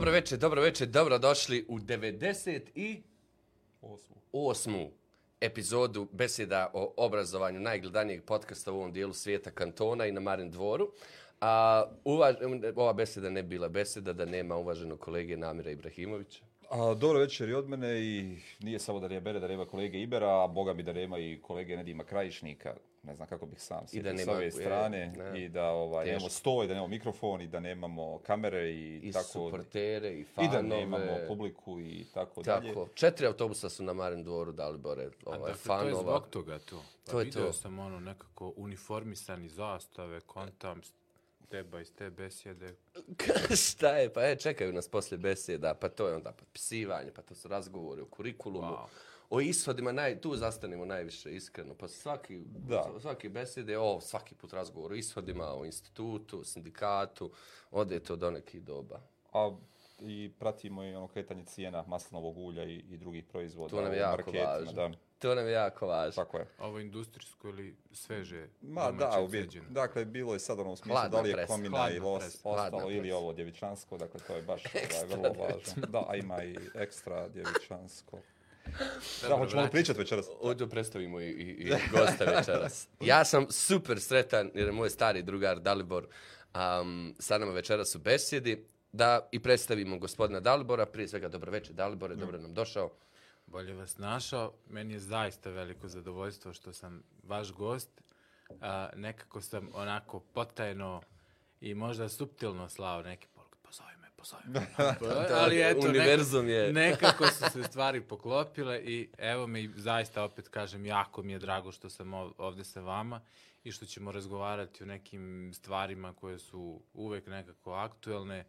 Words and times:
Dobro 0.00 0.12
večer, 0.12 0.38
dobro 0.38 0.62
večer, 0.62 0.88
dobro 0.88 1.18
došli 1.18 1.64
u 1.68 1.78
98. 1.78 3.00
Osmu. 4.32 4.90
epizodu 5.40 6.08
beseda 6.12 6.70
o 6.74 6.94
obrazovanju 6.96 7.60
najgledanijeg 7.60 8.24
podcasta 8.24 8.72
u 8.72 8.76
ovom 8.76 8.92
dijelu 8.92 9.12
svijeta 9.12 9.50
kantona 9.50 10.06
i 10.06 10.12
na 10.12 10.20
Marin 10.20 10.50
dvoru. 10.50 10.92
A, 11.40 11.84
uvaž, 12.04 12.34
ova 12.76 12.92
beseda 12.92 13.30
ne 13.30 13.42
bi 13.42 13.48
bila 13.48 13.68
beseda 13.68 14.12
da 14.12 14.24
nema 14.24 14.56
uvaženog 14.56 15.00
kolege 15.00 15.36
Namira 15.36 15.70
Ibrahimovića. 15.70 16.44
A, 16.70 16.94
dobro 16.94 17.18
večer 17.18 17.48
i 17.48 17.54
od 17.54 17.68
mene 17.68 18.00
i 18.00 18.36
nije 18.60 18.78
samo 18.78 19.00
da 19.00 19.14
je 19.14 19.20
bere 19.20 19.40
da 19.40 19.48
nema 19.48 19.66
kolege 19.66 19.98
Ibera, 19.98 20.44
a 20.44 20.46
boga 20.46 20.74
mi 20.74 20.82
da 20.82 20.92
nema 20.92 21.18
i 21.18 21.38
kolege 21.42 21.76
Nedima 21.76 22.04
Krajišnika. 22.04 22.76
Ne 23.02 23.14
znam 23.14 23.28
kako 23.28 23.46
bih 23.46 23.62
sam 23.62 23.84
I 23.92 24.02
da 24.02 24.10
sjetio 24.10 24.24
s 24.24 24.28
ove 24.28 24.44
je, 24.44 24.50
strane 24.50 25.06
ne. 25.08 25.44
i 25.44 25.48
da 25.48 25.64
ovaj, 25.64 26.06
nemamo 26.06 26.28
stoj, 26.28 26.66
da 26.66 26.74
nemamo 26.74 26.88
mikrofon 26.88 27.40
i 27.40 27.46
da 27.46 27.60
nemamo 27.60 28.18
kamere 28.18 28.70
i, 28.70 28.96
I 28.98 29.12
tako. 29.12 29.24
suportere, 29.24 30.08
i 30.10 30.20
I 30.20 30.24
fanove. 30.24 30.52
da 30.52 30.62
nemamo 30.62 30.98
publiku 31.28 31.80
i 31.80 32.06
tako, 32.14 32.42
dalje. 32.42 32.68
Tako, 32.68 32.88
četiri 32.94 33.26
autobusa 33.26 33.68
su 33.68 33.82
na 33.82 33.92
Marin 33.92 34.24
dvoru 34.24 34.52
dali 34.52 34.78
bore 34.78 35.02
A 35.04 35.08
ovaj, 35.26 35.38
dakle, 35.38 35.44
to 35.44 35.48
je 35.48 35.54
fanova. 35.54 36.00
zbog 36.02 36.28
toga 36.28 36.58
to. 36.58 36.82
Pa 37.06 37.12
To 37.12 37.18
je 37.20 37.24
video 37.24 37.46
to. 37.46 37.52
sam 37.52 37.78
ono 37.78 38.00
nekako 38.00 38.52
uniformisani 38.56 39.48
zastave, 39.48 40.20
kontam, 40.20 40.80
teba 41.48 41.80
iz 41.80 41.92
te 41.92 42.10
besjede. 42.10 42.74
Šta 43.68 43.96
je? 43.96 44.12
Pa 44.12 44.22
e, 44.22 44.36
čekaju 44.36 44.72
nas 44.72 44.88
poslije 44.88 45.18
beseda, 45.18 45.74
pa 45.74 45.88
to 45.88 46.08
je 46.08 46.14
onda 46.14 46.32
potpisivanje, 46.32 47.10
pa 47.16 47.22
to 47.22 47.34
su 47.34 47.48
razgovori 47.48 48.02
o 48.02 48.06
kurikulumu. 48.06 48.72
Wow. 48.72 48.86
O 49.30 49.40
ishodima, 49.40 49.92
naj, 49.92 50.20
tu 50.20 50.36
zastanemo 50.36 50.84
najviše, 50.84 51.30
iskreno. 51.32 51.74
Pa 51.74 51.88
svaki, 51.88 52.38
Da. 52.46 52.84
svaki 53.00 53.28
besede, 53.28 53.78
o, 53.78 54.00
svaki 54.00 54.34
put 54.34 54.52
razgovor 54.52 54.92
o 54.92 54.96
ishodima, 54.96 55.54
o 55.54 55.64
institutu, 55.64 56.44
sindikatu, 56.44 57.30
ode 57.70 58.00
to 58.00 58.16
do 58.16 58.30
nekih 58.30 58.62
doba. 58.62 59.00
A 59.32 59.50
i 60.00 60.32
pratimo 60.38 60.84
i 60.84 60.94
ono 60.94 61.08
kretanje 61.08 61.44
cijena 61.44 61.84
maslinovog 61.84 62.38
ulja 62.38 62.64
i, 62.64 62.74
i 62.74 62.96
drugih 62.96 63.24
proizvoda 63.24 63.70
To 63.70 63.82
nam 63.82 63.92
je 63.92 63.98
jako 63.98 64.16
marketima, 64.16 64.44
važno. 64.44 64.72
Da, 64.72 64.90
To 65.18 65.34
nam 65.34 65.46
je 65.46 65.52
jako 65.52 65.86
važno. 65.86 66.24
tako 66.24 66.38
je. 66.38 66.46
Ovo 66.58 66.78
industrijsko 66.78 67.48
ili 67.48 67.76
sveže 67.92 68.48
Ma 68.62 68.90
da, 68.90 69.20
u 69.20 69.28
biti, 69.28 69.44
ceđeno? 69.44 69.66
dakle, 69.70 70.04
bilo 70.04 70.32
je 70.32 70.38
sad 70.40 70.58
ono 70.58 70.72
u 70.72 70.76
smislu 70.76 70.92
Hladna 70.92 71.08
da 71.10 71.20
li 71.20 71.28
je 71.28 71.34
presa. 71.34 71.46
komina 71.46 71.90
i 71.90 71.98
los. 71.98 72.42
Hladna 72.42 72.62
ostalo 72.66 72.90
ili 72.90 73.00
presa. 73.00 73.16
ovo 73.16 73.32
djevičansko, 73.32 73.98
dakle 73.98 74.20
to 74.20 74.36
je 74.36 74.42
baš 74.42 74.62
ovaj, 74.66 74.84
Ekstra 74.84 75.06
vrlo 75.08 75.32
važno. 75.34 75.86
Da, 75.88 76.04
a 76.08 76.16
ima 76.16 76.44
i 76.44 76.56
ekstra 76.74 77.28
djevičansko. 77.28 78.18
Da, 79.28 79.36
hoćemo 79.36 79.42
li 79.42 79.46
vraćaj. 79.46 79.70
pričati 79.70 79.98
večeras? 79.98 80.26
Ovdje 80.40 80.68
predstavimo 80.68 81.20
i, 81.20 81.24
i, 81.24 81.50
i 81.50 81.72
gosta 81.92 82.24
večeras. 82.24 82.88
Ja 83.00 83.24
sam 83.24 83.46
super 83.50 84.00
sretan 84.00 84.50
jer 84.54 84.66
je 84.66 84.72
moj 84.72 84.90
stari 84.90 85.22
drugar 85.22 85.60
Dalibor 85.60 86.06
um, 86.54 87.14
sa 87.18 87.38
nama 87.38 87.52
večeras 87.52 87.94
u 87.94 87.98
besjedi 87.98 88.64
da 88.92 89.28
i 89.32 89.40
predstavimo 89.40 89.98
gospodina 89.98 90.40
Dalibora. 90.40 90.86
Prije 90.86 91.08
svega 91.08 91.28
dobro 91.28 91.50
večer 91.52 91.74
Dalibore, 91.74 92.16
dobro 92.16 92.38
nam 92.38 92.54
došao. 92.54 92.90
Bolje 93.46 93.74
vas 93.74 93.98
našao. 93.98 94.52
Meni 94.68 94.92
je 94.94 94.98
zaista 95.00 95.50
veliko 95.50 95.88
zadovoljstvo 95.88 96.52
što 96.52 96.72
sam 96.72 97.02
vaš 97.22 97.52
gost. 97.52 97.88
A, 98.60 98.88
nekako 98.96 99.40
sam 99.40 99.68
onako 99.74 100.20
potajno 100.20 101.02
i 101.60 101.74
možda 101.74 102.08
suptilno 102.08 102.68
slao 102.68 103.02
neke 103.02 103.26
poruke. 104.20 104.40
Pozove 104.40 104.42
me, 104.46 104.66
pozove 104.98 105.20
me. 105.20 105.28
Pa, 105.28 105.34
Ali 105.34 105.60
eto, 105.60 105.80
Univerzum 105.80 106.46
nekako, 106.46 106.50
je- 106.50 106.72
nekako 106.84 107.26
su 107.26 107.50
se 107.52 107.62
stvari 107.62 108.00
poklopile 108.00 108.78
i 108.78 109.08
evo 109.18 109.46
mi 109.46 109.70
zaista 109.70 110.24
opet 110.24 110.48
kažem 110.48 110.86
jako 110.86 111.22
mi 111.22 111.32
je 111.32 111.38
drago 111.38 111.72
što 111.72 111.90
sam 111.90 112.08
ov- 112.08 112.32
ovdje 112.38 112.64
sa 112.64 112.80
vama 112.80 113.20
i 113.64 113.72
što 113.72 113.86
ćemo 113.86 114.12
razgovarati 114.12 114.82
o 114.82 114.86
nekim 114.86 115.24
stvarima 115.54 116.12
koje 116.12 116.38
su 116.38 116.80
uvek 116.94 117.26
nekako 117.26 117.72
aktuelne. 117.72 118.44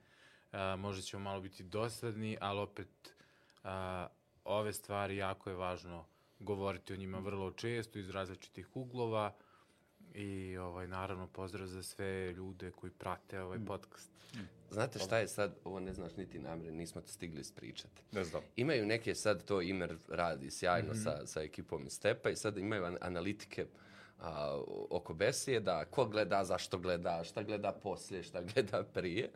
A, 0.52 0.76
možda 0.76 1.02
ćemo 1.02 1.24
malo 1.24 1.42
biti 1.42 1.64
dosadni, 1.64 2.38
ali 2.42 2.60
opet 2.60 3.14
a, 3.64 4.08
ove 4.44 4.74
stvari 4.74 5.18
jako 5.18 5.50
je 5.50 5.56
važno 5.56 6.06
govoriti 6.40 6.94
o 6.94 6.98
njima 6.98 7.20
vrlo 7.20 7.52
često 7.52 8.00
iz 8.00 8.10
različitih 8.10 8.76
uglova 8.76 9.34
i 10.16 10.58
ovaj 10.58 10.88
naravno 10.88 11.28
pozdrav 11.28 11.68
za 11.68 11.84
sve 11.84 12.34
ljude 12.34 12.72
koji 12.72 12.92
prate 12.92 13.42
ovaj 13.42 13.60
podcast. 13.68 14.12
Znate 14.72 15.00
šta 15.00 15.18
je 15.18 15.28
sad, 15.28 15.56
ovo 15.64 15.80
ne 15.80 15.94
znaš 15.94 16.16
niti 16.18 16.40
namre, 16.40 16.72
nismo 16.72 17.02
to 17.02 17.08
stigli 17.08 17.42
ispričati. 17.42 18.02
Ne 18.12 18.24
znam. 18.24 18.42
Imaju 18.56 18.86
neke 18.86 19.16
sad, 19.16 19.46
to 19.46 19.62
Imer 19.62 19.98
radi 20.10 20.52
sjajno 20.52 20.96
sa, 20.96 21.26
sa 21.26 21.42
ekipom 21.42 21.86
iz 21.86 21.94
Stepa 21.94 22.30
i 22.30 22.36
sad 22.36 22.58
imaju 22.58 22.86
an- 22.86 22.98
analitike 23.02 23.66
a, 24.20 24.62
oko 24.90 25.14
besjeda, 25.14 25.86
ko 25.86 26.06
gleda, 26.06 26.44
zašto 26.44 26.80
gleda, 26.80 27.24
šta 27.24 27.44
gleda 27.44 27.72
poslije, 27.72 28.24
šta 28.24 28.42
gleda 28.42 28.84
prije. 28.84 29.32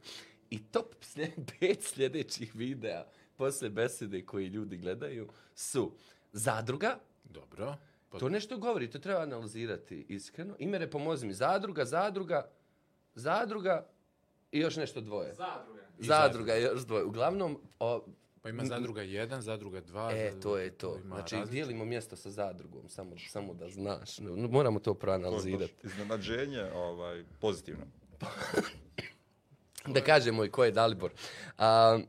I 0.49 0.63
top 0.63 0.95
slje, 1.01 1.31
pet 1.59 1.83
sljedećih 1.83 2.55
videa 2.55 3.05
poslije 3.35 3.69
besede 3.69 4.25
koji 4.25 4.47
ljudi 4.47 4.77
gledaju 4.77 5.29
su 5.55 5.91
Zadruga, 6.33 6.99
Dobro. 7.23 7.75
Pa, 8.15 8.19
to 8.19 8.29
nešto 8.29 8.57
govori, 8.57 8.89
to 8.89 8.99
treba 8.99 9.21
analizirati 9.21 10.05
iskreno. 10.09 10.55
Imere, 10.59 10.89
pomozi 10.89 11.27
mi, 11.27 11.33
Zadruga, 11.33 11.85
Zadruga, 11.85 12.47
Zadruga 13.15 13.85
i 14.51 14.59
još 14.59 14.75
nešto 14.75 15.01
dvoje. 15.01 15.33
zadruga. 15.35 15.81
Zadruga, 15.99 16.55
još 16.55 16.81
dvoje. 16.81 17.03
Uglavnom, 17.03 17.59
o, 17.79 18.05
Pa 18.41 18.49
ima 18.49 18.65
zadruga 18.65 19.01
1, 19.01 19.39
zadruga 19.39 19.81
2. 19.83 20.11
E, 20.11 20.39
to 20.39 20.57
je 20.57 20.69
to. 20.71 20.95
ima 20.95 21.15
Znači, 21.15 21.35
različite- 21.35 21.51
dijelimo 21.51 21.85
mjesto 21.85 22.15
sa 22.15 22.31
zadrugom, 22.31 22.89
samo, 22.89 23.15
samo 23.21 23.53
da 23.53 23.69
znaš. 23.69 24.19
No, 24.19 24.47
Moramo 24.47 24.79
to 24.79 24.83
To 24.83 24.89
je 24.89 24.93
baš 24.93 24.99
proanalizirati. 25.01 25.73
iznenađenje 25.83 26.63
ovaj, 26.65 27.23
pozitivno. 27.41 27.85
Da 29.87 30.01
kažemo 30.01 30.45
i 30.45 30.51
ko 30.51 30.63
je 30.63 30.71
Dalibor. 30.71 31.11
A, 31.57 31.99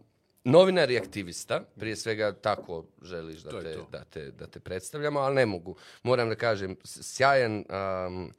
novinar 0.47 0.91
i 0.91 0.99
aktivista, 0.99 1.61
prije 1.77 1.97
svega 1.97 2.33
tako 2.33 2.85
želiš 3.03 3.41
da 3.41 3.51
To 3.51 3.61
te, 3.61 3.75
to. 3.75 3.89
da, 3.93 4.05
te, 4.05 4.31
da 4.31 4.47
te 4.47 4.61
predstavljamo, 4.61 5.21
ali 5.21 5.35
ne 5.35 5.47
mogu. 5.47 5.77
Moram 6.03 6.29
da 6.29 6.35
kažem, 6.35 6.77
sjajan, 6.85 7.65
am, 7.69 8.31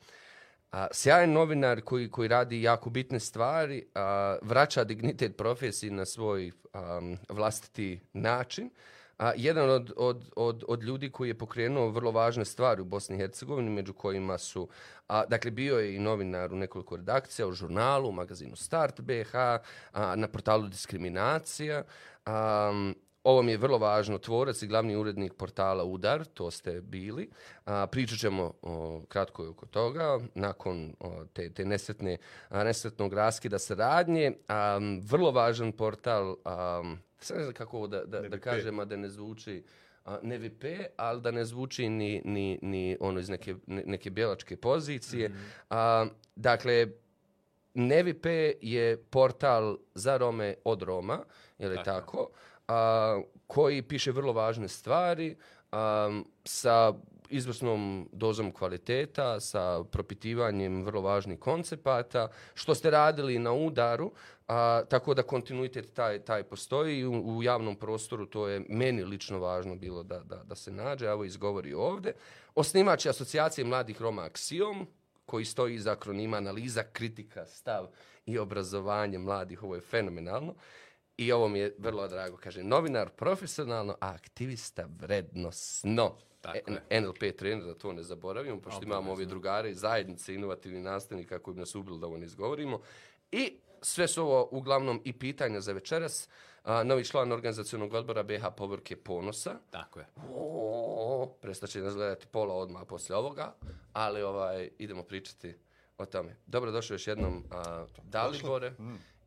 a, 0.72 0.88
sjajan 0.91 1.31
novinar 1.31 1.81
koji, 1.81 2.12
koji 2.12 2.28
radi 2.28 2.62
jako 2.62 2.90
bitne 2.90 3.19
stvari, 3.19 3.85
a, 3.96 4.38
vraća 4.41 4.84
dignitet 4.84 5.38
profesiji 5.38 5.91
na 5.91 6.06
svoj 6.06 6.51
am, 6.73 7.17
vlastiti 7.29 8.00
način. 8.13 8.69
A, 9.17 9.31
jedan 9.35 9.69
od, 9.69 9.94
od, 9.95 10.31
od, 10.35 10.63
od 10.67 10.83
ljudi 10.83 11.09
koji 11.09 11.29
je 11.29 11.38
pokrenuo 11.38 11.89
vrlo 11.89 12.11
važne 12.11 12.45
stvari 12.45 12.81
u 12.81 12.85
Bosni 12.85 13.16
i 13.16 13.19
Hercegovini, 13.19 13.69
među 13.69 13.94
kojima 13.94 14.38
su, 14.38 14.67
a, 15.07 15.25
dakle, 15.25 15.51
bio 15.51 15.79
je 15.79 15.95
i 15.95 16.00
novinar 16.00 16.53
u 16.53 16.55
nekoliko 16.55 16.95
redakcija, 16.95 17.47
u 17.47 17.53
žurnalu, 17.53 18.09
u 18.09 18.11
magazinu 18.11 18.55
Start 18.55 19.01
BH, 19.01 19.35
a, 19.35 19.61
na 20.16 20.28
portalu 20.28 20.67
Diskriminacija. 20.67 21.83
Am, 22.25 22.94
ovo 23.23 23.41
mi 23.41 23.51
je 23.51 23.57
vrlo 23.57 23.78
važno, 23.78 24.17
tvorac 24.17 24.61
i 24.61 24.67
glavni 24.67 24.95
urednik 24.95 25.34
portala 25.34 25.84
Udar, 25.84 26.25
to 26.25 26.51
ste 26.51 26.81
bili. 26.81 27.29
A, 27.66 27.88
pričat 27.88 28.19
ćemo 28.19 28.53
o, 28.61 29.01
kratko 29.07 29.49
oko 29.49 29.66
toga, 29.66 30.19
nakon 30.35 30.94
o, 30.99 31.25
te, 31.34 31.49
te 31.53 31.66
nesretne, 31.66 32.17
a, 32.49 32.63
nesretnog 32.63 33.13
raskida 33.13 33.59
saradnje. 33.59 34.31
Am, 34.47 35.01
vrlo 35.01 35.31
važan 35.31 35.72
portal, 35.72 36.35
um, 36.45 36.99
sad 37.19 37.38
ne 37.38 37.44
znam 37.44 37.53
kako 37.53 37.78
ovo 37.78 37.88
da, 37.88 38.05
da, 38.05 38.22
da 38.22 38.39
kažem, 38.39 38.79
a 38.79 38.85
da 38.85 38.95
ne 38.95 39.09
zvuči 39.09 39.63
a, 40.05 40.17
ne 40.23 40.38
VP, 40.38 40.63
ali 40.97 41.22
da 41.22 41.31
ne 41.31 41.45
zvuči 41.45 41.89
ni, 41.89 42.22
ni, 42.25 42.59
ni 42.61 42.97
ono 43.00 43.19
iz 43.19 43.29
neke, 43.29 43.55
ne- 43.67 43.83
neke 43.85 44.09
bjelačke 44.09 44.57
pozicije. 44.57 45.31
A, 45.69 46.05
dakle, 46.35 46.87
NVP 47.73 48.25
je 48.61 48.97
portal 48.97 49.78
za 49.93 50.17
Rome 50.17 50.55
od 50.64 50.81
Roma, 50.81 51.19
je 51.58 51.69
li 51.69 51.75
tako? 51.75 51.85
Tako. 51.85 52.29
A, 52.67 53.22
koji 53.47 53.81
piše 53.81 54.11
vrlo 54.11 54.34
važne 54.34 54.67
stvari 54.67 55.35
a, 55.72 56.22
sa 56.46 56.93
izvrsnom 57.29 58.09
dozom 58.12 58.52
kvaliteta, 58.52 59.40
sa 59.40 59.84
propitivanjem 59.84 60.84
vrlo 60.84 61.02
važnih 61.02 61.40
koncepata, 61.40 62.28
što 62.53 62.76
ste 62.76 62.90
radili 62.90 63.40
na 63.40 63.53
udaru, 63.53 64.12
a, 64.47 64.84
tako 64.90 65.14
da 65.14 65.24
kontinuitet 65.24 65.94
taj, 65.94 66.20
taj 66.20 66.44
postoji 66.44 67.00
i 67.00 67.06
u, 67.06 67.38
u 67.38 67.44
javnom 67.44 67.76
prostoru 67.76 68.26
to 68.26 68.47
je 68.47 68.66
meni 68.70 69.03
lično 69.03 69.40
važno 69.40 69.76
bilo 69.76 70.03
da, 70.03 70.20
da, 70.20 70.44
da 70.44 70.56
se 70.56 70.72
nađe, 70.72 71.06
evo 71.06 71.24
izgovori 71.24 71.74
ovde. 71.74 72.14
Osnivač 72.56 73.06
je 73.06 73.09
asocijacije 73.09 73.66
mladih 73.66 74.02
Roma 74.02 74.30
Axiom, 74.30 74.85
koji 75.26 75.46
stoji 75.46 75.76
iza 75.76 75.91
akronima 75.91 76.38
analiza, 76.38 76.84
kritika, 76.84 77.46
stav 77.46 77.88
i 78.26 78.38
obrazovanje 78.38 79.18
mladih. 79.18 79.64
Ovo 79.64 79.76
je 79.76 79.82
fenomenalno. 79.82 80.56
I 81.17 81.31
ovo 81.31 81.47
mi 81.47 81.59
je 81.59 81.75
vrlo 81.78 82.08
drago. 82.08 82.37
Kaže, 82.37 82.64
novinar 82.64 83.09
profesionalno, 83.09 83.93
a 84.02 84.09
aktivista 84.09 84.87
vrednosno. 84.99 86.16
Tako 86.41 86.72
E, 86.90 87.02
NLP 87.02 87.37
trener, 87.37 87.66
da 87.66 87.73
to 87.73 87.93
ne 87.93 88.03
zaboravimo, 88.03 88.61
pošto 88.61 88.84
imamo 88.84 88.99
ove 89.02 89.11
Obavezno. 89.11 89.29
drugare 89.29 89.69
iz 89.69 89.79
zajednice 89.79 90.34
inovativnih 90.35 90.84
nastavnika 90.84 91.40
koji 91.40 91.53
bi 91.55 91.59
nas 91.59 91.75
ubili 91.75 91.99
da 91.99 92.05
ovo 92.08 92.17
ne 92.17 92.25
izgovorimo. 92.25 92.81
I 93.31 93.53
sve 93.81 94.08
su 94.08 94.22
ovo 94.22 94.47
uglavnom 94.52 95.02
i 95.05 95.14
pitanja 95.14 95.61
za 95.61 95.72
večeras. 95.72 96.29
A, 96.64 96.84
novi 96.84 97.05
član 97.05 97.31
organizacijonog 97.31 97.93
odbora 97.93 98.23
BH 98.23 98.46
Povorke 98.58 98.96
Ponosa. 98.96 99.59
Tako 99.72 99.99
je. 99.99 100.05
O, 100.34 101.34
prestat 101.41 101.70
će 101.70 101.81
nas 101.81 101.96
gledati 101.96 102.28
pola 102.28 102.53
odmah 102.53 102.81
poslije 102.87 103.17
ovoga, 103.17 103.53
ali 103.93 104.22
ovaj, 104.22 104.70
idemo 104.78 105.03
pričati 105.03 105.55
o 105.97 106.05
tome. 106.05 106.35
Dobro 106.46 106.72
došao 106.72 106.96
još 106.96 107.08
jednom 107.08 107.43
a, 107.52 107.85
Dalibore. 108.03 108.73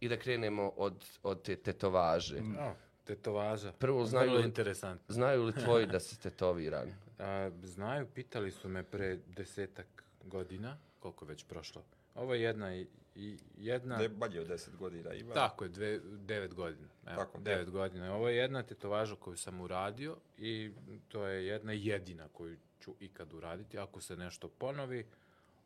I 0.00 0.08
da 0.08 0.16
krenemo 0.16 0.72
od, 0.76 1.04
od 1.22 1.42
te 1.42 1.56
tetovaže. 1.56 2.38
O, 2.60 2.72
tetovaža. 3.04 3.72
Prvo, 3.72 4.06
znaju 4.06 4.32
li- 4.32 4.44
interesantno. 4.44 5.14
Znaju 5.14 5.42
li 5.42 5.52
tvoji 5.52 5.86
da 5.86 6.00
si 6.00 6.20
tetoviran? 6.22 6.88
A, 7.18 7.50
znaju, 7.62 8.06
pitali 8.14 8.50
su 8.50 8.68
me 8.68 8.82
pre 8.82 9.18
desetak 9.26 10.04
godina, 10.24 10.76
koliko 11.00 11.24
već 11.24 11.44
prošlo. 11.44 11.82
Ovo 12.14 12.34
je 12.34 12.42
jedna 12.42 12.74
i, 12.74 12.86
i 13.14 13.38
jedna... 13.56 13.96
Da 13.96 14.02
je 14.02 14.08
manje 14.08 14.40
od 14.40 14.48
10 14.48 14.76
godina 14.76 15.14
ima. 15.14 15.34
Tako 15.34 15.64
je, 15.64 15.68
dve, 15.68 16.00
devet 16.04 16.54
godina. 16.54 16.88
Evo, 17.06 17.16
Tako, 17.16 17.38
devet 17.38 17.70
godina. 17.70 18.14
Ovo 18.14 18.28
je 18.28 18.36
jedna 18.36 18.62
tetovaža 18.62 19.16
koju 19.16 19.36
sam 19.36 19.60
uradio 19.60 20.16
i 20.38 20.70
to 21.08 21.26
je 21.26 21.46
jedna 21.46 21.72
jedina 21.72 22.28
koju 22.32 22.56
ću 22.80 22.94
ikad 23.00 23.32
uraditi. 23.32 23.78
Ako 23.78 24.00
se 24.00 24.16
nešto 24.16 24.48
ponovi, 24.48 25.06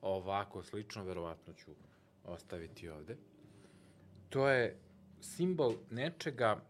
ovako 0.03 0.63
slično, 0.63 1.05
verovatno 1.05 1.53
ću 1.53 1.71
ostaviti 2.25 2.89
ovde. 2.89 3.17
To 4.29 4.49
je 4.49 4.77
simbol 5.21 5.75
nečega 5.91 6.61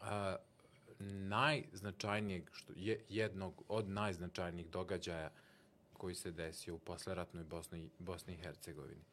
a, 0.00 0.36
najznačajnijeg, 1.28 2.50
što 2.52 2.72
je 2.76 3.04
jednog 3.08 3.62
od 3.68 3.88
najznačajnijih 3.88 4.70
događaja 4.70 5.30
koji 5.92 6.14
se 6.14 6.30
desio 6.30 6.74
u 6.74 6.78
posleratnoj 6.78 7.44
Bosni, 7.44 7.90
Bosni 7.98 8.34
i 8.34 8.36
Hercegovini. 8.36 9.04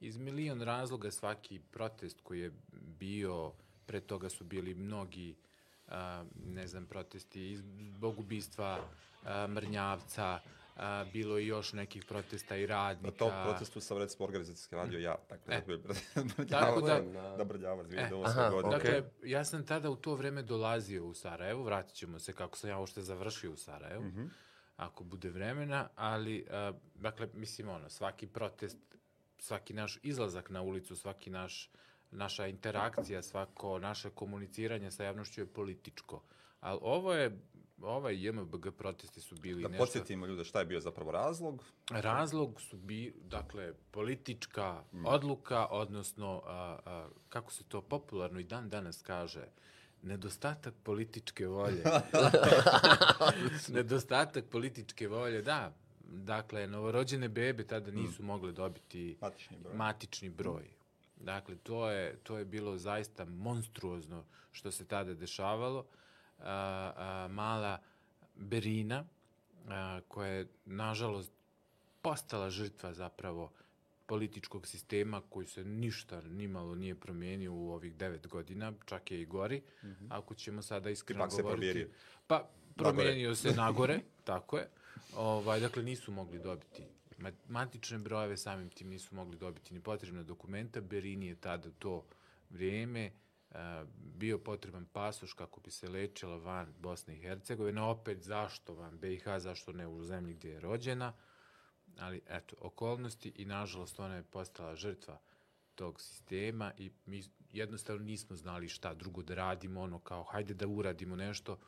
Iz 0.00 0.16
milion 0.16 0.62
razloga 0.62 1.10
svaki 1.10 1.60
protest 1.70 2.20
koji 2.22 2.40
je 2.40 2.52
bio, 2.72 3.52
pre 3.86 4.00
toga 4.00 4.28
su 4.28 4.44
bili 4.44 4.74
mnogi, 4.74 5.34
a, 5.88 6.24
ne 6.46 6.66
znam, 6.66 6.86
protesti 6.86 7.56
zbog 7.96 8.18
ubistva 8.18 8.88
a, 9.24 9.46
Mrnjavca, 9.46 10.40
a, 10.76 11.04
bilo 11.04 11.38
je 11.38 11.46
još 11.46 11.72
nekih 11.72 12.04
protesta 12.04 12.56
i 12.56 12.60
Na 12.60 12.66
radnika. 12.68 13.10
tom 13.12 13.30
protestu 13.44 13.80
sam 13.80 13.98
recimo 13.98 14.24
organizacijski 14.24 14.76
radio 14.76 14.98
ja. 15.00 15.16
Tako 15.28 15.42
da, 15.46 15.54
E. 15.54 15.60
bi- 15.62 16.48
Tako 16.48 16.80
da- 16.80 17.00
da 17.36 17.44
brnjava 17.44 17.82
2008. 17.84 18.24
aha, 18.26 18.50
godine. 18.50 18.72
Dakle, 18.72 19.02
ja 19.22 19.44
sam 19.44 19.66
tada 19.66 19.90
u 19.90 19.96
to 19.96 20.14
vreme 20.14 20.42
dolazio 20.42 21.04
u 21.04 21.14
Sarajevo, 21.14 21.62
vratit 21.62 21.94
ćemo 21.94 22.18
se 22.18 22.32
kako 22.32 22.58
sam 22.58 22.70
ja 22.70 22.78
uopšte 22.78 23.02
završio 23.02 23.52
u 23.52 23.56
Sarajevu, 23.56 24.04
ako 24.76 25.04
bude 25.04 25.30
vremena, 25.30 25.88
ali, 25.96 26.46
a, 26.50 26.72
dakle, 26.94 27.28
mislim, 27.34 27.68
ono, 27.68 27.88
svaki 27.88 28.26
protest, 28.26 28.78
svaki 29.38 29.74
naš 29.74 29.98
izlazak 30.02 30.50
na 30.50 30.62
ulicu, 30.62 30.96
svaki 30.96 31.30
naš, 31.30 31.70
naša 32.10 32.46
interakcija, 32.46 33.22
svako 33.22 33.78
naše 33.78 34.10
komuniciranje 34.10 34.90
sa 34.90 35.04
javnošću 35.04 35.40
je 35.40 35.46
političko. 35.46 36.22
Ali 36.60 36.78
ovo 36.82 37.14
je, 37.14 37.38
ovaj 37.84 38.26
JMBG 38.26 38.66
protesti 38.78 39.20
su 39.20 39.34
bili 39.34 39.62
Da 39.62 39.68
nešto... 39.68 39.82
podsjetimo 39.84 40.26
ljude 40.26 40.44
šta 40.44 40.58
je 40.58 40.64
bio 40.64 40.80
zapravo 40.80 41.10
razlog. 41.10 41.64
Razlog 41.90 42.60
su 42.60 42.76
bi, 42.76 43.14
dakle, 43.20 43.72
politička 43.90 44.82
odluka, 45.04 45.66
odnosno, 45.66 46.42
a, 46.46 46.78
a, 46.84 47.08
kako 47.28 47.52
se 47.52 47.64
to 47.64 47.82
popularno 47.82 48.40
i 48.40 48.44
dan 48.44 48.68
danas 48.68 49.02
kaže, 49.02 49.44
nedostatak 50.02 50.74
političke 50.82 51.46
volje. 51.46 51.82
nedostatak 53.68 54.44
političke 54.44 55.08
volje, 55.08 55.42
da. 55.42 55.74
Dakle, 56.06 56.66
novorođene 56.66 57.28
bebe 57.28 57.66
tada 57.66 57.90
nisu 57.90 58.22
mogle 58.22 58.52
dobiti 58.52 59.16
Matični 59.20 59.56
broj. 59.58 59.74
matični 59.74 60.30
broj. 60.30 60.68
Dakle, 61.16 61.56
to 61.56 61.90
je, 61.90 62.16
to 62.22 62.38
je 62.38 62.44
bilo 62.44 62.78
zaista 62.78 63.24
monstruozno 63.24 64.24
što 64.52 64.70
se 64.70 64.84
tada 64.84 65.14
dešavalo. 65.14 65.80
A, 65.80 66.03
a, 66.38 67.28
mala 67.30 67.78
Berina, 68.34 69.04
a, 69.68 70.00
koja 70.08 70.28
je, 70.28 70.46
nažalost, 70.64 71.32
postala 72.02 72.50
žrtva 72.50 72.92
zapravo 72.94 73.52
političkog 74.06 74.66
sistema 74.66 75.22
koji 75.28 75.46
se 75.46 75.64
ništa 75.64 76.20
nimalo 76.20 76.74
nije 76.74 76.94
promijenio 76.94 77.52
u 77.52 77.72
ovih 77.72 77.96
devet 77.96 78.26
godina, 78.26 78.72
čak 78.84 79.10
je 79.10 79.22
i 79.22 79.26
gori, 79.26 79.62
ako 80.08 80.34
ćemo 80.34 80.62
sada 80.62 80.90
iskreno 80.90 81.26
govoriti. 81.26 81.48
promijenio. 81.48 81.88
Pa, 82.26 82.48
promijenio 82.76 83.34
se 83.34 83.50
nagore, 83.62 84.00
tako 84.24 84.58
je. 84.58 84.68
Ovaj, 85.16 85.60
dakle, 85.60 85.82
nisu 85.82 86.12
mogli 86.12 86.38
dobiti 86.38 86.82
ma- 87.18 87.32
matične 87.48 87.98
brojeve, 87.98 88.36
samim 88.36 88.70
tim 88.70 88.88
nisu 88.88 89.14
mogli 89.14 89.36
dobiti 89.36 89.74
ni 89.74 89.80
potrebna 89.80 90.22
dokumenta. 90.22 90.80
Berini 90.80 91.26
je 91.26 91.34
tada 91.34 91.70
to 91.78 92.04
vrijeme 92.50 93.10
bio 93.96 94.38
potreban 94.38 94.86
pasoš 94.92 95.32
kako 95.32 95.60
bi 95.60 95.70
se 95.70 95.88
lečila 95.88 96.36
van 96.36 96.74
Bosne 96.78 97.16
i 97.16 97.20
Hercegovine. 97.20 97.82
Opet, 97.82 98.22
zašto 98.22 98.74
van 98.74 98.98
BiH, 98.98 99.24
zašto 99.38 99.72
ne 99.72 99.86
u 99.86 100.02
zemlji 100.02 100.34
gdje 100.34 100.50
je 100.50 100.60
rođena? 100.60 101.12
Ali, 101.98 102.20
eto, 102.28 102.56
okolnosti 102.60 103.32
i, 103.36 103.44
nažalost, 103.44 104.00
ona 104.00 104.14
je 104.14 104.22
postala 104.22 104.76
žrtva 104.76 105.20
tog 105.74 106.00
sistema 106.00 106.72
i 106.78 106.90
mi 107.06 107.22
jednostavno 107.52 108.04
nismo 108.04 108.36
znali 108.36 108.68
šta 108.68 108.94
drugo 108.94 109.22
da 109.22 109.34
radimo, 109.34 109.80
ono 109.80 109.98
kao, 109.98 110.22
hajde 110.22 110.54
da 110.54 110.66
uradimo 110.66 111.16
nešto. 111.16 111.58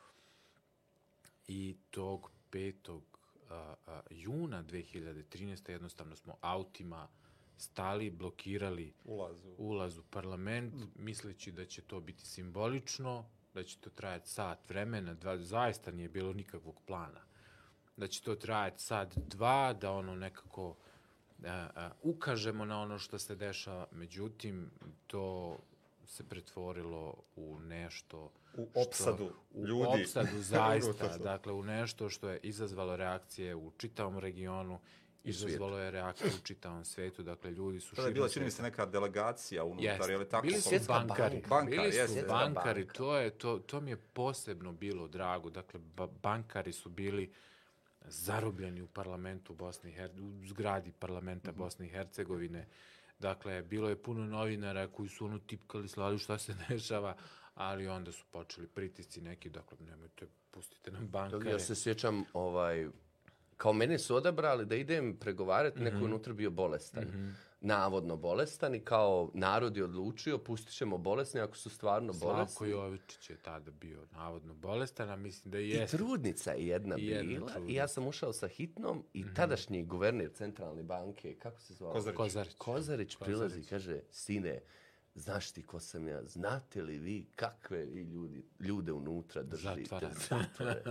I 1.49 1.77
tog 1.91 2.31
5. 2.53 3.01
a, 3.51 3.75
a, 3.87 4.01
juna 4.11 4.65
2013. 4.65 5.71
jednostavno 5.71 6.17
smo 6.17 6.37
autima 6.41 7.09
stali, 7.57 8.11
blokirali 8.11 8.93
Ulazu. 9.05 9.55
ulaz 9.59 9.99
u 9.99 10.03
parlament, 10.03 10.75
misleći 10.97 11.53
da 11.53 11.65
će 11.65 11.83
to 11.83 12.01
biti 12.01 12.27
simbolično, 12.27 13.25
da 13.55 13.63
će 13.63 13.79
to 13.79 13.91
trajati 13.91 14.31
sat 14.31 14.69
vremena, 14.69 15.15
dva, 15.15 15.39
zaista 15.39 15.91
nije 15.91 16.09
bilo 16.09 16.33
nikakvog 16.33 16.81
plana. 16.83 17.21
Da 17.97 18.07
će 18.07 18.23
to 18.23 18.35
trajati 18.35 18.83
sat, 18.83 19.17
dva, 19.19 19.73
da 19.73 19.93
ono 19.93 20.15
nekako 20.15 20.77
a, 21.45 21.69
a, 21.75 21.91
ukažemo 22.03 22.65
na 22.65 22.81
ono 22.81 22.99
što 22.99 23.19
se 23.19 23.35
dešava, 23.35 23.87
međutim, 23.91 24.71
to 25.07 25.59
se 26.05 26.25
pretvorilo 26.25 27.15
u 27.37 27.59
nešto 27.61 28.31
U 28.55 28.69
što- 28.71 28.81
opsadu 28.81 29.31
u 29.53 29.67
ljudi. 29.67 30.03
opsadu 30.03 30.39
zaista, 30.39 31.19
dakle 31.25 31.53
u 31.53 31.63
nešto 31.63 32.11
što 32.11 32.29
je 32.29 32.41
izazvalo 32.43 32.97
reakcije 32.97 33.55
u 33.55 33.71
čitavom 33.71 34.19
regionu, 34.19 34.79
izazvalo 35.27 35.79
je 35.79 35.91
reakcije 35.91 36.31
u 36.33 36.45
čitavom 36.45 36.85
svetu, 36.85 37.23
dakle 37.23 37.51
ljudi 37.51 37.81
su 37.81 37.97
To 37.97 38.07
je 38.07 38.13
bila, 38.13 38.29
čini 38.29 38.45
mi 38.45 38.51
se, 38.51 38.63
neka 38.63 38.87
delegacija 38.87 39.65
unutar, 39.65 39.85
Jeste. 39.85 40.13
je 40.13 40.19
li 40.19 40.29
tako? 40.29 40.43
Bili 40.43 40.57
su 40.57 40.69
Svjetska 40.69 40.93
bankari. 40.95 41.35
banka. 41.37 41.49
Banka, 41.49 41.71
Bili 41.73 41.93
su 42.09 42.15
bankari. 42.29 42.83
banka. 42.83 42.93
To, 42.95 43.17
je, 43.17 43.31
to, 43.31 43.59
to 43.59 43.81
mi 43.81 43.91
je 43.91 43.97
posebno 43.97 44.73
bilo 44.73 45.09
drago. 45.09 45.51
Dakle, 45.51 45.81
ba 45.81 46.07
bankari 46.07 46.73
su 46.73 46.89
bili 46.91 47.33
zarobljeni 48.03 48.83
u 48.83 48.87
parlamentu 48.87 49.55
Bosne 49.55 49.91
i 49.91 49.95
Her 49.95 50.11
u 50.13 50.47
zgradi 50.47 50.93
parlamenta 50.93 51.51
Mhm. 51.51 51.59
Bosne 51.59 51.87
i 51.87 51.91
Hercegovine. 51.91 52.67
Dakle, 53.19 53.63
bilo 53.63 53.89
je 53.89 53.97
puno 53.97 54.27
novinara 54.27 54.89
koji 54.89 55.09
su 55.09 55.25
ono 55.25 55.39
tipkali, 55.39 55.89
slali 55.89 56.19
šta 56.19 56.39
se 56.39 56.55
dešava, 56.69 57.17
ali 57.55 57.89
onda 57.89 58.13
su 58.13 58.25
počeli 58.27 58.67
pritisci 58.67 59.21
neki, 59.21 59.51
dakle, 59.51 59.79
nemojte, 59.81 60.27
pustite 60.51 60.91
nam 60.91 61.09
bankare. 61.09 61.51
Ja 61.51 61.59
se 61.59 61.75
sjećam, 61.75 62.25
ovaj, 62.33 62.89
kao 63.57 63.73
mene 63.73 63.99
su 63.99 64.17
odabrali 64.17 64.67
da 64.67 64.77
idem 64.77 65.17
pregovarati, 65.17 65.81
neko 65.81 65.97
je 65.97 66.05
unutra 66.05 66.33
bio 66.33 66.51
bolestan. 66.51 67.35
Navodno 67.61 68.17
bolestan 68.17 68.75
i 68.75 68.81
kao 68.81 69.31
narod 69.35 69.77
je 69.77 69.85
odlučio, 69.85 70.39
pustit 70.39 70.75
ćemo 70.75 70.99
bolesni 70.99 71.41
ako 71.41 71.57
su 71.57 71.71
stvarno 71.71 72.13
Slavko 72.13 72.35
bolesni. 72.37 72.71
Jovičić 72.71 73.31
je 73.31 73.37
tada 73.37 73.71
bio 73.71 74.07
navodno 74.13 74.55
bolestan, 74.55 75.11
a 75.11 75.17
mislim 75.17 75.53
da 75.53 75.59
i 75.59 75.71
I 75.71 75.87
trudnica 75.87 76.53
je 76.53 76.67
jedna 76.67 76.97
I 76.99 77.07
jedna 77.07 77.23
bila 77.23 77.51
i 77.51 77.53
trudnica. 77.53 77.81
ja 77.81 77.89
sam 77.89 78.07
ušao 78.07 78.33
sa 78.33 78.49
hitnom 78.49 79.05
i 79.13 79.25
tadašnji 79.35 79.85
guverner 79.85 80.31
centralne 80.35 80.83
banke, 80.83 81.35
kako 81.35 81.61
se 81.61 81.75
zvao? 81.75 81.93
Kozarić. 81.93 82.17
Kozarić. 82.17 82.55
Kozarić 82.59 83.17
prilazi 83.17 83.61
i 83.61 83.65
kaže, 83.65 84.01
sine, 84.11 84.61
znaš 85.17 85.51
ti 85.53 85.63
ko 85.63 85.81
sam 85.81 86.09
ja, 86.09 86.23
znate 86.25 86.83
li 86.83 86.99
vi 86.99 87.27
kakve 87.37 87.85
vi 87.85 88.03
ljudi, 88.03 88.45
ljude 88.61 88.93
unutra 88.93 89.43
držite? 89.43 90.09
Zatvore. 90.31 90.83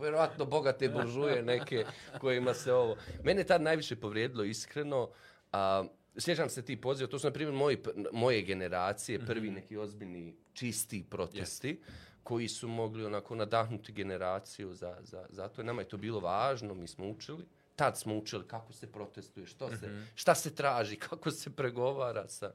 Vjerovatno 0.00 0.44
bogate 0.44 0.88
buržuje 0.88 1.42
neke 1.42 1.84
kojima 2.20 2.54
se 2.54 2.72
ovo... 2.72 2.96
Mene 3.24 3.44
tad 3.44 3.62
najviše 3.62 3.96
povrijedilo 3.96 4.44
iskreno, 4.44 5.10
a, 5.52 5.84
sjećam 6.18 6.48
se 6.48 6.64
ti 6.64 6.80
poziva, 6.80 7.10
to 7.10 7.18
su 7.18 7.26
na 7.26 7.32
primjer 7.32 7.54
moji, 7.54 7.78
moje 8.12 8.42
generacije, 8.42 9.26
prvi 9.26 9.50
neki 9.50 9.76
ozbiljni 9.76 10.36
čisti 10.52 11.04
protesti, 11.10 11.80
koji 12.22 12.48
su 12.48 12.68
mogli 12.68 13.04
onako 13.04 13.34
nadahnuti 13.34 13.92
generaciju 13.92 14.74
za, 14.74 14.96
za, 15.02 15.26
za 15.30 15.48
to. 15.48 15.62
Nama 15.62 15.82
je 15.82 15.88
to 15.88 15.96
bilo 15.96 16.20
važno, 16.20 16.74
mi 16.74 16.86
smo 16.86 17.08
učili. 17.08 17.44
Tad 17.78 17.98
smo 17.98 18.16
učili 18.16 18.48
kako 18.48 18.72
se 18.72 18.92
protestuje, 18.92 19.46
što 19.46 19.68
se, 19.76 20.04
šta 20.14 20.34
se 20.34 20.54
traži, 20.54 20.96
kako 21.08 21.30
se 21.30 21.50
pregovara 21.50 22.28
sa, 22.28 22.52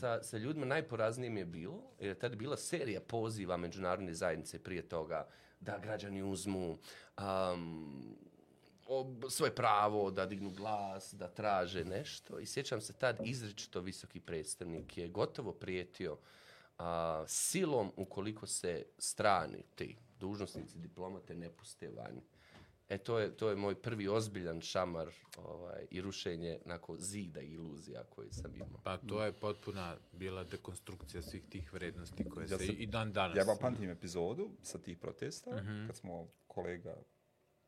sa, 0.00 0.22
sa 0.22 0.38
ljudima. 0.38 0.66
Najporaznije 0.66 1.30
mi 1.30 1.40
je 1.40 1.46
bilo, 1.46 1.82
jer 2.00 2.08
je 2.08 2.18
tad 2.18 2.36
bila 2.36 2.56
serija 2.56 3.00
poziva 3.00 3.56
međunarodne 3.56 4.14
zajednice 4.14 4.62
prije 4.62 4.88
toga 4.88 5.28
da 5.60 5.78
građani 5.78 6.22
uzmu 6.22 6.78
um, 7.18 8.16
ob- 8.86 9.30
svoje 9.30 9.54
pravo 9.54 10.10
da 10.10 10.26
dignu 10.26 10.50
glas, 10.50 11.14
da 11.14 11.28
traže 11.28 11.84
nešto. 11.84 12.38
I 12.38 12.46
sjećam 12.46 12.80
se 12.80 12.92
tad 12.92 13.16
izričito 13.24 13.80
visoki 13.80 14.20
predstavnik 14.20 14.98
je 14.98 15.08
gotovo 15.08 15.52
prijetio 15.52 16.18
a, 16.78 17.24
silom 17.26 17.92
ukoliko 17.96 18.46
se 18.46 18.84
strani 18.98 19.62
ti 19.74 19.96
dužnosnici, 20.20 20.78
diplomate 20.78 21.34
ne 21.34 21.50
puste 21.50 21.88
van. 21.88 22.20
E, 22.88 22.98
to 22.98 23.18
je, 23.18 23.36
to 23.36 23.50
je 23.50 23.56
moj 23.56 23.74
prvi 23.74 24.08
ozbiljan 24.08 24.60
šamar 24.60 25.08
ovaj, 25.38 25.86
i 25.90 26.00
rušenje 26.00 26.58
nakon 26.64 26.96
zida 26.98 27.40
iluzija 27.40 28.04
koji 28.04 28.32
sam 28.32 28.54
imao. 28.54 28.80
Pa 28.84 28.96
to 28.96 29.24
je 29.24 29.32
potpuna 29.32 29.96
bila 30.12 30.44
dekonstrukcija 30.44 31.22
svih 31.22 31.44
tih 31.48 31.72
vrednosti 31.72 32.24
koje 32.28 32.44
Ja 32.44 32.58
se 32.58 32.66
sam- 32.66 32.76
i 32.78 32.86
dan 32.86 33.12
danas... 33.12 33.36
Ja 33.36 33.44
pamtim 33.60 33.90
epizodu 33.90 34.50
sa 34.62 34.78
tih 34.78 34.98
protesta, 34.98 35.50
kad 35.86 35.96
smo 35.96 36.28
kolega, 36.46 36.96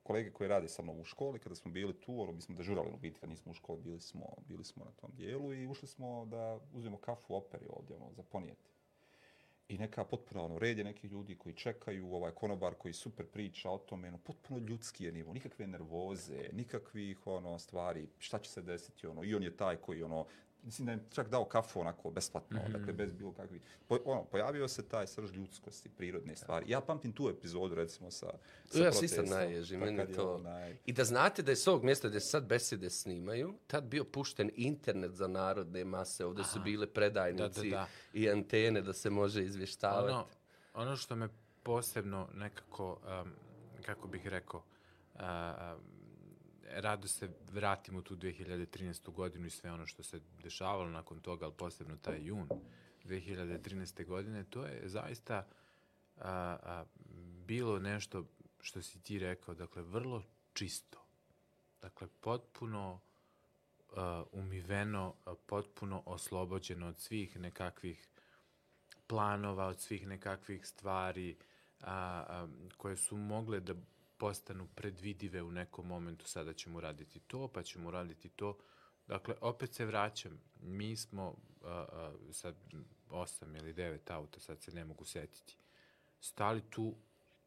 kolege 0.03 0.31
koji 0.33 0.49
rade 0.49 0.69
sa 0.69 0.83
mnom 0.83 1.00
u 1.00 1.05
školi, 1.05 1.39
kada 1.39 1.55
smo 1.55 1.71
bili 1.71 2.00
tu, 2.00 2.21
ono, 2.21 2.33
mi 2.33 2.41
smo 2.41 2.55
dežurali 2.57 2.91
u 2.95 2.97
biti, 2.97 3.21
kad 3.21 3.29
nismo 3.29 3.50
u 3.50 3.55
školi, 3.55 3.83
bili 3.83 4.00
smo, 4.00 4.27
bili 4.49 4.65
smo 4.65 4.85
na 4.85 4.91
tom 4.91 5.11
dijelu 5.15 5.55
i 5.55 5.67
ušli 5.67 5.89
smo 5.89 6.27
da 6.27 6.61
uzmemo 6.73 6.97
kafu 6.97 7.35
u 7.35 7.37
operi 7.37 7.67
ovdje, 7.69 7.97
ono, 7.97 8.12
za 8.12 8.23
ponijeti. 8.23 8.65
I 9.71 9.79
neka 9.79 10.05
potpuno 10.05 10.45
ono, 10.45 10.59
red 10.59 10.79
je 10.79 10.85
nekih 10.85 11.11
ljudi 11.11 11.35
koji 11.35 11.55
čekaju, 11.55 12.15
ovaj 12.15 12.33
konobar 12.33 12.75
koji 12.75 12.95
super 12.95 13.27
priča 13.27 13.71
o 13.71 13.79
tome, 13.79 14.09
ono, 14.09 14.19
potpuno 14.19 14.61
ljudski 14.67 15.05
je 15.05 15.12
nivo, 15.12 15.33
nikakve 15.33 15.67
nervoze, 15.67 16.49
nikakvih 16.53 17.27
ono, 17.27 17.59
stvari, 17.59 18.09
šta 18.19 18.39
će 18.39 18.50
se 18.50 18.62
desiti, 18.62 19.07
ono, 19.07 19.25
i 19.25 19.35
on 19.35 19.43
je 19.43 19.57
taj 19.57 19.77
koji, 19.77 20.03
ono, 20.03 20.27
mislim 20.62 20.87
da 20.87 20.93
je 20.93 20.99
čak 21.11 21.29
dao 21.29 21.45
kafu 21.45 21.81
onako 21.81 22.11
besplatno, 22.11 22.59
mm 22.61 22.62
-hmm. 22.67 22.73
dakle 22.79 22.93
bez 22.93 23.12
bilo 23.12 23.33
kakvih, 23.33 23.62
po, 23.88 23.99
ono, 24.05 24.25
pojavio 24.25 24.69
se 24.69 24.88
taj 24.88 25.07
srž 25.07 25.33
ljudskosti, 25.33 25.88
prirodne 25.88 26.37
stvari. 26.37 26.71
Ja 26.71 26.81
pamtim 26.81 27.12
tu 27.12 27.29
epizodu, 27.29 27.75
recimo, 27.75 28.11
sa, 28.11 28.26
sa 28.67 28.79
Ja 28.79 28.90
protestom, 28.90 29.25
naježim, 29.25 29.81
pa 29.81 29.87
meni 29.87 30.12
to... 30.12 30.37
onaj- 30.37 30.76
I 30.87 30.93
da 30.93 31.05
znate 31.05 31.43
da 31.43 31.52
je 31.52 31.57
s 31.57 31.67
ovog 31.67 31.85
mjesta 31.85 32.09
gdje 32.09 32.21
se 32.21 32.29
sad 32.29 32.47
besede 32.47 32.90
snimaju, 32.90 33.55
tad 33.67 33.85
bio 33.85 34.05
pušten 34.05 34.50
internet 34.55 35.12
za 35.12 35.29
narodne 35.29 35.85
mase, 35.85 36.25
ovdje 36.25 36.45
su 36.45 36.61
bile 36.61 36.87
predajnici 36.87 37.71
Da, 37.71 37.76
da, 37.76 37.83
da. 37.83 37.87
i 38.12 38.31
antene 38.31 38.83
da 38.83 38.93
se 38.93 39.11
može 39.11 39.45
izvještavati. 39.45 40.12
Ono, 40.12 40.26
ono 40.75 40.97
što 40.97 41.17
me 41.17 41.29
posebno 41.62 42.29
nekako, 42.35 42.99
um, 43.23 43.33
kako 43.87 44.09
bih 44.09 44.26
rekao, 44.26 44.62
uh, 45.14 45.21
um, 45.21 46.00
rado 46.73 47.09
se 47.09 47.29
vratim 47.53 47.97
u 47.97 48.03
tu 48.03 48.17
2013. 48.17 49.11
godinu 49.11 49.47
i 49.47 49.50
sve 49.50 49.73
ono 49.73 49.87
što 49.87 50.03
se 50.03 50.21
dešavalo 50.43 50.91
nakon 50.91 51.21
toga, 51.21 51.45
ali 51.45 51.55
posebno 51.57 51.97
taj 51.97 52.27
jun 52.27 52.49
2013. 53.05 54.07
godine, 54.07 54.45
to 54.45 54.67
je 54.67 54.89
zaista 54.89 55.47
a, 56.17 56.57
a, 56.62 56.85
bilo 57.47 57.79
nešto 57.79 58.25
što 58.61 58.83
si 58.83 59.03
ti 59.03 59.19
rekao, 59.19 59.55
dakle, 59.55 59.83
vrlo 59.83 60.23
čisto. 60.53 61.05
Dakle, 61.83 62.09
potpuno 62.21 63.00
a, 63.97 64.25
umiveno, 64.33 65.15
a, 65.25 65.35
potpuno 65.47 66.03
oslobođeno 66.07 66.89
od 66.89 66.99
svih 66.99 67.39
nekakvih 67.39 68.09
planova, 69.07 69.67
od 69.67 69.81
svih 69.81 70.07
nekakvih 70.07 70.67
stvari 70.67 71.37
a, 71.81 71.95
a, 72.29 72.49
koje 72.77 72.97
su 72.97 73.17
mogle 73.17 73.61
da 73.61 73.75
postanu 74.21 74.69
predvidive 74.75 75.43
u 75.43 75.50
nekom 75.50 75.87
momentu. 75.87 76.29
Sada 76.29 76.53
ćemo 76.53 76.81
raditi 76.81 77.21
to, 77.21 77.49
pa 77.49 77.62
ćemo 77.62 77.91
raditi 77.91 78.29
to. 78.29 78.59
Dakle, 79.07 79.35
opet 79.41 79.75
se 79.75 79.87
vraćam. 79.87 80.41
Mi 80.62 80.97
smo 80.97 81.37
a, 81.65 81.87
a, 81.93 82.12
sad 82.33 82.55
osam 83.11 83.57
ili 83.57 83.73
devet 83.73 84.11
auta, 84.11 84.41
sad 84.41 84.62
se 84.62 84.73
ne 84.73 84.85
mogu 84.85 85.05
setiti, 85.05 85.57
stali 86.21 86.62
tu 86.71 86.95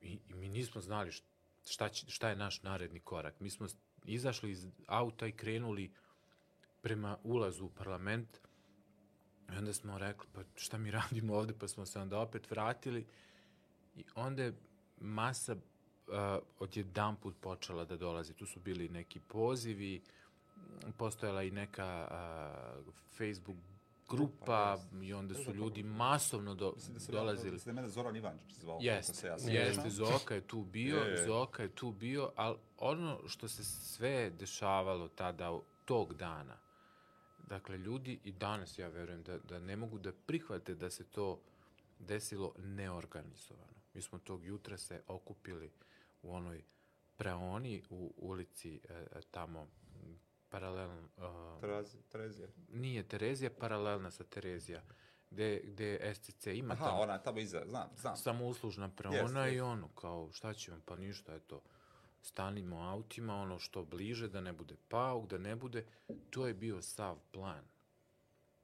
i, 0.01 0.19
i 0.29 0.33
mi 0.33 0.49
nismo 0.49 0.81
znali 0.81 1.11
št- 1.11 1.23
šta, 1.65 1.89
će, 1.89 2.09
šta 2.09 2.29
je 2.29 2.35
naš 2.35 2.63
naredni 2.63 2.99
korak. 2.99 3.39
Mi 3.39 3.49
smo 3.49 3.67
izašli 4.05 4.51
iz 4.51 4.67
auta 4.87 5.27
i 5.27 5.31
krenuli 5.31 5.91
prema 6.81 7.17
ulazu 7.23 7.65
u 7.65 7.69
parlament 7.69 8.39
i 9.53 9.57
onda 9.57 9.73
smo 9.73 9.97
rekli, 9.97 10.27
pa 10.33 10.41
šta 10.55 10.77
mi 10.77 10.91
radimo 10.91 11.35
ovde, 11.35 11.53
pa 11.59 11.67
smo 11.67 11.85
se 11.85 11.99
onda 11.99 12.19
opet 12.19 12.51
vratili 12.51 13.05
i 13.95 14.03
onda 14.15 14.43
je 14.43 14.53
masa 14.97 15.55
odjedan 16.59 17.15
put 17.15 17.35
počela 17.41 17.85
da 17.85 17.97
dolazi. 17.97 18.33
Tu 18.33 18.45
su 18.45 18.59
bili 18.59 18.89
neki 18.89 19.19
pozivi, 19.19 20.01
postojala 20.97 21.43
i 21.43 21.51
neka 21.51 22.07
uh, 22.87 22.93
Facebook 23.17 23.57
grupa 24.09 24.77
i 25.01 25.13
onda 25.13 25.35
su 25.35 25.53
ljudi 25.53 25.83
masovno 25.83 26.55
do, 26.55 26.71
Mislim 26.75 26.93
da 26.93 26.99
se 26.99 27.11
dolazili. 27.11 27.51
Mislim 27.51 27.75
da 27.75 27.81
mene 27.81 27.91
Zoran 27.91 28.15
Ivančić 28.15 28.53
zvao. 28.53 28.77
Jeste, 28.81 29.27
ja 29.27 29.37
jeste. 29.47 29.89
Zoka 29.89 30.35
je 30.35 30.41
tu 30.41 30.63
bio, 30.63 30.97
Je, 30.97 31.11
je. 31.11 31.25
Zoka 31.25 31.63
je 31.63 31.69
tu 31.69 31.91
bio, 31.91 32.31
ali 32.35 32.57
ono 32.77 33.19
što 33.27 33.47
se 33.47 33.63
sve 33.63 34.29
dešavalo 34.29 35.07
tada, 35.07 35.59
tog 35.85 36.13
dana, 36.13 36.57
dakle, 37.47 37.77
ljudi 37.77 38.19
i 38.23 38.31
danas, 38.31 38.79
ja 38.79 38.87
verujem, 38.87 39.23
da, 39.23 39.37
da 39.37 39.59
ne 39.59 39.75
mogu 39.75 39.99
da 39.99 40.11
prihvate 40.25 40.75
da 40.75 40.89
se 40.89 41.03
to 41.03 41.39
desilo 41.99 42.53
neorganizovano. 42.57 43.73
Mi 43.93 44.01
smo 44.01 44.19
tog 44.19 44.45
jutra 44.45 44.77
se 44.77 45.01
okupili 45.07 45.71
u 46.23 46.33
onoj 46.33 46.63
preoni 47.15 47.83
u 47.89 48.13
ulici 48.17 48.81
e, 48.83 48.93
e, 48.93 49.21
tamo 49.31 49.67
paralelno, 50.49 51.09
Terazi- 51.61 52.01
Terezija. 52.09 52.47
nije 52.69 53.03
Terezija, 53.03 53.49
paralelna 53.51 54.11
sa 54.11 54.23
Terezija, 54.23 54.81
gde, 55.29 55.61
gde 55.63 56.13
SCC 56.15 56.47
ima 56.47 56.73
Aha, 56.73 56.85
tamo 56.85 56.97
ona 56.97 57.17
tamo 57.17 57.39
iza, 57.39 57.61
znam, 57.65 57.89
znam. 57.95 58.17
samouslužna 58.17 58.89
preona 58.89 59.17
Jeste, 59.17 59.39
i 59.43 59.53
jeste. 59.53 59.61
ono, 59.63 59.87
kao, 59.89 60.31
šta 60.31 60.53
ćemo, 60.53 60.77
pa 60.85 60.95
ništa, 60.95 61.35
eto, 61.35 61.61
stanimo 62.21 62.77
autima, 62.81 63.35
ono 63.35 63.59
što 63.59 63.83
bliže, 63.83 64.27
da 64.27 64.41
ne 64.41 64.53
bude 64.53 64.75
pauk, 64.87 65.29
da 65.29 65.37
ne 65.37 65.55
bude, 65.55 65.85
to 66.29 66.47
je 66.47 66.53
bio 66.53 66.81
sav 66.81 67.19
plan 67.31 67.65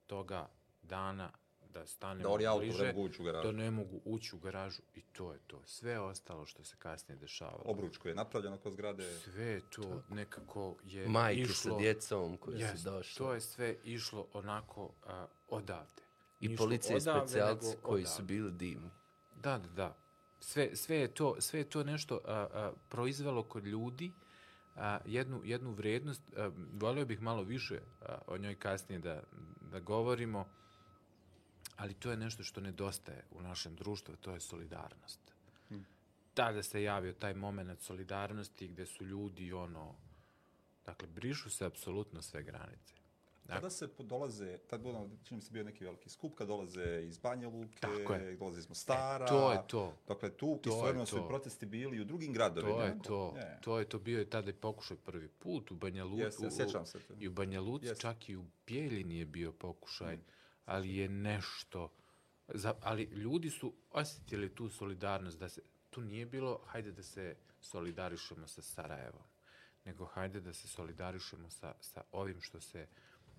toga 0.08 0.50
dana 0.82 1.32
da 1.70 1.86
stanemo 1.86 2.24
Da 2.24 2.30
oni 2.30 2.46
auto 2.46 2.60
bliže, 2.60 2.94
u 3.20 3.24
garažu. 3.24 3.48
da 3.48 3.52
ne 3.52 3.72
mogu 3.72 4.02
ući 4.06 4.36
u 4.36 4.40
garažu 4.40 4.82
i 4.96 5.02
to 5.02 5.34
je 5.34 5.40
to. 5.48 5.62
Sve 5.66 6.00
ostalo 6.00 6.46
što 6.46 6.64
se 6.64 6.76
kasnije 6.80 7.18
dešavalo. 7.20 7.62
Obruč 7.66 7.98
koji 7.98 8.12
je 8.12 8.16
napravljeno 8.16 8.58
kroz 8.58 8.74
zgrade. 8.74 9.14
Sve 9.18 9.46
je 9.46 9.62
to 9.70 10.02
nekako 10.10 10.76
je 10.86 11.08
Majke 11.08 11.42
išlo... 11.42 11.54
sa 11.72 11.78
djecom 11.78 12.38
koje 12.38 12.60
Jest, 12.60 12.78
su 12.84 12.90
došle. 12.90 13.18
To 13.18 13.34
je 13.34 13.42
sve 13.42 13.76
išlo 13.84 14.28
onako 14.34 14.90
a, 15.06 15.28
odavde. 15.50 16.02
I 16.40 16.56
policije 16.56 16.96
odavde, 16.98 17.28
specijalci 17.28 17.78
koji 17.82 18.06
su 18.06 18.12
odavde. 18.14 18.34
bili 18.34 18.52
divni. 18.52 18.90
Da, 19.36 19.58
da, 19.58 19.68
da. 19.68 19.96
Sve, 20.40 20.76
sve, 20.76 20.96
je, 20.96 21.08
to, 21.08 21.42
sve 21.42 21.60
je 21.60 21.70
to 21.70 21.84
nešto 21.84 22.20
a, 22.26 22.34
a, 22.54 22.72
proizvelo 22.90 23.44
kod 23.44 23.66
ljudi 23.66 24.12
a, 24.76 25.00
jednu, 25.06 25.42
jednu 25.44 25.72
vrednost. 25.72 26.22
A, 26.38 26.52
volio 26.74 27.06
bih 27.06 27.22
malo 27.22 27.44
više 27.44 27.80
a, 28.02 28.18
o 28.28 28.38
njoj 28.38 28.56
kasnije 28.56 29.00
da, 29.00 29.24
da 29.72 29.80
govorimo, 29.80 30.48
ali 31.80 31.94
to 31.94 32.12
je 32.12 32.18
nešto 32.18 32.44
što 32.44 32.62
nedostaje 32.62 33.24
u 33.32 33.42
našem 33.42 33.76
društvu, 33.76 34.16
to 34.16 34.32
je 34.34 34.40
solidarnost. 34.40 35.20
Tada 36.34 36.64
se 36.64 36.84
javio 36.84 37.14
taj 37.14 37.34
moment 37.34 37.82
solidarnosti 37.82 38.68
gde 38.68 38.86
su 38.86 39.06
ljudi 39.06 39.54
ono, 39.54 39.96
dakle, 40.86 41.08
brišu 41.08 41.50
se 41.50 41.66
apsolutno 41.66 42.22
sve 42.22 42.44
granice. 42.44 42.94
Kada 43.48 43.70
se 43.70 43.88
dolaze, 44.00 44.58
tad 44.58 44.82
bilo, 44.82 45.10
čini 45.24 45.36
mi 45.36 45.42
se 45.42 45.52
bio 45.52 45.64
neki 45.64 45.84
veliki 45.84 46.10
skup, 46.10 46.36
kad 46.36 46.48
dolaze 46.48 47.02
iz 47.04 47.18
Banja 47.18 47.48
Luke, 47.48 47.80
Tako 47.80 48.14
je. 48.14 48.36
dolaze 48.36 48.60
iz 48.60 48.70
Mostara. 48.70 49.26
to 49.26 49.52
je 49.52 49.60
to. 49.68 49.94
Dakle, 50.08 50.30
tu 50.30 50.60
To 50.64 50.70
istovremeno 50.70 51.06
su 51.06 51.18
i 51.18 51.28
protesti 51.28 51.66
bili 51.66 52.02
u 52.02 52.06
drugim 52.06 52.34
gradovima. 52.34 52.78
To 52.78 52.84
je 52.86 53.00
to. 53.04 53.34
Je. 53.38 53.60
To 53.62 53.80
je 53.80 53.86
to 53.86 54.00
bio 54.00 54.20
je 54.20 54.30
tada 54.30 54.50
i 54.50 54.54
pokušaj 54.54 54.98
prvi 54.98 55.28
put 55.28 55.72
u 55.72 55.76
Banja 55.76 56.04
Luci. 56.04 56.22
Jeste, 56.22 56.46
ja 56.46 56.52
sjećam 56.52 56.86
se 56.86 57.00
to. 57.00 57.14
I 57.20 57.28
u 57.28 57.32
Banja 57.32 57.62
Luci, 57.62 57.86
Jeste. 57.86 58.02
čak 58.02 58.30
i 58.30 58.36
u 58.36 58.46
Bijeljini 58.68 59.18
je 59.18 59.26
bio 59.26 59.52
pokušaj, 59.52 60.18
ali 60.70 60.96
je 60.96 61.10
nešto... 61.10 61.92
Za, 62.48 62.74
ali 62.82 63.04
ljudi 63.04 63.50
su 63.50 63.74
osjetili 63.92 64.56
tu 64.56 64.70
solidarnost, 64.70 65.40
da 65.40 65.50
se, 65.50 65.62
tu 65.90 66.02
nije 66.02 66.26
bilo, 66.26 66.62
hajde 66.66 66.92
da 66.92 67.04
se 67.04 67.36
solidarišemo 67.62 68.48
sa 68.48 68.62
Sarajevom, 68.62 69.24
nego 69.86 70.06
hajde 70.06 70.42
da 70.42 70.54
se 70.54 70.68
solidarišemo 70.68 71.50
sa, 71.50 71.74
sa 71.80 72.02
ovim 72.12 72.42
što 72.42 72.62
se 72.62 72.88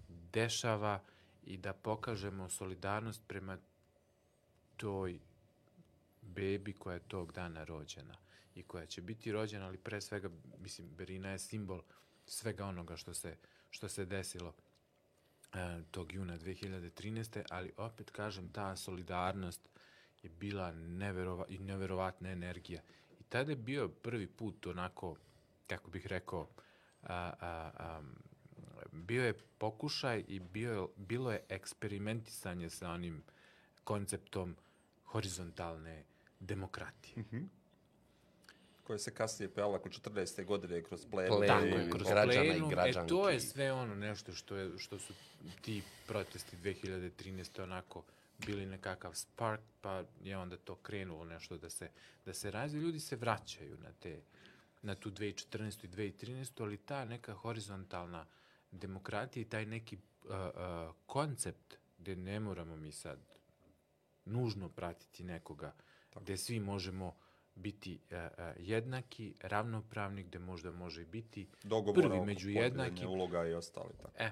dešava 0.09 1.03
i 1.43 1.57
da 1.57 1.73
pokažemo 1.73 2.49
solidarnost 2.49 3.23
prema 3.27 3.59
toj 4.77 5.19
bebi 6.23 6.73
koja 6.73 6.95
je 6.95 7.09
tog 7.09 7.33
dana 7.33 7.65
rođena 7.65 8.17
i 8.55 8.63
koja 8.63 8.87
će 8.87 9.03
biti 9.03 9.33
rođena, 9.33 9.67
ali 9.67 9.79
pre 9.79 10.01
svega, 10.01 10.31
mislim, 10.59 10.89
Berina 10.97 11.31
je 11.31 11.39
simbol 11.39 11.83
svega 12.27 12.67
onoga 12.67 12.97
što 12.97 13.15
se, 13.15 13.37
što 13.71 13.89
se 13.89 14.05
desilo 14.05 14.55
tog 15.91 16.13
juna 16.13 16.39
2013. 16.39 17.43
Ali 17.51 17.73
opet 17.77 18.11
kažem, 18.11 18.49
ta 18.49 18.77
solidarnost 18.77 19.69
je 20.23 20.31
bila 20.31 20.73
neverova, 20.73 21.45
i 21.49 21.59
neverovatna 21.59 22.31
energija. 22.31 22.83
I 23.21 23.23
tada 23.23 23.53
je 23.53 23.57
bio 23.57 23.89
prvi 23.89 24.27
put 24.27 24.67
onako, 24.67 25.17
kako 25.67 25.91
bih 25.91 26.07
rekao, 26.07 26.49
a, 27.03 27.33
a, 27.41 27.71
a, 27.79 28.03
bio 28.93 29.25
je 29.25 29.39
pokušaj 29.59 30.25
i 30.29 30.41
bio, 30.41 30.89
bilo 30.97 31.33
je 31.33 31.45
eksperimentisanje 31.49 32.71
sa 32.71 32.91
onim 32.91 33.23
konceptom 33.85 34.57
horizontalne 35.05 36.05
demokratije. 36.41 37.25
Koje 38.91 38.99
se 38.99 39.15
kasnije 39.15 39.49
pojavila 39.49 39.77
oko 39.77 39.89
14. 39.89 40.45
godine 40.45 40.83
kroz. 40.83 41.07
Plenum. 41.11 41.47
Tako 41.47 41.65
i 41.65 41.91
kroz 41.91 42.09
građana 42.09 42.45
i 42.45 42.49
plenum, 42.49 42.73
e, 42.79 43.07
to 43.07 43.29
je 43.29 43.41
sve 43.41 43.73
ono 43.73 43.95
nešto 43.95 44.33
što, 44.33 44.57
je, 44.57 44.79
što 44.79 44.99
su 44.99 45.15
ti 45.61 45.83
protesti 46.07 46.57
2013. 46.57 47.63
onako 47.63 48.03
bili 48.47 48.67
nekakav 48.67 49.15
spark, 49.15 49.61
pa 49.81 50.05
je 50.25 50.39
onda 50.39 50.57
to 50.57 50.75
krenulo 50.75 51.25
nešto 51.25 51.59
da 51.59 51.71
se, 51.71 51.91
da 52.27 52.35
se 52.35 52.51
razvije. 52.51 52.83
Ljudi 52.83 53.01
se 53.01 53.17
vraćaju 53.17 53.77
na 53.79 53.93
te, 53.93 54.21
na 54.83 54.95
tu 54.95 55.11
2014. 55.11 55.85
i 55.85 55.89
2013. 55.89 56.63
ali 56.63 56.77
ta 56.77 57.05
neka 57.05 57.35
horizontalna 57.35 58.27
demokratija 58.71 59.41
i 59.41 59.49
taj 59.49 59.67
neki 59.67 59.97
uh, 59.97 60.31
uh, 60.31 60.95
koncept 61.07 61.75
gde 61.99 62.17
ne 62.17 62.41
moramo 62.41 62.77
mi 62.77 62.93
sad 62.93 63.19
nužno 64.25 64.69
pratiti 64.69 65.25
nekoga, 65.25 65.75
Tako. 66.11 66.25
gde 66.25 66.37
svi 66.37 66.61
možemo 66.61 67.15
biti 67.61 67.99
uh, 68.11 68.17
uh, 68.17 68.45
jednaki, 68.59 69.35
ravnopravni, 69.41 70.23
gde 70.23 70.39
možda 70.39 70.71
može 70.71 71.05
biti 71.05 71.47
Dogovora 71.63 72.09
prvi 72.09 72.21
među 72.21 72.51
jednakim. 72.51 73.09
uloga 73.09 73.47
i 73.47 73.55
ostali. 73.55 73.93
Tako. 74.03 74.13
E, 74.19 74.31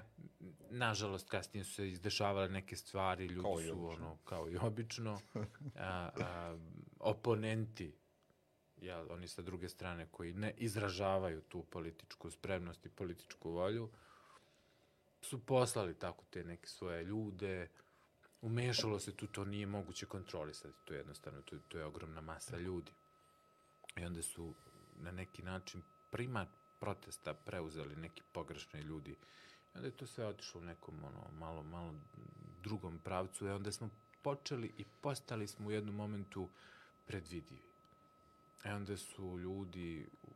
nažalost, 0.69 1.29
kasnije 1.29 1.63
su 1.63 1.73
se 1.73 1.89
izdešavale 1.89 2.49
neke 2.49 2.75
stvari, 2.75 3.25
ljudi 3.25 3.41
Kao 3.41 3.61
su 3.61 3.87
ono, 3.87 4.17
kao 4.23 4.49
i 4.49 4.57
obično, 4.57 5.19
a, 5.33 6.09
a, 6.19 6.57
oponenti, 6.99 7.93
jel, 8.81 9.11
oni 9.11 9.27
sa 9.27 9.41
druge 9.41 9.69
strane 9.69 10.07
koji 10.11 10.33
ne 10.33 10.53
izražavaju 10.57 11.41
tu 11.41 11.63
političku 11.63 12.31
spremnost 12.31 12.85
i 12.85 12.89
političku 12.89 13.51
volju, 13.51 13.89
su 15.21 15.45
poslali 15.45 15.99
tako 15.99 16.25
te 16.29 16.43
neke 16.43 16.67
svoje 16.67 17.03
ljude, 17.03 17.67
umešalo 18.41 18.99
se 18.99 19.15
tu, 19.15 19.27
to 19.27 19.45
nije 19.45 19.65
moguće 19.65 20.05
kontrolisati, 20.05 20.75
to 20.85 20.93
je 20.93 20.97
jednostavno, 20.97 21.41
to, 21.41 21.57
to 21.67 21.77
je 21.77 21.85
ogromna 21.85 22.21
masa 22.21 22.57
ljudi. 22.57 22.91
I 23.95 24.05
onda 24.05 24.21
su 24.21 24.53
na 24.95 25.11
neki 25.11 25.43
način 25.43 25.81
primat 26.11 26.47
protesta 26.79 27.33
preuzeli 27.33 27.95
neki 27.95 28.21
pogrešni 28.31 28.79
ljudi. 28.81 29.11
I 29.11 29.77
onda 29.77 29.87
je 29.87 29.97
to 29.97 30.07
sve 30.07 30.25
otišlo 30.25 30.61
u 30.61 30.63
nekom 30.63 31.03
ono, 31.03 31.39
malo, 31.39 31.63
malo 31.63 31.93
drugom 32.63 32.99
pravcu 32.99 33.45
i 33.45 33.49
onda 33.49 33.71
smo 33.71 33.89
počeli 34.21 34.73
i 34.77 34.85
postali 35.01 35.47
smo 35.47 35.67
u 35.67 35.71
jednom 35.71 35.95
momentu 35.95 36.49
predvidivi. 37.07 37.69
E 38.63 38.73
onda 38.73 38.97
su 38.97 39.39
ljudi 39.39 40.07
u, 40.23 40.27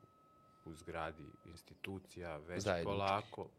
u 0.70 0.74
zgradi 0.74 1.26
institucija 1.46 2.38
već 2.38 2.64
Zajednički. 2.64 2.86
polako 2.86 3.50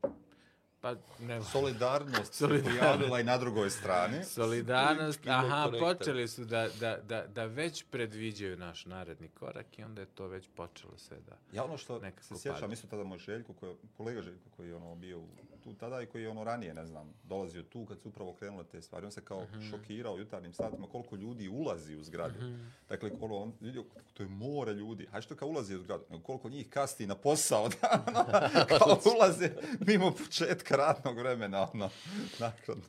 pa 0.84 0.94
ne 1.20 1.42
Solidarnost 1.42 2.32
se 2.32 2.38
Solidarnost. 2.38 2.78
pojavila 2.80 3.20
i 3.20 3.24
na 3.24 3.38
drugoj 3.38 3.70
strani. 3.70 4.24
Solidarnost, 4.24 5.20
aha, 5.26 5.70
počeli 5.80 6.28
su 6.28 6.44
da, 6.44 6.68
da, 6.80 6.96
da, 6.98 7.26
da 7.26 7.44
već 7.44 7.84
predviđaju 7.90 8.56
naš 8.56 8.86
naredni 8.86 9.28
korak 9.28 9.78
i 9.78 9.84
onda 9.84 10.00
je 10.00 10.06
to 10.06 10.26
već 10.26 10.48
počelo 10.56 10.98
sve 10.98 11.20
da... 11.20 11.36
Ja 11.52 11.64
ono 11.64 11.76
što 11.76 12.00
se 12.20 12.38
sjećam, 12.38 12.72
isto 12.72 12.86
tada 12.86 13.04
moj 13.04 13.18
Željko, 13.18 13.52
koji, 13.52 13.74
kolega 13.96 14.22
Željko 14.22 14.50
koji 14.56 14.68
je 14.68 14.74
ono 14.76 14.94
bio 14.94 15.18
u- 15.18 15.28
tu 15.64 15.74
tada 15.74 16.02
i 16.02 16.06
koji 16.06 16.22
je 16.22 16.28
ono 16.28 16.44
ranije, 16.44 16.74
ne 16.74 16.86
znam, 16.86 17.14
dolazio 17.24 17.62
tu 17.62 17.86
kad 17.86 18.00
su 18.00 18.08
upravo 18.08 18.32
krenule 18.34 18.64
te 18.64 18.82
stvari. 18.82 19.06
On 19.06 19.12
se 19.12 19.20
kao 19.22 19.44
Mhm. 19.44 19.60
šokirao 19.62 20.14
u 20.14 20.18
jutarnjim 20.18 20.52
satima 20.52 20.86
koliko 20.88 21.16
ljudi 21.16 21.48
ulazi 21.50 21.96
u 21.96 22.02
zgradu. 22.02 22.34
Dakle, 22.88 23.10
ono, 23.20 23.36
on 23.36 23.52
vidio, 23.60 23.84
to 24.14 24.22
je 24.22 24.28
more 24.28 24.72
ljudi. 24.72 25.06
Hajde 25.06 25.22
što 25.22 25.36
kao 25.36 25.48
ulazi 25.48 25.74
u 25.74 25.80
zgradu, 25.80 26.04
nego 26.10 26.22
koliko 26.22 26.48
njih 26.48 26.68
kasni 26.68 27.06
na 27.06 27.14
posao, 27.16 27.68
da, 27.72 28.04
ono, 28.08 28.24
kao 28.68 28.98
ulaze 29.14 29.50
mimo 29.80 30.10
početka 30.12 30.76
radnog 30.76 31.18
vremena, 31.18 31.68
ono, 31.70 31.90
nakon. 32.38 32.82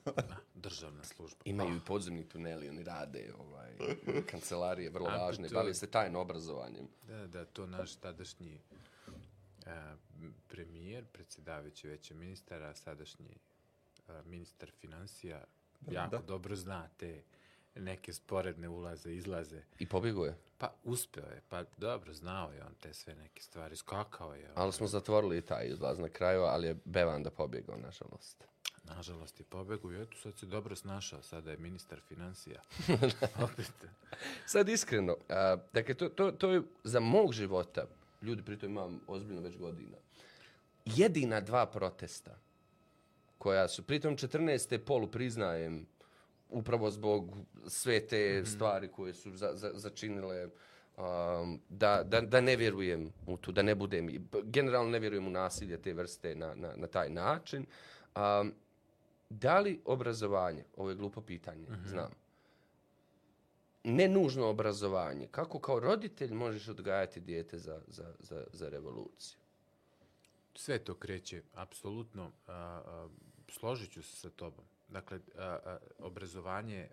Državna 0.56 1.04
služba. 1.06 1.42
Imaju 1.46 1.76
i 1.76 1.82
podzemni 1.82 2.24
tuneli, 2.26 2.70
oni 2.70 2.84
rade 2.84 3.34
ovaj, 3.40 3.72
kancelarije, 4.32 4.90
vrlo 4.90 5.08
A, 5.08 5.18
važne, 5.18 5.48
to- 5.48 5.56
bave 5.56 5.74
se 5.74 5.88
tajno 5.88 6.20
obrazovanjem. 6.20 6.88
Da, 7.04 7.28
da, 7.28 7.46
to 7.46 7.66
naš 7.68 7.96
tadašnji 7.96 8.60
a, 9.66 9.96
premijer, 10.48 11.06
predsjedavajući 11.06 11.88
veće 11.88 12.14
ministara, 12.14 12.76
sadašnji 12.76 13.38
a, 14.08 14.22
ministar 14.26 14.72
financija, 14.72 15.44
jako 15.92 16.18
da. 16.18 16.24
dobro 16.24 16.56
zna 16.56 16.90
te 16.98 17.24
neke 17.76 18.14
sporedne 18.14 18.70
ulaze, 18.70 19.14
izlaze. 19.14 19.62
I 19.80 19.86
pobjegao 19.86 20.26
je. 20.26 20.38
Pa 20.58 20.74
uspeo 20.84 21.26
je, 21.26 21.42
pa 21.50 21.64
dobro, 21.78 22.14
znao 22.14 22.52
je 22.52 22.64
on 22.64 22.74
te 22.80 22.94
sve 22.94 23.16
neke 23.16 23.42
stvari, 23.42 23.76
skakao 23.76 24.34
je. 24.34 24.52
Ali 24.56 24.74
smo 24.74 24.88
zatvorili 24.88 25.38
i 25.38 25.42
taj 25.42 25.68
izlaz 25.68 26.00
na 26.00 26.10
kraju, 26.10 26.42
ali 26.42 26.68
je 26.68 26.76
Bevanda 26.86 27.30
pobjegao, 27.30 27.78
nažalost. 27.78 28.44
Nažalost 28.84 29.40
je 29.40 29.46
pobegao 29.46 29.92
i 29.92 30.02
eto 30.02 30.18
sad 30.18 30.38
se 30.38 30.46
dobro 30.46 30.76
snašao, 30.76 31.22
sada 31.22 31.52
je 31.52 31.58
ministar 31.58 32.00
financija. 32.08 32.62
Opet. 33.46 33.72
Sad 34.46 34.70
iskreno, 34.70 35.18
a, 35.30 35.58
dakle, 35.74 35.94
to, 35.94 36.10
to, 36.10 36.32
to 36.32 36.52
je 36.52 36.62
za 36.84 37.00
mog 37.00 37.34
života, 37.34 37.86
ljudi 38.22 38.44
pritom 38.44 38.70
imam 38.70 39.00
ozbiljno 39.08 39.42
već 39.42 39.58
godina, 39.58 39.98
jedina 40.86 41.42
dva 41.42 41.66
protesta 41.66 42.40
koja 43.38 43.68
su, 43.68 43.84
pritom 43.84 44.18
14. 44.18 44.78
polu 44.78 45.08
priznajem, 45.08 45.86
upravo 46.50 46.92
zbog 46.92 47.38
sve 47.68 48.08
te 48.08 48.46
stvari 48.46 48.88
koje 48.88 49.14
su 49.14 49.32
za, 49.32 49.50
za, 49.54 49.72
začinile 49.74 50.48
um, 50.98 51.62
da, 51.70 52.04
da, 52.04 52.22
da 52.22 52.42
ne 52.42 52.56
vjerujem 52.56 53.12
u 53.28 53.38
tu, 53.38 53.52
da 53.52 53.62
ne 53.62 53.76
budem, 53.76 54.28
generalno 54.44 54.90
ne 54.90 55.00
vjerujem 55.00 55.28
u 55.28 55.30
nasilje 55.30 55.82
te 55.82 55.94
vrste 55.94 56.36
na, 56.36 56.56
na, 56.56 56.74
na 56.76 56.88
taj 56.88 57.10
način. 57.10 57.66
Um, 58.16 58.54
da 59.30 59.60
li 59.60 59.82
obrazovanje, 59.86 60.64
ovo 60.76 60.90
je 60.90 60.96
glupo 60.96 61.22
pitanje, 61.22 61.66
znam, 61.86 62.12
ne 63.86 64.08
nužno 64.08 64.48
obrazovanje, 64.48 65.28
kako 65.32 65.60
kao 65.60 65.80
roditelj 65.80 66.34
možeš 66.34 66.68
odgajati 66.68 67.20
dijete 67.20 67.58
za, 67.58 67.82
za, 67.88 68.14
za, 68.20 68.44
za 68.54 68.70
revoluciju? 68.70 69.38
Sve 70.56 70.80
to 70.80 70.96
kreće, 70.96 71.42
apsolutno, 71.54 72.32
a, 72.48 72.54
a, 72.54 73.10
složit 73.48 73.92
ću 73.92 74.04
se 74.04 74.16
sa 74.16 74.30
tobom. 74.30 74.66
Dakle, 74.88 75.20
a, 75.38 75.42
a, 75.42 75.78
obrazovanje 76.00 76.76
je 76.76 76.92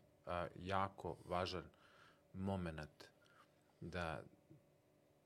jako 0.56 1.16
važan 1.24 1.64
moment 2.32 3.04
da 3.80 4.22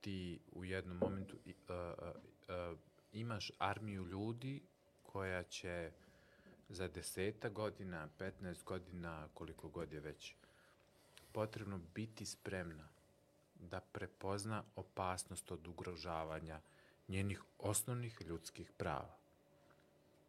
ti 0.00 0.40
u 0.52 0.64
jednom 0.64 0.96
momentu 0.96 1.36
a, 1.68 1.72
a, 1.72 2.12
a, 2.48 2.74
imaš 3.12 3.50
armiju 3.58 4.06
ljudi 4.06 4.62
koja 5.02 5.42
će 5.42 5.92
za 6.68 6.88
deseta 6.88 7.48
godina, 7.48 8.08
15 8.18 8.64
godina, 8.64 9.28
koliko 9.34 9.68
god 9.68 9.92
je 9.92 10.00
već, 10.00 10.34
potrebno 11.36 11.80
biti 11.94 12.26
spremna 12.26 12.88
da 13.54 13.80
prepozna 13.80 14.62
opasnost 14.76 15.52
od 15.52 15.66
ugrožavanja 15.68 16.60
njenih 17.08 17.42
osnovnih 17.58 18.22
ljudskih 18.26 18.70
prava. 18.78 19.16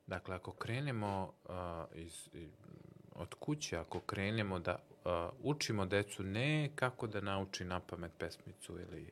Dakle, 0.07 0.35
ako 0.35 0.51
krenemo 0.51 1.33
uh, 1.43 1.51
iz, 1.93 2.29
od 3.15 3.33
kuće, 3.33 3.77
ako 3.77 3.99
krenemo 3.99 4.59
da 4.59 4.75
uh, 4.75 5.11
učimo 5.43 5.85
decu 5.85 6.23
ne 6.23 6.71
kako 6.75 7.07
da 7.07 7.21
nauči 7.21 7.65
na 7.65 7.79
pamet 7.79 8.11
pesmicu 8.17 8.79
ili 8.79 9.11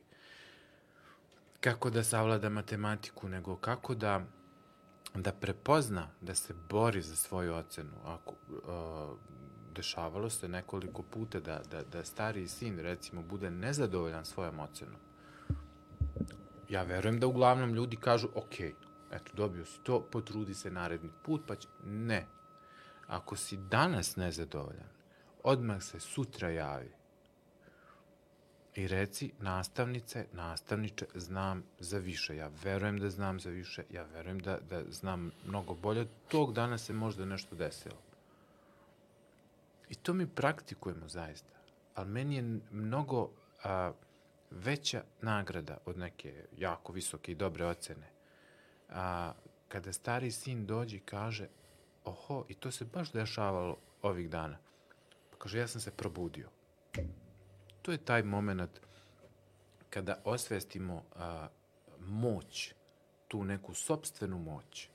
kako 1.60 1.90
da 1.90 2.04
savlada 2.04 2.48
matematiku, 2.48 3.28
nego 3.28 3.56
kako 3.56 3.94
da 3.94 4.24
da 5.14 5.32
prepozna 5.32 6.08
da 6.20 6.34
se 6.34 6.54
bori 6.68 7.02
za 7.02 7.16
svoju 7.16 7.54
ocenu. 7.54 7.96
Ako, 8.04 8.34
uh, 8.50 9.18
dešavalo 9.76 10.30
se 10.30 10.48
nekoliko 10.48 11.02
puta 11.02 11.40
da, 11.40 11.60
da, 11.70 11.82
da 11.82 12.04
stariji 12.04 12.48
sin, 12.48 12.78
recimo, 12.78 13.22
bude 13.22 13.50
nezadovoljan 13.50 14.24
svojom 14.24 14.60
ocenom. 14.60 15.00
Ja 16.68 16.82
verujem 16.82 17.20
da 17.20 17.26
uglavnom 17.26 17.74
ljudi 17.74 17.96
kažu, 17.96 18.28
ok, 18.34 18.60
eto, 19.10 19.32
dobio 19.32 19.64
si 19.64 19.80
to, 19.82 20.00
potrudi 20.00 20.54
se 20.54 20.70
naredni 20.70 21.10
put, 21.22 21.42
pa 21.46 21.56
će... 21.56 21.68
Ne. 21.84 22.26
Ako 23.06 23.36
si 23.36 23.56
danas 23.56 24.16
nezadovoljan, 24.16 24.88
odmah 25.42 25.82
se 25.82 26.00
sutra 26.00 26.50
javi 26.50 26.90
i 28.74 28.88
reci 28.88 29.32
nastavnice, 29.40 30.26
nastavniče, 30.32 31.06
znam 31.14 31.64
za 31.78 31.98
više. 31.98 32.36
Ja 32.36 32.50
verujem 32.64 32.98
da 32.98 33.10
znam 33.10 33.40
za 33.40 33.50
više, 33.50 33.82
ja 33.90 34.02
verujem 34.02 34.38
da, 34.38 34.58
da 34.70 34.82
znam 34.90 35.30
mnogo 35.46 35.74
bolje. 35.74 36.06
Tog 36.28 36.52
dana 36.52 36.78
se 36.78 36.92
možda 36.92 37.24
nešto 37.24 37.56
desilo. 37.56 38.05
I 39.88 39.94
to 39.94 40.14
mi 40.14 40.26
praktikujemo 40.26 41.08
zaista. 41.08 41.52
Ali 41.94 42.08
meni 42.08 42.36
je 42.36 42.60
mnogo 42.70 43.30
a, 43.64 43.92
veća 44.50 45.02
nagrada 45.22 45.78
od 45.84 45.98
neke 45.98 46.44
jako 46.56 46.92
visoke 46.92 47.32
i 47.32 47.34
dobre 47.34 47.66
ocene. 47.66 48.10
A, 48.88 49.32
kada 49.68 49.92
stari 49.92 50.30
sin 50.30 50.66
dođe 50.66 50.96
i 50.96 51.00
kaže, 51.00 51.48
oho, 52.04 52.44
i 52.48 52.54
to 52.54 52.70
se 52.70 52.84
baš 52.84 53.12
dešavalo 53.12 53.76
ovih 54.02 54.30
dana. 54.30 54.58
Pa 55.30 55.36
kaže, 55.38 55.58
ja 55.58 55.68
sam 55.68 55.80
se 55.80 55.90
probudio 55.90 56.48
to 57.86 57.92
je 57.92 57.98
taj 57.98 58.22
moment 58.22 58.80
kada 59.90 60.18
osvestimo 60.24 61.04
a, 61.16 61.48
moć, 62.00 62.74
tu 63.28 63.44
neku 63.44 63.74
sobstvenu 63.74 64.38
moć, 64.38 64.88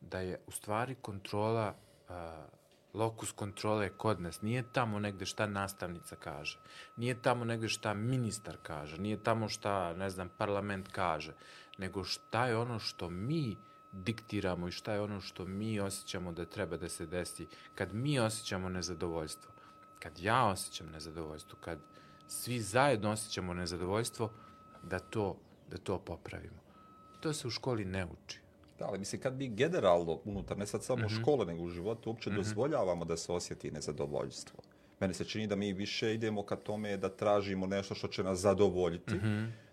da 0.00 0.20
je 0.20 0.40
u 0.46 0.50
stvari 0.50 0.94
kontrola, 0.94 1.74
a, 2.08 2.46
lokus 2.94 3.32
kontrole 3.32 3.86
je 3.86 3.90
kod 3.90 4.20
nas. 4.20 4.42
Nije 4.42 4.62
tamo 4.72 4.98
negde 4.98 5.26
šta 5.26 5.46
nastavnica 5.46 6.16
kaže, 6.16 6.58
nije 6.96 7.22
tamo 7.22 7.44
negde 7.44 7.68
šta 7.68 7.94
ministar 7.94 8.56
kaže, 8.62 8.98
nije 8.98 9.22
tamo 9.22 9.48
šta, 9.48 9.94
ne 9.94 10.10
znam, 10.10 10.28
parlament 10.38 10.88
kaže, 10.88 11.32
nego 11.78 12.04
šta 12.04 12.46
je 12.46 12.56
ono 12.56 12.78
što 12.78 13.10
mi 13.10 13.56
diktiramo 13.92 14.68
i 14.68 14.72
šta 14.72 14.92
je 14.92 15.00
ono 15.00 15.20
što 15.20 15.44
mi 15.44 15.80
osjećamo 15.80 16.32
da 16.32 16.44
treba 16.44 16.76
da 16.76 16.88
se 16.88 17.06
desi 17.06 17.46
kad 17.74 17.94
mi 17.94 18.18
osjećamo 18.18 18.68
nezadovoljstvo 18.68 19.52
kad 20.00 20.18
ja 20.18 20.46
osjećam 20.46 20.86
nezadovoljstvo, 20.90 21.58
kad 21.60 21.78
svi 22.28 22.60
zajedno 22.60 23.10
osjećamo 23.10 23.54
nezadovoljstvo, 23.54 24.30
da 24.82 24.98
to 24.98 25.36
da 25.70 25.78
to 25.78 25.98
popravimo. 25.98 26.60
To 27.20 27.32
se 27.32 27.48
u 27.48 27.50
školi 27.50 27.84
ne 27.84 28.06
uči. 28.06 28.40
Da, 28.80 28.86
ali 28.86 28.98
mislim, 28.98 29.20
kad 29.20 29.36
mi 29.38 29.48
generalno 29.48 30.20
unutar, 30.24 30.58
ne 30.58 30.66
sad 30.66 30.84
samo 30.84 31.08
škole, 31.08 31.46
nego 31.46 31.62
u 31.62 31.68
životu, 31.68 32.10
uopće 32.10 32.30
dozvoljavamo 32.30 33.04
da 33.04 33.16
se 33.16 33.32
osjeti 33.32 33.70
nezadovoljstvo. 33.70 34.58
Meni 35.00 35.14
se 35.14 35.24
čini 35.24 35.46
da 35.46 35.56
mi 35.56 35.72
više 35.72 36.14
idemo 36.14 36.42
ka 36.42 36.56
tome 36.56 36.96
da 36.96 37.08
tražimo 37.08 37.66
nešto 37.66 37.94
što 37.94 38.08
će 38.08 38.22
nas 38.22 38.38
zadovoljiti, 38.38 39.14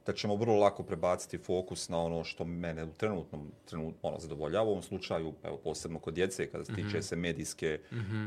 da 0.08 0.14
ćemo 0.14 0.36
vrlo 0.36 0.56
lako 0.56 0.84
prebaciti 0.84 1.38
fokus 1.38 1.90
na 1.90 2.00
ono 2.00 2.24
što 2.24 2.46
mene 2.46 2.84
u 2.84 2.94
trenutnom 2.94 3.52
trenutno 3.66 4.10
ono 4.10 4.20
zadovoljava. 4.20 4.66
U 4.68 4.72
ovom 4.72 4.84
slučaju, 4.84 5.34
evo 5.44 5.58
posebno 5.58 6.00
kod 6.00 6.14
djece, 6.14 6.48
kada 6.52 6.66
se 6.66 6.74
tiče 6.76 7.02
se 7.02 7.16
medijske, 7.16 7.80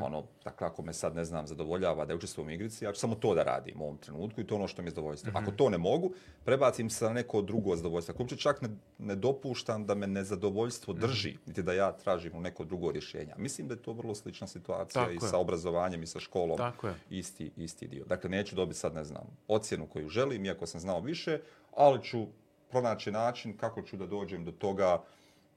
ono, 0.02 0.24
dakle 0.44 0.66
ako 0.66 0.82
me 0.82 0.92
sad 0.92 1.16
ne 1.16 1.24
znam 1.24 1.46
zadovoljava 1.46 2.04
da 2.04 2.14
učestvujem 2.14 2.48
u 2.48 2.50
igrici, 2.50 2.84
ja 2.84 2.92
ću 2.92 3.00
samo 3.00 3.14
to 3.14 3.34
da 3.34 3.42
radim 3.42 3.80
u 3.80 3.84
ovom 3.84 3.96
trenutku 3.96 4.40
i 4.40 4.46
to 4.46 4.54
je 4.54 4.58
ono 4.58 4.68
što 4.68 4.82
mi 4.82 4.88
je 4.88 4.90
zadovoljstvo. 4.90 5.32
Ako 5.34 5.50
to 5.50 5.68
ne 5.68 5.78
mogu, 5.78 6.12
prebacim 6.44 6.90
se 6.90 7.04
na 7.04 7.12
neko 7.12 7.42
drugo 7.42 7.76
zadovoljstvo. 7.76 8.12
Ako 8.12 8.22
uopće 8.22 8.36
čak 8.36 8.62
ne, 8.62 8.68
ne 8.98 9.14
dopuštam 9.14 9.86
da 9.86 9.94
me 9.94 10.06
nezadovoljstvo 10.06 10.94
drži, 10.94 11.36
niti 11.46 11.62
da 11.62 11.72
ja 11.72 11.92
tražim 11.92 12.32
neko 12.42 12.64
drugo 12.64 12.92
rješenje. 12.92 13.32
Mislim 13.36 13.68
da 13.68 13.74
je 13.74 13.82
to 13.82 13.92
vrlo 13.92 14.14
slična 14.14 14.46
situacija 14.46 15.02
Tako 15.02 15.12
i 15.12 15.14
je. 15.14 15.20
sa 15.20 15.38
obrazovanjem 15.38 16.02
i 16.02 16.06
sa 16.06 16.20
školom. 16.20 16.56
Tako 16.56 16.88
je. 16.88 16.94
Isti, 17.10 17.50
isti 17.56 17.88
dio. 17.88 18.04
Dakle, 18.04 18.30
neću 18.30 18.56
dobiti 18.56 18.78
sad, 18.78 18.94
ne 18.94 19.04
znam, 19.04 19.22
ocjenu 19.48 19.86
koju 19.86 20.08
želim, 20.08 20.44
iako 20.44 20.66
sam 20.66 20.80
znao 20.80 21.00
više, 21.00 21.40
ali 21.76 22.02
ću 22.02 22.26
pronaći 22.70 23.10
način 23.10 23.56
kako 23.56 23.82
ću 23.82 23.96
da 23.96 24.06
dođem 24.06 24.44
do 24.44 24.52
toga 24.52 25.02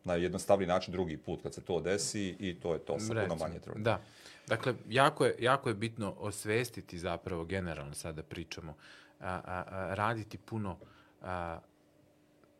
na 0.03 0.15
jednostavni 0.15 0.65
način 0.65 0.91
drugi 0.91 1.17
put 1.17 1.43
kad 1.43 1.53
se 1.53 1.61
to 1.61 1.79
desi 1.79 2.35
i 2.39 2.59
to 2.59 2.73
je 2.73 2.79
to 2.79 2.99
sa 2.99 3.13
puno 3.13 3.35
manje 3.35 3.59
truda. 3.59 3.79
Da. 3.79 4.01
Dakle, 4.47 4.73
jako 4.89 5.25
je, 5.25 5.35
jako 5.39 5.69
je 5.69 5.75
bitno 5.75 6.15
osvestiti 6.17 6.99
zapravo, 6.99 7.45
generalno 7.45 7.93
sada 7.93 8.23
pričamo, 8.23 8.75
a, 9.19 9.41
a, 9.45 9.63
a, 9.67 9.93
raditi 9.93 10.37
puno 10.37 10.77
a, 11.21 11.59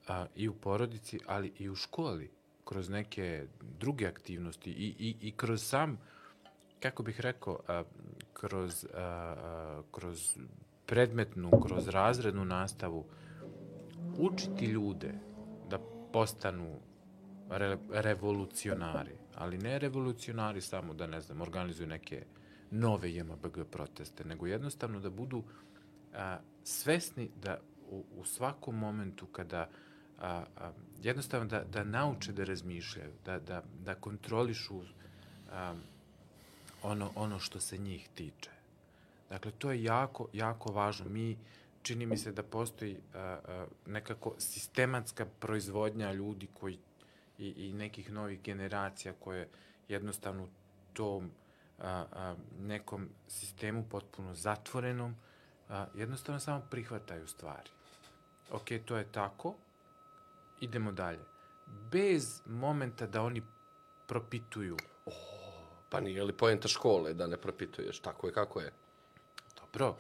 a, 0.08 0.26
i 0.36 0.50
u 0.50 0.54
porodici, 0.54 1.20
ali 1.28 1.54
i 1.60 1.70
u 1.70 1.76
školi, 1.76 2.32
kroz 2.66 2.90
neke 2.90 3.46
druge 3.80 4.08
aktivnosti 4.08 4.70
i, 4.72 4.96
i, 5.00 5.28
i 5.28 5.32
kroz 5.32 5.64
sam, 5.64 6.00
kako 6.80 7.04
bih 7.04 7.22
rekao, 7.22 7.60
a, 7.68 7.84
kroz, 8.34 8.86
a, 8.94 9.00
a, 9.00 9.82
kroz 9.92 10.38
predmetnu, 10.86 11.52
kroz 11.68 11.88
razrednu 11.88 12.46
nastavu, 12.46 13.06
učiti 14.18 14.66
ljude 14.66 15.14
da 15.70 15.80
postanu 16.14 16.80
re, 17.50 17.78
revolucionari, 17.90 19.16
ali 19.36 19.58
ne 19.58 19.80
revolucionari 19.80 20.62
samo 20.62 20.94
da, 20.94 21.08
ne 21.08 21.22
znam, 21.22 21.42
organizuju 21.42 21.88
neke 21.88 22.26
nove 22.72 23.14
JMBG 23.14 23.64
proteste, 23.72 24.26
nego 24.26 24.48
jednostavno 24.48 25.00
da 25.00 25.10
budu 25.10 25.44
a, 26.14 26.38
svesni 26.64 27.30
da 27.42 27.60
u, 27.90 28.06
u 28.18 28.26
svakom 28.26 28.78
momentu 28.78 29.26
kada 29.26 29.70
a, 30.20 30.44
a, 30.58 30.72
jednostavno 31.02 31.48
da, 31.48 31.64
da 31.64 31.84
nauče 31.84 32.32
da 32.32 32.44
razmišljaju, 32.44 33.12
da, 33.26 33.40
da, 33.40 33.64
da 33.86 33.96
kontrolišu 33.96 34.82
a, 35.52 35.76
ono, 36.84 37.12
ono 37.16 37.40
što 37.40 37.60
se 37.60 37.78
njih 37.78 38.10
tiče. 38.16 38.50
Dakle, 39.30 39.52
to 39.52 39.72
je 39.72 39.84
jako, 39.84 40.28
jako 40.34 40.72
važno. 40.72 41.10
Mi, 41.10 41.38
čini 41.84 42.06
mi 42.06 42.18
se 42.18 42.32
da 42.32 42.44
postoji 42.44 42.98
a, 43.14 43.20
a, 43.20 43.66
nekako 43.86 44.34
sistematska 44.38 45.26
proizvodnja 45.40 46.12
ljudi 46.12 46.48
koji 46.54 46.78
i, 47.38 47.48
i 47.48 47.74
nekih 47.74 48.12
novih 48.12 48.42
generacija 48.42 49.14
koje 49.20 49.50
jednostavno 49.88 50.48
tom 50.94 51.32
a, 51.80 52.06
a, 52.14 52.36
nekom 52.60 53.10
sistemu 53.28 53.86
potpuno 53.90 54.36
zatvorenom 54.36 55.16
a, 55.70 55.86
jednostavno 55.96 56.40
samo 56.40 56.62
prihvataju 56.72 57.28
stvari. 57.28 57.70
Ok, 58.52 58.68
to 58.86 58.98
je 58.98 59.12
tako, 59.12 59.54
idemo 60.62 60.92
dalje. 60.92 61.26
Bez 61.92 62.42
momenta 62.46 63.08
da 63.08 63.22
oni 63.22 63.42
propituju 64.08 64.78
Pa 65.94 66.00
nije 66.00 66.24
li 66.24 66.34
poenta 66.34 66.68
škole 66.68 67.14
da 67.14 67.28
ne 67.28 67.38
propituješ 67.38 68.00
tako 68.00 68.28
je 68.28 68.34
kako 68.34 68.62
je? 68.62 68.72
Dobro, 69.62 69.96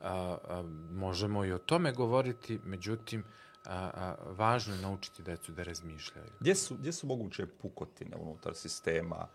a, 0.00 0.36
a, 0.48 0.62
možemo 0.90 1.44
i 1.44 1.52
o 1.52 1.58
tome 1.58 1.92
govoriti, 1.92 2.58
međutim, 2.64 3.24
a, 3.64 3.90
a, 3.94 4.14
važno 4.32 4.74
je 4.74 4.80
naučiti 4.80 5.22
decu 5.22 5.52
da 5.52 5.62
razmišljaju. 5.62 6.28
Gdje 6.40 6.54
su, 6.54 6.74
gdje 6.74 6.92
su 6.92 7.06
moguće 7.06 7.46
pukotine 7.46 8.16
unutar 8.16 8.54
sistema 8.54 9.28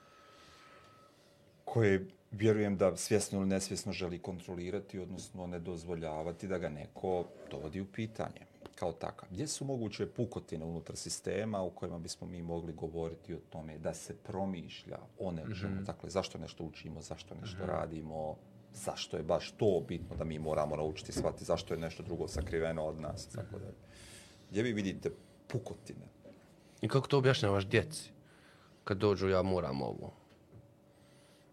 koje 1.65 2.08
vjerujem 2.32 2.78
da 2.78 2.97
svjesno 2.97 3.39
ili 3.39 3.47
nesvjesno 3.47 3.91
želi 3.91 4.19
kontrolirati, 4.19 5.00
odnosno 5.00 5.47
ne 5.47 5.60
dozvoljavati 5.60 6.47
da 6.47 6.58
ga 6.58 6.69
neko 6.69 7.26
dovodi 7.52 7.82
u 7.82 7.86
pitanje 7.86 8.41
kao 8.76 8.91
takav. 8.91 9.30
Gdje 9.32 9.47
su 9.47 9.65
moguće 9.65 10.08
pukotine 10.08 10.65
unutar 10.65 10.95
sistema 10.95 11.62
u 11.62 11.69
kojima 11.69 12.00
bismo 12.00 12.28
mi 12.28 12.41
mogli 12.41 12.74
govoriti 12.74 13.34
o 13.34 13.39
tome 13.50 13.78
da 13.78 13.93
se 13.93 14.15
promišlja 14.17 14.97
o 15.19 15.32
nečemu, 15.32 15.76
Mhm. 15.76 15.84
dakle 15.84 16.10
zašto 16.10 16.38
nešto 16.38 16.63
učimo, 16.63 17.02
zašto 17.02 17.36
nešto 17.36 17.65
radimo, 17.65 18.36
zašto 18.73 19.17
je 19.17 19.23
baš 19.23 19.51
to 19.51 19.84
bitno 19.88 20.15
da 20.15 20.23
mi 20.23 20.39
moramo 20.39 20.75
naučiti 20.75 21.12
shvatiti, 21.12 21.45
zašto 21.45 21.73
je 21.73 21.79
nešto 21.79 22.03
drugo 22.03 22.27
sakriveno 22.27 22.84
od 22.84 22.99
nas, 22.99 23.27
tako 23.27 23.60
dalje. 23.60 23.75
Gdje 24.49 24.63
vi 24.63 24.73
vidite 24.73 25.12
pukotine? 25.47 26.05
I 26.81 26.88
kako 26.88 27.07
to 27.07 27.17
objašnjavaš 27.17 27.65
djeci? 27.65 28.12
Kad 28.84 28.97
dođu 28.97 29.29
ja 29.29 29.41
moram 29.41 29.81
ovo. 29.81 30.13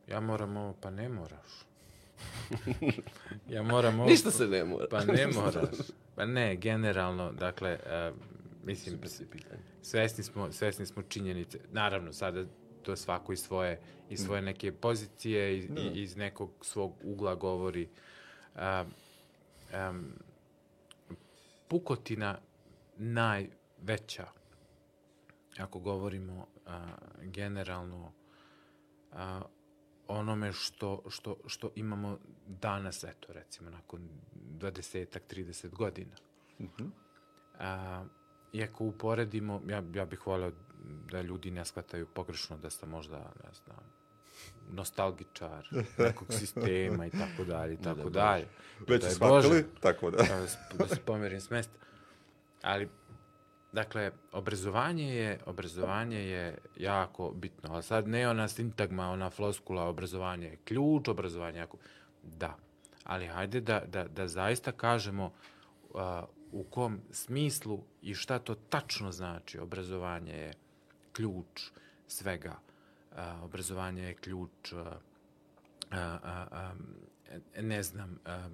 Ja 0.09 0.21
moram 0.21 0.57
ovo, 0.57 0.75
pa 0.81 0.91
ne 0.91 1.09
moraš. 1.09 1.67
ja 3.49 3.63
moram 3.63 3.95
ovo, 4.01 4.11
Ništa 4.11 4.31
se 4.31 4.47
ne 4.47 4.65
mora. 4.65 4.87
pa 4.91 5.05
ne 5.13 5.27
moraš. 5.27 5.77
Pa 6.15 6.25
ne, 6.27 6.57
generalno, 6.57 7.33
dakle, 7.33 7.79
uh, 8.11 8.17
mislim, 8.65 8.99
svesni 9.83 10.25
smo, 10.25 10.53
svesni 10.53 10.87
smo 10.87 11.03
činjenice. 11.03 11.59
Naravno, 11.73 12.13
sada 12.13 12.45
to 12.89 12.97
svako 12.97 13.33
iz 13.33 13.41
svoje, 13.41 13.81
iz 14.11 14.21
svoje 14.21 14.43
neke 14.43 14.73
pozicije, 14.73 15.59
iz, 15.59 15.65
i- 15.65 15.71
iz 15.95 16.17
nekog 16.17 16.51
svog 16.63 16.93
ugla 17.03 17.35
govori. 17.35 17.89
Um, 18.55 18.87
um, 19.91 20.13
pukotina 21.69 22.39
najveća, 22.97 24.27
ako 25.59 25.79
govorimo 25.79 26.47
a, 26.67 26.87
generalno 27.23 28.13
a, 29.13 29.41
onome 30.09 30.53
što, 30.53 31.03
što, 31.09 31.37
što 31.47 31.71
imamo 31.75 32.19
danas, 32.47 33.05
eto, 33.05 33.33
recimo, 33.33 33.71
nakon 33.71 34.09
20-ak, 34.59 35.21
30 35.31 35.69
godina. 35.71 36.17
A, 37.59 38.05
iako 38.53 38.85
uporedimo, 38.85 39.63
ja, 39.69 39.83
ja 39.95 40.05
bih 40.05 40.27
voleo 40.27 40.53
da 41.11 41.23
ljudi 41.23 41.51
ne 41.51 41.65
shvataju 41.65 42.07
pogrešno 42.07 42.57
da 42.57 42.71
sam 42.71 42.89
možda, 42.89 43.19
ne 43.19 43.53
znam, 43.53 43.77
nostalgičar 44.71 45.69
nekog 45.99 46.33
sistema 46.33 47.07
i 47.07 47.11
tako 47.11 47.45
dalje 47.45 47.75
i 47.75 47.83
tako 47.83 48.11
dalje. 48.11 48.47
Već 48.89 49.03
Bože 49.03 49.15
shvatili, 49.15 49.67
tako 49.81 50.11
da. 50.11 50.17
da 50.17 50.47
se, 50.47 50.59
da 50.79 50.89
se 50.89 51.01
pomerim 51.07 51.41
s 51.41 51.51
mesta. 51.51 51.79
Ali, 52.63 52.89
dakle, 53.73 54.11
obrazovanje 54.33 55.15
je, 55.15 55.39
obrazovanje 55.47 56.19
je 56.19 56.59
jako 56.77 57.31
bitno. 57.31 57.75
A 57.75 57.83
sad 57.83 58.09
ne 58.09 58.29
ona 58.29 58.49
sintagma, 58.49 59.11
ona 59.11 59.31
floskula, 59.31 59.85
obrazovanje 59.85 60.47
je 60.47 60.59
ključ, 60.65 61.09
obrazovanje 61.09 61.59
je 61.59 61.61
jako... 61.61 61.77
Da, 62.23 62.57
ali 63.05 63.27
hajde 63.27 63.61
da, 63.61 63.83
da, 63.87 64.09
da 64.09 64.29
zaista 64.29 64.73
kažemo 64.73 65.33
a, 65.95 66.25
u 66.53 66.65
kom 66.65 67.01
smislu 67.11 67.85
i 68.03 68.15
šta 68.15 68.39
to 68.39 68.55
tačno 68.55 69.13
znači. 69.13 69.59
Obrazovanje 69.59 70.33
je 70.33 70.53
ključ 71.19 71.71
svega. 72.07 72.61
A, 73.17 73.41
obrazovanje 73.43 74.03
je 74.03 74.15
ključ 74.15 74.73
a, 74.73 74.99
a, 75.91 76.47
a, 76.51 76.73
ne 77.61 77.83
znam, 77.83 78.19
a, 78.25 78.49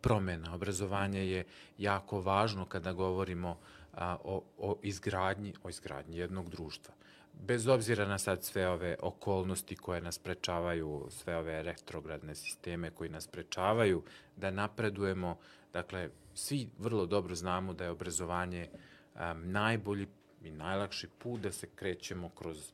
promena. 0.00 0.54
Obrazovanje 0.54 1.26
je 1.26 1.44
jako 1.78 2.20
važno 2.20 2.66
kada 2.66 2.92
govorimo 2.92 3.58
a, 3.92 4.16
o, 4.24 4.42
o 4.58 4.76
izgradnji, 4.82 5.54
o 5.62 5.68
izgradnji 5.68 6.18
jednog 6.18 6.50
društva. 6.50 6.94
Bez 7.32 7.66
obzira 7.68 8.06
na 8.08 8.18
sad 8.18 8.44
sve 8.44 8.68
ove 8.68 8.96
okolnosti 9.02 9.76
koje 9.76 10.00
nas 10.00 10.18
prečavaju, 10.18 11.06
sve 11.10 11.36
ove 11.36 11.62
retrogradne 11.62 12.34
sisteme 12.34 12.90
koji 12.90 13.10
nas 13.10 13.26
prečavaju 13.26 14.02
da 14.36 14.50
napredujemo, 14.50 15.38
dakle, 15.72 16.10
svi 16.34 16.70
vrlo 16.78 17.06
dobro 17.06 17.34
znamo 17.34 17.74
da 17.74 17.84
je 17.84 17.90
obrazovanje 17.90 18.68
a, 19.14 19.34
najbolji 19.34 20.06
i 20.46 20.50
najlakši 20.50 21.08
put 21.18 21.40
da 21.40 21.52
se 21.52 21.66
krećemo 21.74 22.28
kroz 22.28 22.72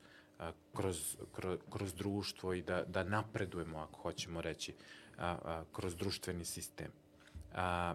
kroz, 0.77 1.17
kroz, 1.33 1.59
kroz 1.71 1.95
društvo 1.95 2.53
i 2.53 2.63
da, 2.63 2.85
da 2.85 3.05
napredujemo, 3.05 3.79
ako 3.79 4.01
hoćemo 4.01 4.41
reći, 4.41 4.75
a, 5.19 5.39
a, 5.45 5.65
kroz 5.73 5.97
društveni 5.97 6.45
sistem. 6.45 6.91
A, 7.55 7.95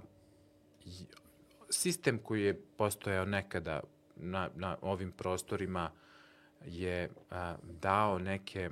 sistem 1.69 2.19
koji 2.23 2.43
je 2.43 2.61
postojao 2.77 3.25
nekada 3.25 3.79
na, 4.15 4.49
na 4.55 4.77
ovim 4.81 5.11
prostorima 5.11 5.91
je 6.65 7.09
a, 7.31 7.55
dao 7.81 8.19
neke 8.19 8.69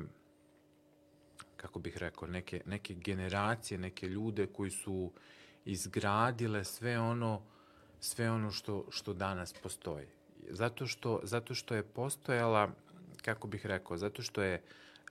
kako 1.57 1.79
bih 1.79 1.97
rekao, 1.97 2.27
neke, 2.27 2.61
neke 2.65 2.93
generacije, 2.93 3.77
neke 3.77 4.07
ljude 4.07 4.47
koji 4.47 4.71
su 4.71 5.11
izgradile 5.65 6.63
sve 6.63 6.99
ono, 6.99 7.41
sve 7.99 8.31
ono 8.31 8.51
što, 8.51 8.85
što 8.89 9.13
danas 9.13 9.53
postoji. 9.53 10.07
Zato 10.49 10.87
što, 10.87 11.19
zato 11.23 11.55
što 11.55 11.75
je 11.75 11.83
postojala, 11.83 12.71
kako 13.21 13.47
bih 13.47 13.65
rekao, 13.65 13.97
zato 13.97 14.21
što 14.21 14.41
je 14.41 14.61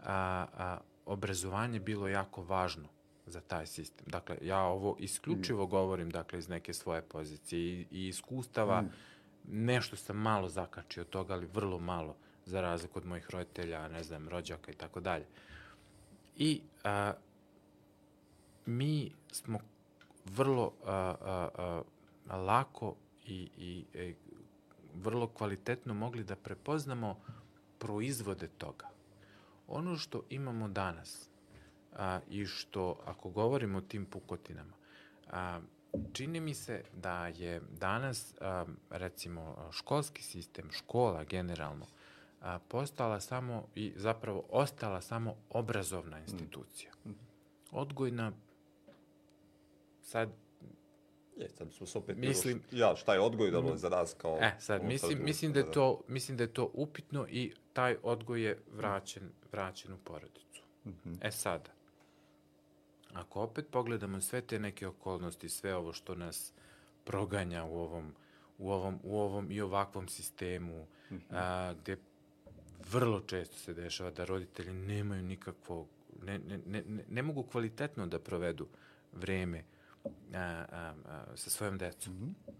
a, 0.03 0.47
a, 0.57 0.79
obrazovanje 1.07 1.81
bilo 1.81 2.09
jako 2.09 2.42
važno 2.42 2.88
za 3.27 3.40
taj 3.40 3.66
sistem. 3.66 4.07
Dakle, 4.07 4.38
ja 4.42 4.62
ovo 4.62 4.97
isključivo 4.99 5.66
mm. 5.66 5.70
govorim 5.70 6.11
dakle, 6.11 6.38
iz 6.38 6.49
neke 6.49 6.73
svoje 6.73 7.03
pozicije 7.03 7.61
i, 7.61 7.87
i 7.90 8.09
iskustava. 8.09 8.83
Mm. 8.83 8.90
Nešto 9.49 9.97
sam 9.97 10.16
malo 10.16 10.49
zakačio 10.49 11.01
od 11.01 11.09
toga, 11.09 11.35
ali 11.35 11.47
vrlo 11.47 11.79
malo 11.79 12.16
za 12.47 12.61
razliku 12.61 12.99
od 12.99 13.07
mojih 13.07 13.31
roditelja, 13.31 13.88
ne 13.88 14.03
znam, 14.03 14.29
rođaka 14.29 14.73
i 14.73 14.75
tako 14.75 15.01
dalje. 15.01 15.27
I 16.37 16.61
a, 16.85 17.12
mi 18.66 19.12
smo 19.33 19.59
vrlo 20.25 20.73
a, 20.85 21.14
a, 21.20 21.83
a, 22.29 22.37
lako 22.37 22.94
i, 23.27 23.49
i 23.59 23.85
e, 23.94 24.14
vrlo 24.94 25.26
kvalitetno 25.26 25.94
mogli 25.94 26.24
da 26.24 26.37
prepoznamo 26.37 27.20
proizvode 27.78 28.48
toga. 28.48 28.88
Ono 29.68 29.96
što 29.96 30.22
imamo 30.30 30.68
danas 30.68 31.28
a, 31.92 32.20
i 32.30 32.46
što, 32.46 33.00
ako 33.04 33.30
govorimo 33.30 33.78
o 33.78 33.80
tim 33.80 34.07
pukotinama, 34.07 34.72
a, 35.30 35.61
čini 36.12 36.40
mi 36.40 36.54
se 36.54 36.85
da 36.96 37.26
je 37.26 37.61
danas, 37.78 38.35
a, 38.40 38.64
recimo, 38.90 39.68
školski 39.72 40.22
sistem, 40.22 40.68
škola 40.72 41.24
generalno, 41.24 41.87
a, 42.40 42.59
postala 42.68 43.20
samo 43.20 43.66
i 43.74 43.92
zapravo 43.96 44.44
ostala 44.50 45.00
samo 45.00 45.35
obrazovna 45.50 46.20
institucija. 46.20 46.92
Mm. 47.07 47.11
Odgojna, 47.70 48.33
sad 50.02 50.43
Je, 51.37 51.49
sad 51.49 51.73
su 51.73 51.87
se 51.87 51.99
opet 51.99 52.16
mislim, 52.16 52.62
bilo, 52.70 52.87
ja, 52.87 52.97
šta 52.97 53.14
je 53.14 53.20
odgoj 53.20 53.51
da 53.51 53.61
mm. 53.61 53.77
za 53.77 53.88
nas 53.88 54.14
kao... 54.18 54.38
E, 54.40 54.53
sad, 54.59 54.85
mislim, 54.85 55.25
mislim, 55.25 55.53
da 55.53 55.61
je 55.61 55.73
to, 55.73 56.01
mislim 56.09 56.37
da 56.37 56.44
je 56.44 56.53
to 56.53 56.70
upitno 56.75 57.27
i 57.31 57.53
taj 57.73 57.97
odgoj 58.03 58.42
je 58.42 58.59
vraćen, 58.73 59.31
vraćen 59.53 59.92
u 59.92 59.99
porodicu. 60.05 60.62
Mm 60.85 60.90
-hmm. 60.90 61.16
E 61.20 61.31
sada, 61.31 61.70
ako 63.12 63.40
opet 63.40 63.66
pogledamo 63.70 64.20
sve 64.20 64.40
te 64.40 64.59
neke 64.59 64.87
okolnosti, 64.87 65.49
sve 65.49 65.75
ovo 65.75 65.92
što 65.92 66.14
nas 66.14 66.53
proganja 67.05 67.64
u 67.64 67.79
ovom, 67.79 68.14
u 68.59 68.70
ovom, 68.70 69.01
u 69.03 69.18
ovom 69.20 69.51
i 69.51 69.61
ovakvom 69.61 70.09
sistemu, 70.09 70.87
mm 71.11 71.14
-hmm. 71.14 71.20
a, 71.31 71.75
gde 71.83 71.97
vrlo 72.90 73.20
često 73.20 73.57
se 73.57 73.75
dešava 73.75 74.11
da 74.11 74.25
roditelji 74.25 74.73
nemaju 74.73 75.23
nikakvo, 75.23 75.87
ne, 76.23 76.38
ne, 76.38 76.59
ne, 76.66 77.05
ne 77.09 77.23
mogu 77.23 77.42
kvalitetno 77.42 78.07
da 78.07 78.18
provedu 78.18 78.66
vreme 79.12 79.64
a, 80.35 80.64
a, 80.71 80.95
a, 81.07 81.37
sa 81.37 81.51
svojom 81.51 81.79
decom. 81.79 82.12
Mm 82.14 82.21
-hmm. 82.21 82.53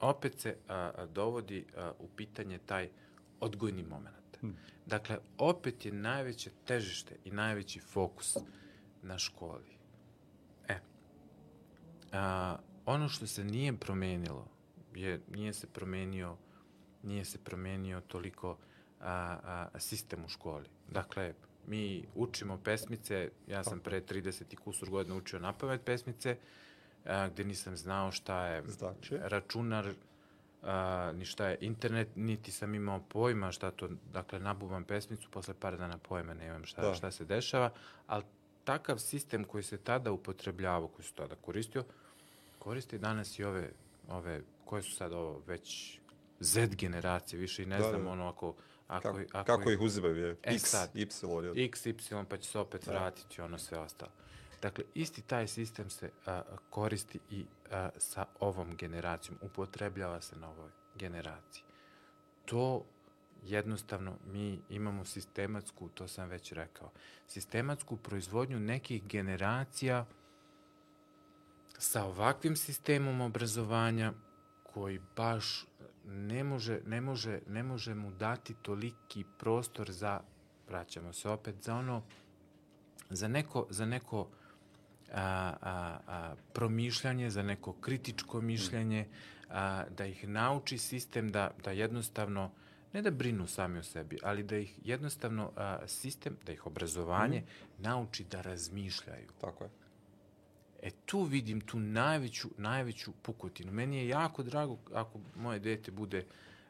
Opet 0.00 0.40
se 0.40 0.56
a, 0.68 0.90
a, 0.96 1.06
dovodi 1.06 1.66
a, 1.76 1.92
u 1.98 2.08
pitanje 2.08 2.58
taj 2.58 2.88
odgojni 3.40 3.82
moment. 3.82 4.42
Mm. 4.42 4.50
Dakle, 4.86 5.18
opet 5.38 5.86
je 5.86 5.92
najveće 5.92 6.50
težište 6.64 7.16
i 7.24 7.30
najveći 7.30 7.80
fokus 7.80 8.36
na 9.02 9.18
školi. 9.18 9.76
E, 10.68 10.78
a, 12.12 12.56
ono 12.86 13.08
što 13.08 13.26
se 13.26 13.44
nije 13.44 13.76
promenilo, 13.76 14.46
je, 14.94 15.20
nije 15.30 15.52
se 15.52 15.66
promenio 15.66 16.36
nije 17.02 17.24
se 17.24 17.38
promenio 17.38 18.00
toliko 18.00 18.56
a, 19.00 19.38
a, 19.44 19.80
sistem 19.80 20.24
u 20.24 20.28
školi. 20.28 20.68
Dakle, 20.88 21.34
mi 21.66 22.04
učimo 22.14 22.58
pesmice, 22.64 23.30
ja 23.48 23.64
sam 23.64 23.80
pre 23.80 24.00
30 24.00 24.42
i 24.50 24.56
kusur 24.56 24.90
godina 24.90 25.16
učio 25.16 25.38
na 25.38 25.52
pamet 25.52 25.80
pesmice, 25.84 26.36
a, 27.04 27.28
gde 27.28 27.44
nisam 27.44 27.76
znao 27.76 28.12
šta 28.12 28.46
je 28.46 28.62
znači? 28.66 29.18
računar, 29.22 29.88
a, 30.62 31.12
ni 31.14 31.24
šta 31.24 31.48
je 31.48 31.58
internet, 31.60 32.08
niti 32.16 32.52
sam 32.52 32.74
imao 32.74 33.00
pojma 33.08 33.52
šta 33.52 33.70
to, 33.70 33.88
dakle, 34.12 34.38
nabuvam 34.38 34.84
pesmicu, 34.84 35.30
posle 35.30 35.54
par 35.54 35.78
dana 35.78 35.98
pojma 35.98 36.34
nemam 36.34 36.64
šta, 36.64 36.82
da. 36.82 36.94
šta 36.94 37.10
se 37.10 37.24
dešava, 37.24 37.70
ali 38.06 38.24
takav 38.64 38.98
sistem 38.98 39.44
koji 39.44 39.62
se 39.62 39.76
tada 39.78 40.12
upotrebljavao, 40.12 40.88
koji 40.88 41.06
se 41.06 41.14
tada 41.14 41.34
koristio, 41.34 41.84
koristi 42.58 42.98
danas 42.98 43.38
i 43.38 43.44
ove, 43.44 43.70
ove 44.08 44.40
koje 44.64 44.82
su 44.82 44.92
sad 44.92 45.12
ovo 45.12 45.42
već 45.46 45.98
Z 46.40 46.66
generacije, 46.66 47.40
više 47.40 47.62
i 47.62 47.66
ne 47.66 47.78
da, 47.78 47.88
znam, 47.88 48.04
da. 48.04 48.10
ono, 48.10 48.28
ako 48.28 48.54
Ako, 48.92 49.02
kako, 49.02 49.18
ako, 49.32 49.44
kako 49.46 49.70
ih 49.70 49.80
uzimaju 49.80 50.16
je? 50.16 50.36
E 50.42 50.54
X, 50.54 50.62
sad, 50.70 50.90
Y. 50.94 51.06
Je. 51.54 51.64
X, 51.64 51.86
Y, 51.86 51.94
pa 52.28 52.36
će 52.36 52.50
se 52.50 52.58
opet 52.58 52.84
da. 52.84 52.92
vratiti 52.92 53.40
ono 53.40 53.58
sve 53.58 53.78
ostalo. 53.78 54.12
Dakle, 54.62 54.84
isti 54.94 55.22
taj 55.22 55.46
sistem 55.48 55.90
se 55.90 56.10
a, 56.26 56.42
koristi 56.70 57.18
i 57.30 57.44
a, 57.70 57.88
sa 57.98 58.26
ovom 58.40 58.76
generacijom, 58.76 59.38
upotrebljava 59.42 60.20
se 60.20 60.36
na 60.36 60.50
ovoj 60.50 60.70
generaciji. 60.98 61.62
To 62.44 62.84
jednostavno 63.46 64.16
mi 64.32 64.60
imamo 64.68 65.04
sistematsku, 65.04 65.88
to 65.88 66.08
sam 66.08 66.28
već 66.28 66.52
rekao, 66.52 66.90
sistematsku 67.28 67.96
proizvodnju 67.96 68.60
nekih 68.60 69.06
generacija 69.06 70.06
sa 71.78 72.04
ovakvim 72.04 72.56
sistemom 72.56 73.20
obrazovanja 73.20 74.12
koji 74.74 75.00
baš 75.16 75.66
ne 76.06 76.44
može, 76.44 76.80
ne 76.86 77.00
može, 77.00 77.40
ne 77.48 77.62
može 77.62 77.94
mu 77.94 78.10
dati 78.10 78.54
toliki 78.62 79.24
prostor 79.38 79.90
za, 79.90 80.20
vraćamo 80.68 81.12
se 81.12 81.28
opet, 81.28 81.54
za 81.62 81.74
ono, 81.74 82.02
za 83.10 83.28
neko, 83.28 83.66
za 83.70 83.86
neko 83.86 84.28
a, 85.12 85.54
a, 85.60 85.98
a, 86.06 86.34
promišljanje, 86.52 87.30
za 87.30 87.42
neko 87.42 87.72
kritičko 87.72 88.40
mišljenje, 88.40 89.08
a, 89.50 89.84
da 89.96 90.06
ih 90.06 90.28
nauči 90.28 90.78
sistem 90.78 91.32
da, 91.32 91.50
da 91.64 91.70
jednostavno, 91.70 92.50
ne 92.92 93.02
da 93.02 93.10
brinu 93.10 93.46
sami 93.46 93.78
o 93.78 93.82
sebi, 93.82 94.18
ali 94.22 94.42
da 94.42 94.56
ih 94.56 94.78
jednostavno 94.84 95.52
a, 95.56 95.78
sistem, 95.86 96.36
da 96.46 96.52
ih 96.52 96.66
obrazovanje 96.66 97.40
mm. 97.40 97.82
nauči 97.82 98.24
da 98.24 98.40
razmišljaju. 98.40 99.28
Tako 99.40 99.64
je. 99.64 99.70
E 100.82 100.90
tu 100.90 101.22
vidim 101.22 101.60
tu 101.60 101.80
najveću, 101.80 102.48
najveću 102.58 103.12
pukotinu. 103.22 103.72
Meni 103.72 103.96
je 103.96 104.08
jako 104.08 104.42
drago 104.42 104.78
ako 104.94 105.20
moje 105.36 105.58
dete 105.58 105.90
bude 105.90 106.24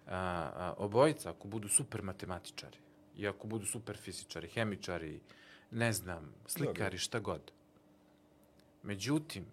a, 0.07 0.51
a, 0.57 0.75
obojica, 0.79 1.31
ako 1.31 1.48
budu 1.48 1.68
super 1.68 2.03
matematičari 2.03 2.79
i 3.16 3.29
ako 3.29 3.46
budu 3.46 3.66
super 3.66 3.96
fizičari, 3.96 4.48
hemičari, 4.48 5.20
ne 5.70 5.92
znam, 5.92 6.35
slikari, 6.46 6.98
šta 6.98 7.20
god. 7.20 7.53
Međutim, 8.83 9.44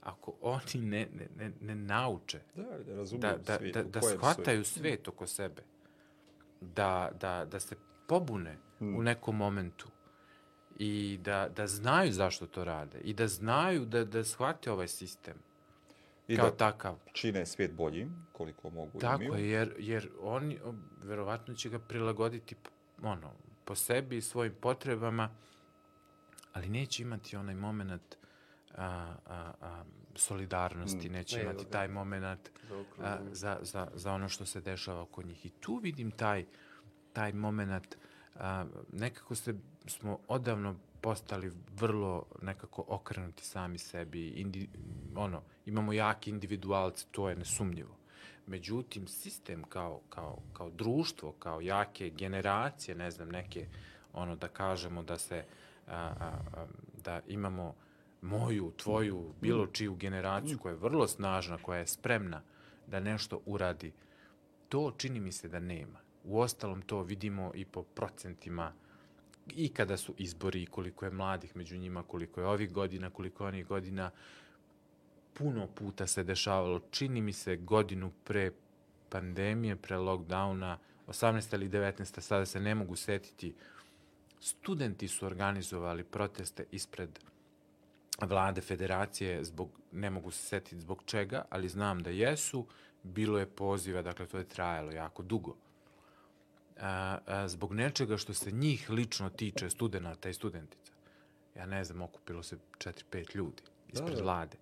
ako 0.00 0.34
oni 0.40 0.86
ne, 0.86 1.08
ne, 1.14 1.28
ne, 1.36 1.52
ne 1.60 1.74
nauče 1.74 2.40
da, 2.54 2.62
da, 2.62 3.36
da, 3.36 3.58
da, 3.58 3.82
da, 3.82 3.82
da 3.82 4.00
shvataju 4.00 4.64
svet 4.64 5.08
oko 5.08 5.26
sebe, 5.26 5.62
da, 6.60 7.10
da, 7.20 7.44
da 7.44 7.60
se 7.60 7.76
pobune 8.08 8.56
hmm. 8.78 8.96
u 8.96 9.02
nekom 9.02 9.36
momentu, 9.36 9.88
i 10.78 11.18
da, 11.22 11.48
da 11.56 11.66
znaju 11.66 12.12
zašto 12.12 12.46
to 12.46 12.64
rade 12.64 12.98
i 12.98 13.14
da 13.14 13.28
znaju 13.28 13.84
da, 13.84 14.04
da 14.04 14.24
shvate 14.24 14.72
ovaj 14.72 14.88
sistem 14.88 15.34
I 16.28 16.36
kao 16.36 16.50
da 16.50 16.56
takav. 16.56 16.96
čine 17.12 17.46
svijet 17.46 17.72
boljim, 17.72 18.26
koliko 18.32 18.70
mogu 18.70 18.98
Tako 18.98 19.22
i 19.22 19.42
je, 19.42 19.48
jer, 19.50 19.74
jer 19.78 20.08
oni 20.20 20.58
verovatno 21.02 21.54
će 21.54 21.68
ga 21.68 21.78
prilagoditi 21.78 22.56
ono, 23.02 23.32
po 23.64 23.74
sebi 23.74 24.16
i 24.16 24.20
svojim 24.20 24.54
potrebama, 24.60 25.30
ali 26.52 26.68
neće 26.68 27.02
imati 27.02 27.36
onaj 27.36 27.54
moment 27.54 28.16
a, 28.76 29.14
a, 29.26 29.52
a, 29.60 29.84
solidarnosti, 30.14 31.08
mm. 31.08 31.12
neće 31.12 31.36
ne, 31.36 31.42
imati 31.42 31.64
taj 31.70 31.88
moment 31.88 32.50
a, 33.00 33.18
za, 33.32 33.58
za, 33.62 33.88
za 33.94 34.12
ono 34.12 34.28
što 34.28 34.46
se 34.46 34.60
dešava 34.60 35.02
oko 35.02 35.22
njih. 35.22 35.46
I 35.46 35.50
tu 35.50 35.76
vidim 35.76 36.10
taj, 36.10 36.44
taj 37.12 37.32
moment 37.32 37.96
a, 38.34 38.64
nekako 38.92 39.34
se 39.34 39.54
smo 39.86 40.18
odavno 40.28 40.76
postali 41.00 41.52
vrlo 41.76 42.24
nekako 42.42 42.84
okrenuti 42.88 43.44
sami 43.44 43.78
sebi, 43.78 44.28
indi, 44.28 44.68
ono, 45.16 45.42
imamo 45.66 45.92
jaki 45.92 46.30
individualce, 46.30 47.06
to 47.10 47.28
je 47.28 47.36
nesumnjivo. 47.36 47.96
Međutim, 48.46 49.06
sistem 49.06 49.62
kao, 49.62 50.00
kao, 50.08 50.38
kao 50.52 50.70
društvo, 50.70 51.32
kao 51.32 51.60
jake 51.60 52.10
generacije, 52.10 52.94
ne 52.94 53.10
znam, 53.10 53.28
neke, 53.28 53.68
ono, 54.12 54.36
da 54.36 54.48
kažemo 54.48 55.02
da 55.02 55.18
se, 55.18 55.44
a, 55.86 55.96
a, 55.96 56.38
a, 56.56 56.66
da 57.04 57.20
imamo 57.28 57.74
moju, 58.22 58.72
tvoju, 58.76 59.34
bilo 59.40 59.66
čiju 59.66 59.94
generaciju 59.94 60.58
koja 60.58 60.72
je 60.72 60.78
vrlo 60.78 61.08
snažna, 61.08 61.58
koja 61.62 61.78
je 61.78 61.86
spremna 61.86 62.42
da 62.86 63.00
nešto 63.00 63.40
uradi, 63.46 63.92
to 64.68 64.92
čini 64.96 65.20
mi 65.20 65.32
se 65.32 65.48
da 65.48 65.60
nema. 65.60 66.03
U 66.24 66.40
ostalom 66.40 66.82
to 66.82 67.02
vidimo 67.02 67.52
i 67.54 67.64
po 67.64 67.82
procentima 67.82 68.72
i 69.56 69.68
kada 69.68 69.96
su 69.96 70.14
izbori 70.18 70.62
i 70.62 70.66
koliko 70.66 71.04
je 71.04 71.10
mladih 71.10 71.56
među 71.56 71.76
njima, 71.76 72.02
koliko 72.02 72.40
je 72.40 72.46
ovih 72.46 72.72
godina, 72.72 73.10
koliko 73.10 73.44
je 73.44 73.48
onih 73.48 73.66
godina, 73.66 74.10
puno 75.34 75.66
puta 75.66 76.06
se 76.06 76.24
dešavalo, 76.24 76.80
čini 76.90 77.20
mi 77.20 77.32
se 77.32 77.56
godinu 77.56 78.12
pre 78.24 78.50
pandemije, 79.08 79.76
pre 79.76 79.96
lockdowna, 79.96 80.76
18. 81.06 81.54
ili 81.54 81.68
19. 81.68 82.20
sada 82.20 82.46
se 82.46 82.60
ne 82.60 82.74
mogu 82.74 82.96
setiti, 82.96 83.54
studenti 84.40 85.08
su 85.08 85.26
organizovali 85.26 86.04
proteste 86.04 86.64
ispred 86.70 87.18
vlade 88.20 88.60
federacije, 88.60 89.44
zbog, 89.44 89.70
ne 89.92 90.10
mogu 90.10 90.30
se 90.30 90.42
setiti 90.42 90.80
zbog 90.80 91.02
čega, 91.06 91.44
ali 91.50 91.68
znam 91.68 92.02
da 92.02 92.10
jesu, 92.10 92.66
bilo 93.02 93.38
je 93.38 93.46
poziva, 93.46 94.02
dakle 94.02 94.26
to 94.26 94.38
je 94.38 94.48
trajalo 94.48 94.92
jako 94.92 95.22
dugo. 95.22 95.56
A, 96.80 97.18
a, 97.26 97.48
zbog 97.48 97.72
nečega 97.72 98.16
što 98.16 98.34
se 98.34 98.50
njih 98.50 98.90
lično 98.90 99.30
tiče 99.30 99.70
studenta 99.70 100.28
i 100.28 100.34
studentica. 100.34 100.92
Ja 101.56 101.66
ne 101.66 101.84
znam, 101.84 102.02
okupilo 102.02 102.42
se 102.42 102.56
4-5 102.78 103.36
ljudi 103.36 103.62
ispred 103.88 104.10
da, 104.10 104.16
da. 104.16 104.22
vlade. 104.22 104.56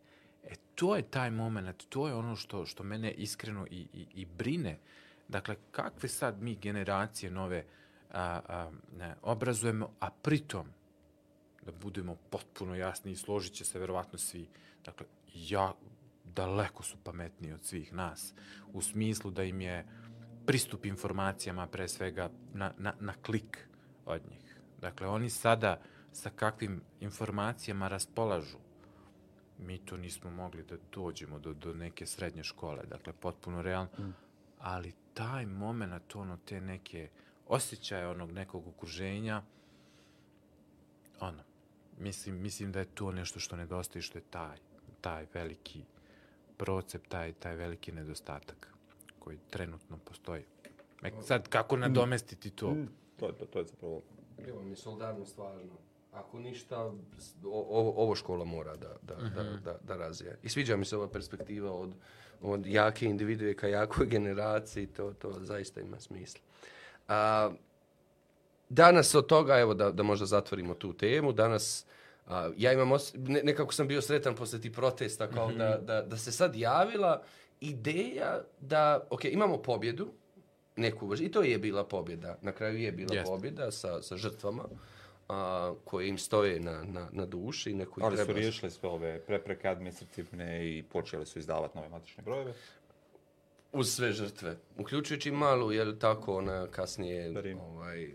E, 0.44 0.55
to 0.75 0.96
je 0.96 1.03
taj 1.03 1.31
moment, 1.31 1.85
to 1.88 2.09
je 2.09 2.14
ono 2.14 2.37
što, 2.37 2.66
što 2.66 2.83
mene 2.83 3.12
iskreno 3.12 3.66
i, 3.70 3.87
i, 3.92 4.07
i 4.14 4.25
brine. 4.25 4.79
Dakle, 5.29 5.57
kakve 5.70 6.09
sad 6.09 6.42
mi 6.42 6.57
generacije 6.57 7.31
nove 7.31 7.64
a, 8.12 8.40
a, 8.48 8.70
ne, 8.98 9.14
obrazujemo, 9.22 9.90
a 10.01 10.11
pritom, 10.11 10.66
da 11.66 11.72
budemo 11.72 12.16
potpuno 12.31 12.75
jasni 12.75 13.12
i 13.12 13.16
složit 13.16 13.53
će 13.53 13.64
se 13.64 13.79
verovatno 13.79 14.18
svi, 14.18 14.48
dakle, 14.85 15.07
ja, 15.35 15.75
daleko 16.25 16.83
su 16.83 16.96
pametniji 17.05 17.53
od 17.53 17.64
svih 17.64 17.92
nas, 17.92 18.35
u 18.72 18.83
smislu 18.83 19.31
da 19.31 19.44
im 19.44 19.61
je 19.61 19.87
pristup 20.47 20.87
informacijama 20.87 21.67
pre 21.67 21.89
svega 21.89 22.31
na, 22.55 22.73
na, 22.79 22.95
na 23.01 23.15
klik 23.23 23.69
od 24.07 24.23
njih. 24.31 24.61
Dakle, 24.81 25.09
oni 25.09 25.31
sada 25.31 25.81
sa 26.13 26.31
kakvim 26.31 26.83
informacijama 27.01 27.89
raspolažu, 27.89 28.59
mi 29.59 29.79
to 29.79 29.97
nismo 29.97 30.31
mogli 30.31 30.63
da 30.63 30.77
dođemo 30.93 31.39
do, 31.39 31.55
do 31.55 31.75
neke 31.75 32.07
srednje 32.07 32.45
škole, 32.45 32.83
dakle, 32.87 33.13
potpuno 33.13 33.63
realno, 33.63 33.91
mm. 33.99 34.15
ali 34.59 34.95
taj 35.15 35.47
moment, 35.47 36.17
ono, 36.17 36.37
te 36.37 36.61
neke 36.61 37.09
osjećaje 37.49 38.09
onog 38.09 38.33
nekog 38.33 38.69
okruženja, 38.69 39.43
ono, 41.21 41.43
mislim, 41.99 42.43
mislim 42.43 42.73
da 42.73 42.79
je 42.79 42.95
to 42.95 43.13
nešto 43.13 43.41
što 43.41 43.57
nedostaje, 43.57 44.03
što 44.03 44.19
je 44.19 44.23
taj, 44.31 44.59
taj 45.01 45.27
veliki 45.35 45.85
procep, 46.57 47.07
taj, 47.09 47.33
taj 47.33 47.57
veliki 47.57 47.93
nedostatak 47.93 48.72
koji 49.25 49.39
trenutno 49.51 49.99
postoji. 50.05 50.45
E, 51.03 51.11
sad, 51.23 51.49
kako 51.49 51.77
nadomestiti 51.77 52.51
to? 52.51 52.71
Mm. 52.71 52.89
To 53.17 53.27
je, 53.27 53.33
to, 53.33 53.47
to 53.47 53.59
je 53.59 53.65
zapravo... 53.65 54.03
Evo 54.49 54.63
mi 54.63 54.77
solidarnost 54.77 55.39
važno. 55.39 55.79
Ako 56.13 56.39
ništa, 56.39 56.93
ovo, 57.45 57.93
ovo 58.03 58.15
škola 58.15 58.45
mora 58.45 58.77
da, 58.77 58.97
da, 59.03 59.15
uh 59.15 59.21
-huh. 59.21 59.35
da, 59.35 59.43
mhm. 59.43 59.65
da, 59.65 59.79
da 59.83 59.97
razvija. 59.97 60.35
I 60.43 60.49
sviđa 60.49 60.77
mi 60.77 60.85
se 60.85 60.97
ova 60.97 61.09
perspektiva 61.09 61.73
od, 61.73 61.95
od 62.41 62.67
jake 62.67 63.07
individue 63.07 63.55
ka 63.55 63.69
jakoj 63.69 64.07
generaciji, 64.07 64.87
to, 64.87 65.13
to 65.13 65.33
zaista 65.33 65.81
ima 65.81 66.01
smisla. 66.01 66.41
A, 67.09 67.51
danas 68.69 69.15
od 69.15 69.27
toga, 69.27 69.59
evo 69.59 69.75
da, 69.75 69.91
da 69.91 70.03
možda 70.03 70.27
zatvorimo 70.27 70.75
tu 70.75 70.93
temu, 70.93 71.33
danas 71.33 71.87
a, 72.27 72.51
ja 72.57 72.73
imam, 72.73 72.93
os, 72.93 73.15
ne, 73.15 73.41
nekako 73.43 73.73
sam 73.73 73.89
bio 73.89 74.03
sretan 74.03 74.35
posle 74.35 74.61
tih 74.61 74.73
protesta, 74.73 75.31
kao 75.31 75.49
mm 75.49 75.53
-hmm. 75.53 75.59
da, 75.59 75.79
da, 75.79 76.03
da 76.03 76.17
se 76.17 76.33
sad 76.33 76.55
javila 76.55 77.23
ideja 77.62 78.40
da, 78.61 79.07
ok, 79.11 79.25
imamo 79.25 79.62
pobjedu, 79.62 80.12
neku 80.77 81.07
vrstu, 81.07 81.25
i 81.25 81.31
to 81.31 81.42
je 81.42 81.59
bila 81.59 81.85
pobjeda, 81.85 82.38
na 82.42 82.53
kraju 82.53 82.79
je 82.79 82.92
bila 82.92 83.14
yes. 83.14 83.25
pobjeda 83.25 83.70
sa, 83.70 84.03
sa 84.03 84.16
žrtvama, 84.16 84.64
a, 85.29 85.75
koje 85.85 86.09
im 86.09 86.18
stoje 86.18 86.61
na, 86.61 86.85
na, 86.85 87.09
na 87.12 87.27
duši. 87.27 87.70
I 87.70 87.75
neko 87.75 88.01
Ali 88.05 88.16
treba... 88.16 88.33
su 88.33 88.38
riješili 88.38 88.70
sve 88.70 88.88
ove 88.88 89.20
prepreke 89.20 89.68
administrativne 89.68 90.79
i 90.79 90.83
počeli 90.83 91.27
su 91.27 91.38
izdavati 91.38 91.77
nove 91.77 91.88
matične 91.88 92.22
brojeve. 92.22 92.53
Uz 93.72 93.94
sve 93.94 94.12
žrtve. 94.12 94.57
Uključujući 94.79 95.31
malu, 95.31 95.72
jer 95.72 95.98
tako 95.98 96.37
ona 96.37 96.66
kasnije 96.66 97.33
ovaj, 97.61 98.09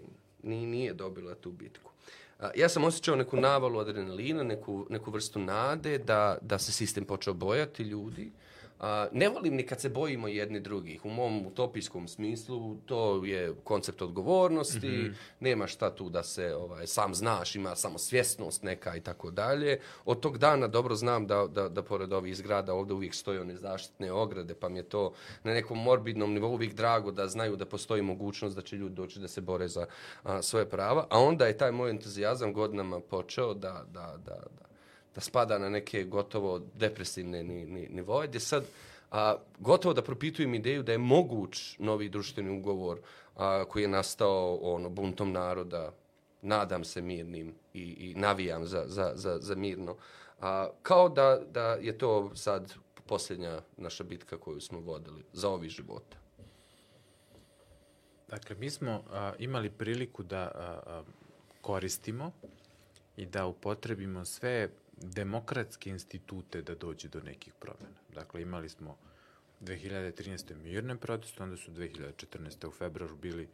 nije, 0.44 0.68
nije 0.68 0.94
dobila 0.94 1.36
tu 1.36 1.52
bitku. 1.52 1.92
A, 2.40 2.50
ja 2.56 2.70
sam 2.70 2.84
osjećao 2.84 3.16
neku 3.16 3.38
navalu 3.38 3.80
adrenalina, 3.80 4.44
neku, 4.44 4.88
neku 4.90 5.12
vrstu 5.12 5.40
nade 5.40 5.98
da, 5.98 6.38
da 6.42 6.60
se 6.60 6.72
sistem 6.72 7.06
počeo 7.06 7.34
bojati 7.34 7.84
ljudi. 7.84 8.32
A, 8.80 9.08
ne 9.12 9.30
volim 9.30 9.56
ni 9.56 9.66
kad 9.66 9.82
se 9.82 9.90
bojimo 9.90 10.28
jedni 10.28 10.60
drugih. 10.60 11.06
U 11.06 11.10
mom 11.10 11.46
utopijskom 11.46 12.08
smislu 12.08 12.76
to 12.86 13.26
je 13.26 13.54
koncept 13.64 14.02
odgovornosti, 14.02 14.88
mm 14.88 14.92
-hmm. 14.92 15.14
nema 15.40 15.68
šta 15.68 15.96
tu 15.96 16.10
da 16.10 16.24
se 16.24 16.56
ovaj, 16.56 16.88
sam 16.88 17.16
znaš, 17.16 17.56
ima 17.56 17.76
samo 17.76 17.98
svjesnost 17.98 18.64
neka 18.64 18.96
i 18.96 19.02
tako 19.02 19.32
dalje. 19.32 19.80
Od 20.06 20.20
tog 20.20 20.38
dana 20.38 20.68
dobro 20.68 20.96
znam 20.96 21.28
da, 21.28 21.48
da, 21.48 21.70
da 21.70 21.84
pored 21.84 22.14
ovih 22.14 22.36
zgrada 22.36 22.74
ovde 22.74 22.94
uvijek 22.94 23.14
stoje 23.14 23.42
one 23.42 23.56
zaštitne 23.56 24.12
ograde, 24.12 24.54
pa 24.54 24.70
mi 24.70 24.80
je 24.80 24.84
to 24.84 25.14
na 25.44 25.54
nekom 25.54 25.84
morbidnom 25.84 26.34
nivou 26.34 26.54
uvijek 26.54 26.74
drago 26.74 27.12
da 27.12 27.28
znaju 27.28 27.56
da 27.56 27.66
postoji 27.66 28.02
mogućnost 28.02 28.56
da 28.56 28.62
će 28.62 28.76
ljudi 28.76 28.96
doći 28.96 29.20
da 29.20 29.28
se 29.28 29.42
bore 29.42 29.68
za 29.68 29.86
a, 30.24 30.42
svoje 30.42 30.70
prava. 30.70 31.08
A 31.10 31.20
onda 31.20 31.46
je 31.46 31.58
taj 31.58 31.72
moj 31.72 31.90
entuzijazam 31.90 32.54
godinama 32.54 33.00
počeo 33.00 33.54
da, 33.54 33.86
da, 33.94 34.18
da, 34.26 34.40
da 34.60 34.68
da 35.18 35.22
spada 35.22 35.58
na 35.58 35.70
neke 35.70 36.04
gotovo 36.04 36.60
depresivne 36.76 37.44
ni, 37.44 37.66
ni, 37.66 37.88
nivoje, 37.90 38.28
gdje 38.28 38.40
sad 38.40 38.66
a, 39.12 39.36
gotovo 39.60 39.94
da 39.94 40.02
propitujem 40.02 40.54
ideju 40.54 40.84
da 40.84 40.92
je 40.92 40.98
moguć 40.98 41.80
novi 41.80 42.10
društveni 42.10 42.60
ugovor 42.60 43.00
a, 43.36 43.66
koji 43.66 43.84
je 43.84 43.88
nastao 43.88 44.60
ono, 44.62 44.90
buntom 44.90 45.32
naroda, 45.32 45.92
nadam 46.42 46.84
se 46.84 47.02
mirnim 47.02 47.56
i, 47.74 47.82
i 47.82 48.14
navijam 48.16 48.66
za, 48.66 48.84
za, 48.88 49.12
za, 49.16 49.38
za 49.42 49.56
mirno. 49.56 49.96
A, 50.42 50.70
kao 50.82 51.10
da, 51.10 51.42
da 51.52 51.66
je 51.82 51.98
to 51.98 52.36
sad 52.36 52.74
posljednja 53.06 53.62
naša 53.78 54.04
bitka 54.04 54.38
koju 54.38 54.62
smo 54.62 54.80
vodili 54.80 55.24
za 55.34 55.50
ovi 55.50 55.70
života. 55.70 56.18
Dakle, 58.28 58.56
mi 58.56 58.70
smo 58.70 59.04
a, 59.12 59.34
imali 59.40 59.70
priliku 59.70 60.24
da 60.24 60.42
a, 60.42 60.80
a, 60.86 61.04
koristimo 61.62 62.32
i 63.16 63.26
da 63.26 63.46
upotrebimo 63.46 64.26
sve 64.26 64.70
demokratske 65.02 65.90
institute 65.90 66.62
da 66.62 66.76
dođe 66.76 67.08
do 67.08 67.20
nekih 67.20 67.54
promjena. 67.54 68.00
Dakle, 68.14 68.42
imali 68.42 68.70
smo 68.70 68.98
2013. 69.62 70.56
mirne 70.56 70.98
proteste, 70.98 71.44
onda 71.44 71.58
su 71.58 71.72
2014. 71.72 72.68
u 72.68 72.72
februaru 72.72 73.16
bili 73.16 73.48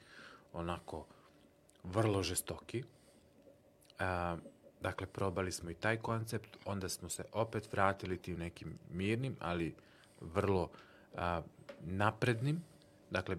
onako 0.53 1.05
vrlo 1.83 2.23
žestoki. 2.23 2.83
A, 3.99 4.37
dakle, 4.81 5.07
probali 5.07 5.51
smo 5.51 5.69
i 5.69 5.75
taj 5.75 5.97
koncept, 5.97 6.57
onda 6.65 6.89
smo 6.89 7.09
se 7.09 7.23
opet 7.31 7.71
vratili 7.71 8.17
tim 8.17 8.37
nekim 8.37 8.77
mirnim, 8.91 9.35
ali 9.39 9.75
vrlo 10.21 10.69
a, 11.15 11.41
naprednim. 11.81 12.63
Dakle, 13.11 13.37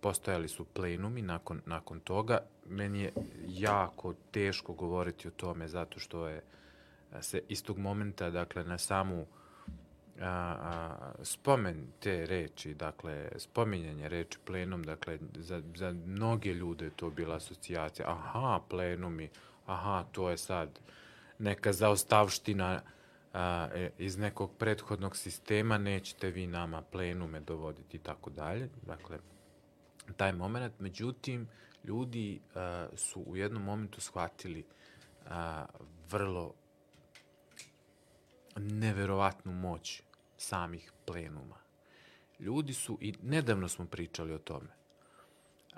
postojali 0.00 0.48
su 0.48 0.64
plenumi 0.64 1.22
nakon, 1.22 1.60
nakon 1.66 2.00
toga. 2.00 2.38
Meni 2.66 3.02
je 3.02 3.12
jako 3.48 4.14
teško 4.30 4.72
govoriti 4.72 5.28
o 5.28 5.30
tome 5.30 5.68
zato 5.68 6.00
što 6.00 6.28
je 6.28 6.42
se 7.20 7.42
istog 7.48 7.78
momenta, 7.78 8.30
dakle, 8.30 8.64
na 8.64 8.78
samu 8.78 9.26
a, 10.20 10.26
a, 10.26 11.14
spomen 11.22 11.86
te 12.00 12.26
reči, 12.26 12.74
dakle, 12.74 13.28
spominjanje 13.36 14.08
reči 14.08 14.38
plenom, 14.44 14.82
dakle, 14.82 15.18
za, 15.34 15.62
za 15.74 15.92
mnoge 15.92 16.54
ljude 16.54 16.90
to 16.90 17.10
bila 17.10 17.36
asocijacija, 17.36 18.10
aha, 18.10 18.60
plenumi, 18.68 19.28
aha, 19.66 20.04
to 20.12 20.30
je 20.30 20.36
sad 20.36 20.80
neka 21.38 21.72
zaostavština 21.72 22.82
a, 23.32 23.68
e, 23.74 23.90
iz 23.98 24.18
nekog 24.18 24.56
prethodnog 24.58 25.16
sistema, 25.16 25.78
nećete 25.78 26.30
vi 26.30 26.46
nama 26.46 26.82
plenume 26.82 27.40
dovoditi 27.40 27.96
i 27.96 28.00
tako 28.00 28.30
dalje. 28.30 28.68
Dakle, 28.86 29.18
taj 30.16 30.32
moment, 30.32 30.72
međutim, 30.78 31.48
ljudi 31.84 32.40
a, 32.54 32.88
su 32.96 33.20
u 33.20 33.36
jednom 33.36 33.62
momentu 33.62 34.00
shvatili 34.00 34.64
a, 35.28 35.66
vrlo 36.10 36.54
neverovatnu 38.58 39.52
moć 39.52 40.02
samih 40.36 40.92
plenuma. 41.06 41.56
Ljudi 42.40 42.74
su, 42.74 42.98
i 43.00 43.14
nedavno 43.22 43.68
smo 43.68 43.86
pričali 43.86 44.32
o 44.32 44.38
tome, 44.38 44.78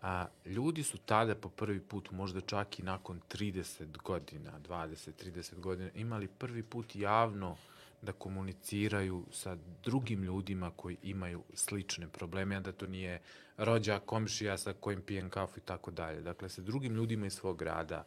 a 0.03 0.27
ljudi 0.45 0.83
su 0.83 0.99
tada 0.99 1.35
po 1.35 1.49
prvi 1.49 1.81
put, 1.81 2.11
možda 2.11 2.41
čak 2.41 2.79
i 2.79 2.83
nakon 2.83 3.21
30 3.35 3.97
godina, 4.03 4.61
20-30 4.69 5.61
godina, 5.61 5.91
imali 5.95 6.29
prvi 6.29 6.63
put 6.63 6.97
javno 6.97 7.57
da 8.03 8.13
komuniciraju 8.13 9.25
sa 9.33 9.57
drugim 9.85 10.23
ljudima 10.23 10.71
koji 10.77 10.97
imaju 11.03 11.43
slične 11.55 12.09
probleme, 12.09 12.57
a 12.57 12.61
da 12.61 12.73
to 12.73 12.87
nije 12.87 13.21
rođa, 13.57 13.99
komšija 13.99 14.59
sa 14.59 14.73
kojim 14.73 15.03
pijem 15.03 15.31
kafu 15.31 15.59
i 15.59 15.63
tako 15.63 15.91
dalje. 15.91 16.21
Dakle, 16.21 16.49
sa 16.49 16.63
drugim 16.63 16.95
ljudima 16.95 17.27
iz 17.27 17.33
svog 17.33 17.59
grada, 17.59 17.97
a, 17.97 18.05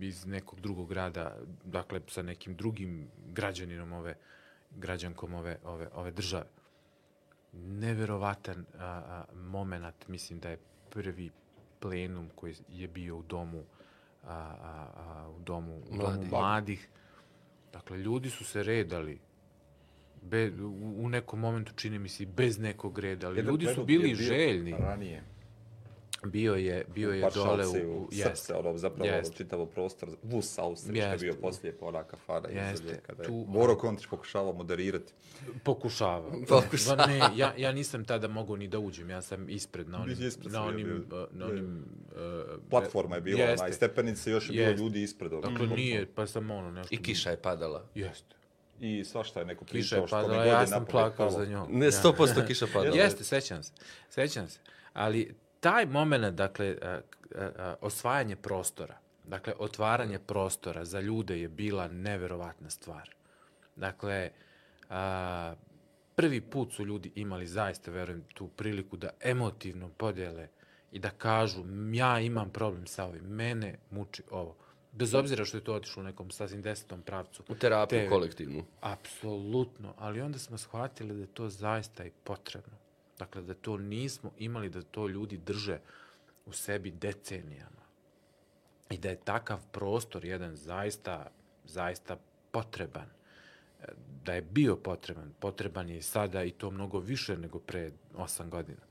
iz 0.00 0.26
nekog 0.26 0.60
drugog 0.60 0.88
grada, 0.88 1.36
dakle 1.64 2.00
sa 2.08 2.22
nekim 2.22 2.54
drugim 2.54 3.08
građaninom 3.32 3.92
ove, 3.92 4.14
građankom 4.70 5.34
ove, 5.34 5.58
ove, 5.64 5.88
ove 5.94 6.10
države. 6.10 6.46
Neverovatan 7.52 8.64
a, 8.78 8.84
a, 8.84 9.24
moment, 9.34 10.08
mislim 10.08 10.40
da 10.40 10.50
je 10.50 10.58
prvi 10.90 11.30
plenum 11.80 12.30
koji 12.34 12.54
je 12.68 12.88
bio 12.88 13.16
u 13.16 13.22
domu 13.22 13.64
a, 14.24 14.32
a, 14.32 14.86
a, 14.96 15.30
u 15.30 15.40
domu, 15.40 15.82
Mladi. 15.90 16.16
domu 16.16 16.28
mladih. 16.30 16.88
Dakle, 17.72 17.98
ljudi 17.98 18.30
su 18.30 18.44
se 18.44 18.62
redali 18.62 19.18
be, 20.22 20.50
u, 20.62 21.04
u 21.04 21.08
nekom 21.08 21.40
momentu 21.40 21.72
čini 21.76 21.98
mi 21.98 22.08
se 22.08 22.26
bez 22.26 22.58
nekog 22.58 22.98
reda, 22.98 23.26
ali 23.26 23.36
Jedan 23.38 23.52
ljudi 23.52 23.66
su 23.74 23.84
bili 23.84 24.14
željni. 24.14 24.72
Ranije 24.78 25.33
Bio 26.24 26.54
je, 26.54 26.84
bio 26.88 27.10
je 27.10 27.28
dole 27.34 27.66
u... 27.66 27.70
u 27.70 28.08
jest. 28.12 28.36
srce, 28.36 28.54
ono, 28.54 28.78
zapravo 28.78 29.10
Jest. 29.10 29.26
ono, 29.26 29.36
čitavo 29.36 29.66
prostor, 29.66 30.08
Vus 30.22 30.58
Austrija, 30.58 31.02
što 31.02 31.08
je 31.08 31.12
Jeste. 31.12 31.26
bio 31.26 31.34
poslije, 31.42 31.78
pa 31.78 31.86
ona 31.86 32.04
kafana 32.04 32.48
Jeste. 32.48 32.86
nje, 32.86 32.98
kada 33.02 33.22
je 33.22 33.26
Tu- 33.26 33.44
Boro 33.48 33.76
Kontić 33.76 34.06
pokušavao 34.06 34.52
moderirati. 34.52 35.12
Pokušava. 35.64 36.30
Pokušava. 36.48 37.06
Ne, 37.06 37.20
ja, 37.36 37.54
ja 37.56 37.72
nisam 37.72 38.04
tada 38.04 38.28
mogao 38.28 38.56
ni 38.56 38.68
da 38.68 38.78
uđem, 38.78 39.10
ja 39.10 39.22
sam 39.22 39.48
ispred 39.48 39.88
na 39.88 40.02
onim, 40.02 40.16
ispred 40.20 40.52
na 40.52 40.64
onim, 40.64 40.86
bio. 41.08 41.22
uh, 41.22 41.28
na 41.32 41.44
Je. 41.44 41.50
onim 41.52 41.84
uh, 42.06 42.18
Platforma 42.70 43.14
je 43.14 43.20
bila, 43.20 43.40
Jeste. 43.40 43.62
ona, 43.62 43.68
i 43.68 43.72
stepenice, 43.72 44.30
još 44.30 44.48
je 44.48 44.52
bilo 44.52 44.68
Jeste. 44.68 44.82
ljudi 44.82 45.02
ispred. 45.02 45.32
ono. 45.32 45.42
Dakle, 45.42 45.66
nije, 45.66 46.06
pa 46.06 46.26
sam 46.26 46.50
ono 46.50 46.70
nešto... 46.70 46.94
I 46.94 46.98
kiša 46.98 47.30
je 47.30 47.36
padala. 47.36 47.84
Jeste. 47.94 48.34
I 48.80 49.04
svašta 49.04 49.40
je 49.40 49.46
neko 49.46 49.64
pričao 49.64 50.00
je 50.00 50.06
što 50.06 50.28
mi 50.28 50.34
je 50.34 50.46
ja 50.46 50.66
sam 50.66 50.84
plakao 50.86 51.28
palo. 51.28 51.38
za 51.38 51.46
njom. 51.46 51.68
Ne, 51.70 51.86
Ja. 51.86 51.90
100% 51.92 52.46
kiša 52.46 52.66
padala. 52.74 52.96
Jeste, 52.96 53.24
sećam 53.24 53.62
se. 53.62 53.72
Sećam 54.10 54.48
se. 54.48 54.58
Ali 54.92 55.34
taj 55.64 55.86
moment, 55.86 56.36
dakle, 56.36 56.76
a, 56.82 56.88
a, 56.88 57.00
a, 57.58 57.74
osvajanje 57.80 58.36
prostora, 58.36 58.98
dakle, 59.24 59.52
otvaranje 59.58 60.18
prostora 60.18 60.84
za 60.84 61.00
ljude 61.00 61.40
je 61.40 61.48
bila 61.48 61.88
neverovatna 61.88 62.70
stvar. 62.70 63.10
Dakle, 63.76 64.30
a, 64.90 65.54
prvi 66.14 66.40
put 66.40 66.72
su 66.72 66.84
ljudi 66.84 67.12
imali 67.14 67.46
zaista, 67.46 67.90
verujem, 67.90 68.24
tu 68.34 68.48
priliku 68.48 68.96
da 68.96 69.10
emotivno 69.20 69.88
podele 69.88 70.48
i 70.92 70.98
da 70.98 71.10
kažu 71.10 71.64
ja 71.92 72.20
imam 72.20 72.50
problem 72.50 72.86
sa 72.86 73.04
ovim, 73.04 73.24
mene 73.24 73.78
muči 73.90 74.22
ovo. 74.30 74.56
Bez 74.92 75.14
obzira 75.14 75.44
što 75.44 75.56
je 75.56 75.64
to 75.64 75.74
otišlo 75.74 76.00
u 76.00 76.04
nekom 76.04 76.30
sasvim 76.30 76.62
desetom 76.62 77.02
pravcu. 77.02 77.42
U 77.48 77.54
terapiju 77.54 78.00
Te- 78.00 78.08
kolektivnu. 78.08 78.64
Apsolutno, 78.80 79.94
ali 79.98 80.20
onda 80.20 80.38
smo 80.38 80.58
shvatili 80.58 81.14
da 81.14 81.20
je 81.20 81.34
to 81.34 81.48
zaista 81.48 82.04
i 82.04 82.10
potrebno. 82.24 82.83
Dakle, 83.24 83.42
da 83.42 83.54
to 83.54 83.76
nismo 83.76 84.30
imali, 84.38 84.68
da 84.68 84.82
to 84.82 85.08
ljudi 85.08 85.36
drže 85.36 85.78
u 86.46 86.52
sebi 86.52 86.90
decenijama. 86.90 87.84
I 88.90 88.98
da 88.98 89.08
je 89.08 89.16
takav 89.16 89.60
prostor 89.72 90.24
jedan 90.24 90.56
zaista, 90.56 91.30
zaista 91.64 92.16
potreban. 92.50 93.08
E, 93.80 93.92
Da 94.24 94.34
je 94.34 94.42
bio 94.42 94.76
potreban, 94.76 95.32
potreban 95.40 95.88
je 95.88 95.98
i 95.98 96.02
sada 96.02 96.44
i 96.44 96.50
to 96.50 96.70
mnogo 96.70 96.98
više 96.98 97.36
nego 97.36 97.58
pre 97.58 97.92
osam 98.14 98.50
godina. 98.50 98.82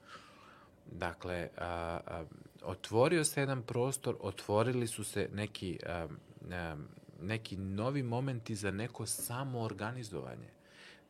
Dakle, 0.92 1.50
a, 1.58 2.00
a, 2.08 2.26
otvorio 2.64 3.24
se 3.24 3.40
jedan 3.40 3.62
prostor, 3.62 4.18
otvorili 4.20 4.88
su 4.88 5.04
se 5.04 5.30
neki, 5.34 5.80
a, 5.86 6.08
a, 6.52 6.76
neki 7.22 7.58
novi 7.58 8.04
momenti 8.04 8.56
za 8.56 8.72
neko 8.72 9.06
samoorganizovanje. 9.06 10.53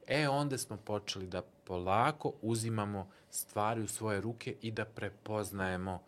E, 0.08 0.28
onda 0.28 0.58
smo 0.58 0.78
počeli 0.78 1.28
da 1.28 1.42
polako 1.64 2.34
uzimamo 2.42 3.10
stvari 3.30 3.82
u 3.82 3.88
svoje 3.88 4.22
ruke 4.22 4.56
i 4.62 4.72
da 4.72 4.86
prepoznajemo, 4.86 6.02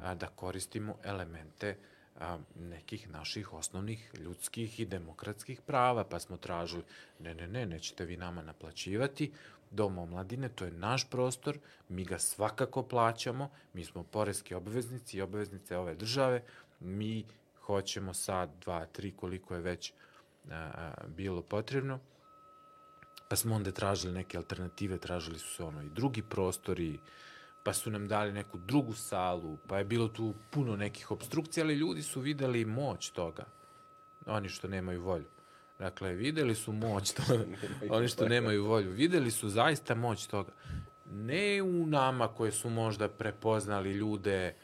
a, 0.00 0.14
da 0.14 0.26
koristimo 0.26 0.96
elemente 1.04 1.76
a, 2.20 2.38
nekih 2.60 3.10
naših 3.10 3.52
osnovnih 3.52 4.10
ljudskih 4.18 4.80
i 4.80 4.84
demokratskih 4.84 5.60
prava, 5.60 6.04
pa 6.04 6.20
smo 6.20 6.36
tražili, 6.36 6.82
ne, 7.18 7.34
ne, 7.34 7.48
ne, 7.48 7.66
nećete 7.66 8.04
vi 8.04 8.16
nama 8.16 8.42
naplaćivati, 8.42 9.32
Dom 9.70 9.98
omladine, 9.98 10.48
to 10.48 10.64
je 10.64 10.70
naš 10.70 11.10
prostor, 11.10 11.58
mi 11.88 12.04
ga 12.04 12.18
svakako 12.18 12.82
plaćamo, 12.82 13.50
mi 13.72 13.84
smo 13.84 14.02
poreski 14.02 14.54
obveznici 14.54 15.16
i 15.16 15.22
obveznice 15.22 15.76
ove 15.76 15.94
države, 15.94 16.42
mi 16.80 17.24
hoćemo 17.60 18.14
sad, 18.14 18.50
dva, 18.60 18.86
tri, 18.86 19.12
koliko 19.12 19.54
je 19.54 19.60
već 19.60 19.92
a, 20.50 20.54
a, 20.54 20.92
bilo 21.06 21.42
potrebno, 21.42 21.98
pa 23.28 23.36
smo 23.36 23.54
onda 23.54 23.70
tražili 23.70 24.12
neke 24.12 24.36
alternative, 24.36 24.98
tražili 24.98 25.38
su 25.38 25.54
se 25.54 25.64
ono 25.64 25.82
i 25.82 25.88
drugi 25.88 26.22
prostori, 26.22 26.98
pa 27.62 27.72
su 27.72 27.90
nam 27.90 28.08
dali 28.08 28.32
neku 28.32 28.58
drugu 28.58 28.94
salu, 28.94 29.56
pa 29.66 29.78
je 29.78 29.84
bilo 29.84 30.08
tu 30.08 30.34
puno 30.50 30.76
nekih 30.76 31.10
obstrukcija, 31.10 31.64
ali 31.64 31.74
ljudi 31.74 32.02
su 32.02 32.20
videli 32.20 32.64
moć 32.64 33.10
toga. 33.10 33.44
Oni 34.26 34.48
što 34.48 34.68
nemaju 34.68 35.02
volju. 35.02 35.28
Dakle, 35.78 36.12
videli 36.12 36.54
su 36.54 36.72
moć 36.72 37.12
toga. 37.12 37.44
Oni 37.96 38.08
što 38.08 38.28
nemaju 38.28 38.64
volju. 38.64 38.90
Videli 38.90 39.30
su 39.30 39.48
zaista 39.48 39.94
moć 39.94 40.26
toga. 40.26 40.52
Ne 41.10 41.62
u 41.62 41.86
nama 41.86 42.28
koje 42.28 42.52
su 42.52 42.70
možda 42.70 43.08
prepoznali 43.08 43.92
ljude 43.92 44.54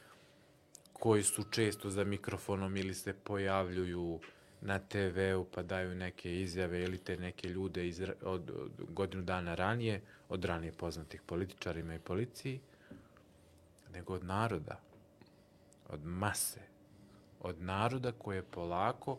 koji 0.92 1.22
su 1.22 1.44
često 1.50 1.90
za 1.90 2.04
mikrofonom 2.04 2.76
ili 2.76 2.94
se 2.94 3.12
pojavljuju 3.12 4.20
na 4.64 4.78
TV-u 4.78 5.44
pa 5.44 5.62
daju 5.62 5.94
neke 5.94 6.40
izjave 6.40 6.82
ili 6.82 6.98
te 6.98 7.16
neke 7.16 7.48
ljude 7.48 7.88
iz, 7.88 8.00
od, 8.22 8.50
od 8.50 8.70
godinu 8.88 9.22
dana 9.22 9.54
ranije, 9.54 10.00
od 10.28 10.44
ranije 10.44 10.72
poznatih 10.72 11.22
političarima 11.26 11.94
i 11.94 11.98
policiji, 11.98 12.60
nego 13.92 14.14
od 14.14 14.24
naroda, 14.24 14.80
od 15.88 16.04
mase, 16.04 16.60
od 17.40 17.62
naroda 17.62 18.12
koji 18.12 18.36
je 18.36 18.42
polako 18.42 19.18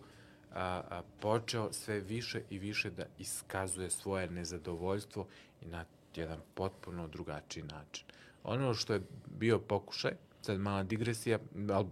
a, 0.53 0.81
a, 0.89 1.01
počeo 1.19 1.73
sve 1.73 1.99
više 1.99 2.41
i 2.49 2.59
više 2.59 2.89
da 2.89 3.05
iskazuje 3.19 3.89
svoje 3.89 4.29
nezadovoljstvo 4.29 5.27
i 5.61 5.65
na 5.65 5.85
jedan 6.15 6.39
potpuno 6.53 7.07
drugačiji 7.07 7.63
način. 7.63 8.05
Ono 8.43 8.73
što 8.73 8.93
je 8.93 9.01
bio 9.39 9.59
pokušaj, 9.59 10.11
sad 10.41 10.59
mala 10.59 10.83
digresija, 10.83 11.39
ali 11.73 11.87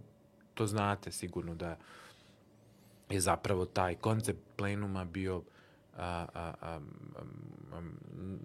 to 0.54 0.66
znate 0.66 1.12
sigurno 1.12 1.54
da 1.54 1.68
je 1.68 1.76
zapravo 3.10 3.66
taj 3.66 3.94
koncept 3.94 4.40
plenuma 4.56 5.04
bio 5.04 5.42
a, 5.96 6.26
a, 6.34 6.54
a, 6.60 6.80
a, 7.72 7.80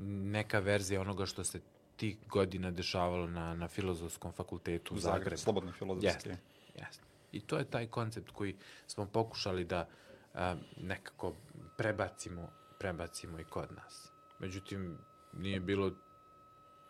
neka 0.07 0.59
verzija 0.59 1.01
onoga 1.01 1.25
što 1.25 1.43
se 1.43 1.59
tih 1.95 2.17
godina 2.27 2.71
dešavalo 2.71 3.27
na, 3.27 3.53
na 3.53 3.67
filozofskom 3.67 4.31
fakultetu 4.31 4.95
u 4.95 4.97
Zagrebu, 4.97 5.19
Zagrebu. 5.19 5.37
slobodni 5.37 5.71
filozofski. 5.71 6.07
Jeste, 6.07 6.37
jeste. 6.75 7.03
I 7.31 7.41
to 7.41 7.57
je 7.57 7.65
taj 7.65 7.87
koncept 7.87 8.31
koji 8.31 8.55
smo 8.87 9.05
pokušali 9.05 9.63
da 9.63 9.87
a, 10.33 10.55
nekako 10.77 11.33
prebacimo, 11.77 12.49
prebacimo 12.79 13.39
i 13.39 13.43
kod 13.43 13.71
nas. 13.75 14.11
Međutim, 14.39 14.97
nije 15.33 15.59
bilo 15.59 15.91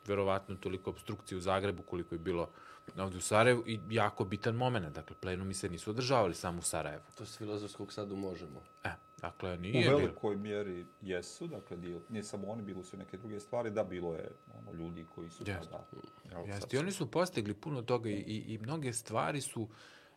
verovatno 0.08 0.56
toliko 0.56 0.90
obstrukcije 0.90 1.38
u 1.38 1.42
Zagrebu 1.42 1.84
koliko 1.84 2.16
je 2.16 2.20
bilo 2.20 2.50
ovde 2.98 3.18
u 3.18 3.22
Sarajevu 3.22 3.64
i 3.68 3.80
jako 3.90 4.26
bitan 4.26 4.56
moment. 4.56 4.96
Dakle, 4.96 5.16
plenumi 5.22 5.54
se 5.54 5.70
nisu 5.70 5.90
održavali 5.90 6.34
samo 6.34 6.60
u 6.60 6.62
Sarajevu. 6.62 7.04
To 7.18 7.26
s 7.26 7.38
filozofskog 7.38 7.94
sad 7.94 8.12
možemo. 8.12 8.62
E, 8.84 8.90
dakle, 9.22 9.54
U 9.54 9.58
nije 9.58 9.84
bilo. 9.84 9.98
velikoj 9.98 10.36
mjeri 10.36 10.86
jesu, 11.02 11.48
dakle, 11.48 11.78
dio, 11.78 12.02
nije 12.10 12.24
samo 12.24 12.48
oni, 12.48 12.62
bilo 12.64 12.84
su 12.84 12.98
neke 12.98 13.18
druge 13.18 13.40
stvari, 13.40 13.72
da, 13.72 13.84
bilo 13.84 14.16
je 14.16 14.32
ono, 14.60 14.72
ljudi 14.72 15.06
koji 15.16 15.30
su 15.30 15.44
Jeste. 15.48 15.70
tada... 15.70 15.86
jel, 16.32 16.46
sad 16.46 16.48
Jeste, 16.48 16.78
i 16.78 16.80
oni 16.80 16.92
su 16.92 17.12
postigli 17.12 17.54
puno 17.54 17.82
toga 17.82 18.10
i, 18.10 18.14
i, 18.14 18.54
i 18.54 18.58
mnoge 18.58 18.94
stvari 18.94 19.42
su 19.42 19.68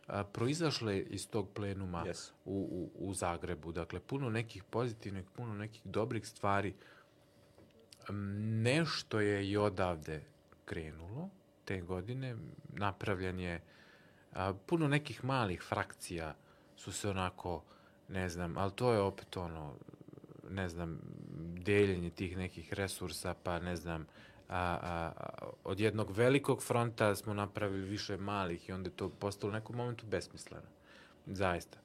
a, 0.07 0.23
proizašle 0.23 0.99
iz 0.99 1.29
tog 1.29 1.49
plenuma 1.53 2.03
Jesu. 2.07 2.33
u, 2.45 2.89
u, 2.95 3.09
u 3.09 3.13
Zagrebu. 3.13 3.71
Dakle, 3.71 3.99
puno 3.99 4.29
nekih 4.29 4.63
pozitivnih, 4.63 5.25
puno 5.35 5.53
nekih 5.53 5.81
dobrih 5.83 6.27
stvari. 6.27 6.73
Nešto 8.63 9.19
je 9.19 9.49
i 9.49 9.57
odavde 9.57 10.23
krenulo 10.65 11.29
te 11.65 11.81
godine. 11.81 12.35
Napravljen 12.69 13.39
je 13.39 13.61
a, 14.33 14.53
puno 14.65 14.87
nekih 14.87 15.25
malih 15.25 15.61
frakcija 15.61 16.35
su 16.75 16.91
se 16.91 17.09
onako, 17.09 17.63
ne 18.07 18.29
znam, 18.29 18.57
ali 18.57 18.71
to 18.71 18.93
je 18.93 18.99
opet 18.99 19.37
ono, 19.37 19.73
ne 20.49 20.69
znam, 20.69 20.99
deljenje 21.65 22.09
tih 22.09 22.37
nekih 22.37 22.73
resursa, 22.73 23.35
pa 23.43 23.59
ne 23.59 23.75
znam, 23.75 24.07
a, 24.49 24.57
a, 24.57 25.11
a, 25.17 25.47
od 25.63 25.79
jednog 25.79 26.11
velikog 26.11 26.63
fronta 26.63 27.15
smo 27.15 27.33
napravili 27.33 27.85
više 27.85 28.17
malih 28.17 28.69
i 28.69 28.71
onda 28.71 28.89
je 28.89 28.95
to 28.95 29.09
postalo 29.09 29.51
u 29.51 29.53
nekom 29.53 29.75
momentu 29.75 30.05
besmisleno. 30.05 30.67
Zaista. 31.25 31.77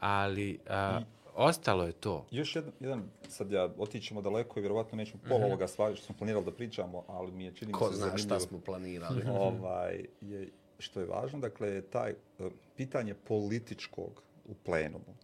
Ali 0.00 0.58
a, 0.68 1.00
ostalo 1.34 1.84
je 1.84 1.92
to. 1.92 2.26
Još 2.30 2.56
jedan, 2.56 2.72
jedan, 2.80 3.02
sad 3.28 3.52
ja 3.52 3.68
otićemo 3.78 4.22
daleko 4.22 4.58
i 4.58 4.62
vjerovatno 4.62 4.96
nećemo 4.96 5.22
pola 5.28 5.46
ovoga 5.46 5.66
stvari 5.66 5.96
što 5.96 6.06
smo 6.06 6.14
planirali 6.18 6.44
da 6.44 6.52
pričamo, 6.52 7.04
ali 7.08 7.32
mi 7.32 7.44
je 7.44 7.54
čini 7.54 7.72
Ko 7.72 7.92
se 7.92 7.96
zna 7.96 8.18
šta 8.18 8.40
smo 8.40 8.60
planirali. 8.60 9.24
ovaj, 9.48 10.04
je, 10.20 10.48
što 10.78 11.00
je 11.00 11.06
važno, 11.06 11.38
dakle, 11.38 11.68
je 11.68 11.82
taj 11.82 12.10
e, 12.10 12.14
pitanje 12.76 13.14
političkog 13.14 14.22
u 14.44 14.54
plenumu. 14.54 15.14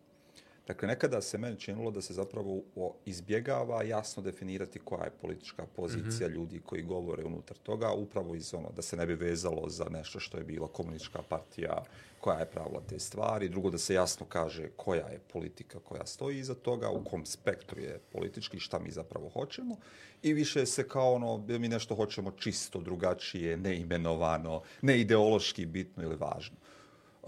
Dakle, 0.69 0.89
nekada 0.89 1.21
se 1.21 1.39
meni 1.39 1.61
činilo 1.61 1.91
da 1.91 2.03
se 2.03 2.14
zapravo 2.14 2.62
izbjegava 3.05 3.83
jasno 3.83 4.23
definirati 4.23 4.79
koja 4.79 5.05
je 5.05 5.11
politička 5.11 5.66
pozicija 5.77 6.29
ljudi 6.29 6.61
koji 6.66 6.83
govore 6.83 7.25
unutar 7.25 7.57
toga, 7.57 7.93
upravo 7.93 8.35
iz 8.35 8.55
ono, 8.55 8.71
da 8.77 8.83
se 8.83 8.97
ne 8.97 9.07
bi 9.07 9.14
vezalo 9.14 9.69
za 9.69 9.85
nešto 9.85 10.21
što 10.21 10.39
je 10.39 10.45
bila 10.45 10.69
komunistička 10.69 11.23
partija, 11.23 11.85
koja 12.21 12.39
je 12.39 12.51
pravila 12.51 12.83
te 12.89 12.99
stvari, 12.99 13.49
drugo 13.49 13.71
da 13.71 13.79
se 13.79 13.95
jasno 13.95 14.27
kaže 14.27 14.69
koja 14.77 15.07
je 15.09 15.21
politika 15.33 15.79
koja 15.79 16.07
stoji 16.07 16.39
iza 16.39 16.55
toga, 16.55 16.91
u 16.91 17.05
kom 17.05 17.27
spektru 17.27 17.81
je 17.81 18.01
politički, 18.12 18.61
šta 18.61 18.79
mi 18.79 18.91
zapravo 18.91 19.29
hoćemo. 19.29 19.77
I 20.23 20.33
više 20.33 20.66
se 20.66 20.89
kao 20.89 21.12
ono, 21.12 21.45
mi 21.49 21.69
nešto 21.69 21.95
hoćemo 21.95 22.31
čisto 22.31 22.81
drugačije, 22.81 23.57
neimenovano, 23.57 24.62
ne 24.83 25.01
ideološki 25.01 25.66
bitno 25.66 26.03
ili 26.03 26.16
važno. 26.16 26.57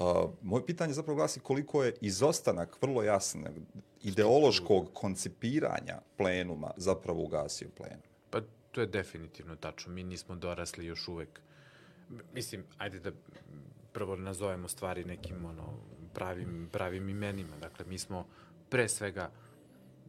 Uh, 0.01 0.31
moje 0.43 0.67
pitanje 0.67 0.93
zapravo 0.93 1.17
glasi 1.17 1.41
koliko 1.41 1.85
je 1.85 1.95
izostanak 2.01 2.83
vrlo 2.83 3.03
jasnog 3.03 3.53
ideološkog 4.03 4.91
koncipiranja 4.95 6.01
plenuma 6.17 6.71
zapravo 6.77 7.23
ugasio 7.23 7.69
plenum. 7.77 8.03
Pa 8.31 8.41
to 8.71 8.81
je 8.81 8.87
definitivno 8.87 9.57
tačno. 9.57 9.93
Mi 9.93 10.03
nismo 10.03 10.35
dorasli 10.35 10.87
još 10.87 11.09
uvek 11.09 11.41
Mislim, 12.35 12.65
ajde 12.79 13.01
da 13.01 13.11
prvo 13.93 14.17
nazovemo 14.17 14.69
stvari 14.69 15.05
nekim 15.05 15.45
ono, 15.45 15.75
pravim, 16.15 16.69
pravim 16.73 17.09
imenima. 17.09 17.57
Dakle, 17.57 17.85
mi 17.89 17.99
smo 17.99 18.27
pre 18.69 18.89
svega 18.89 19.31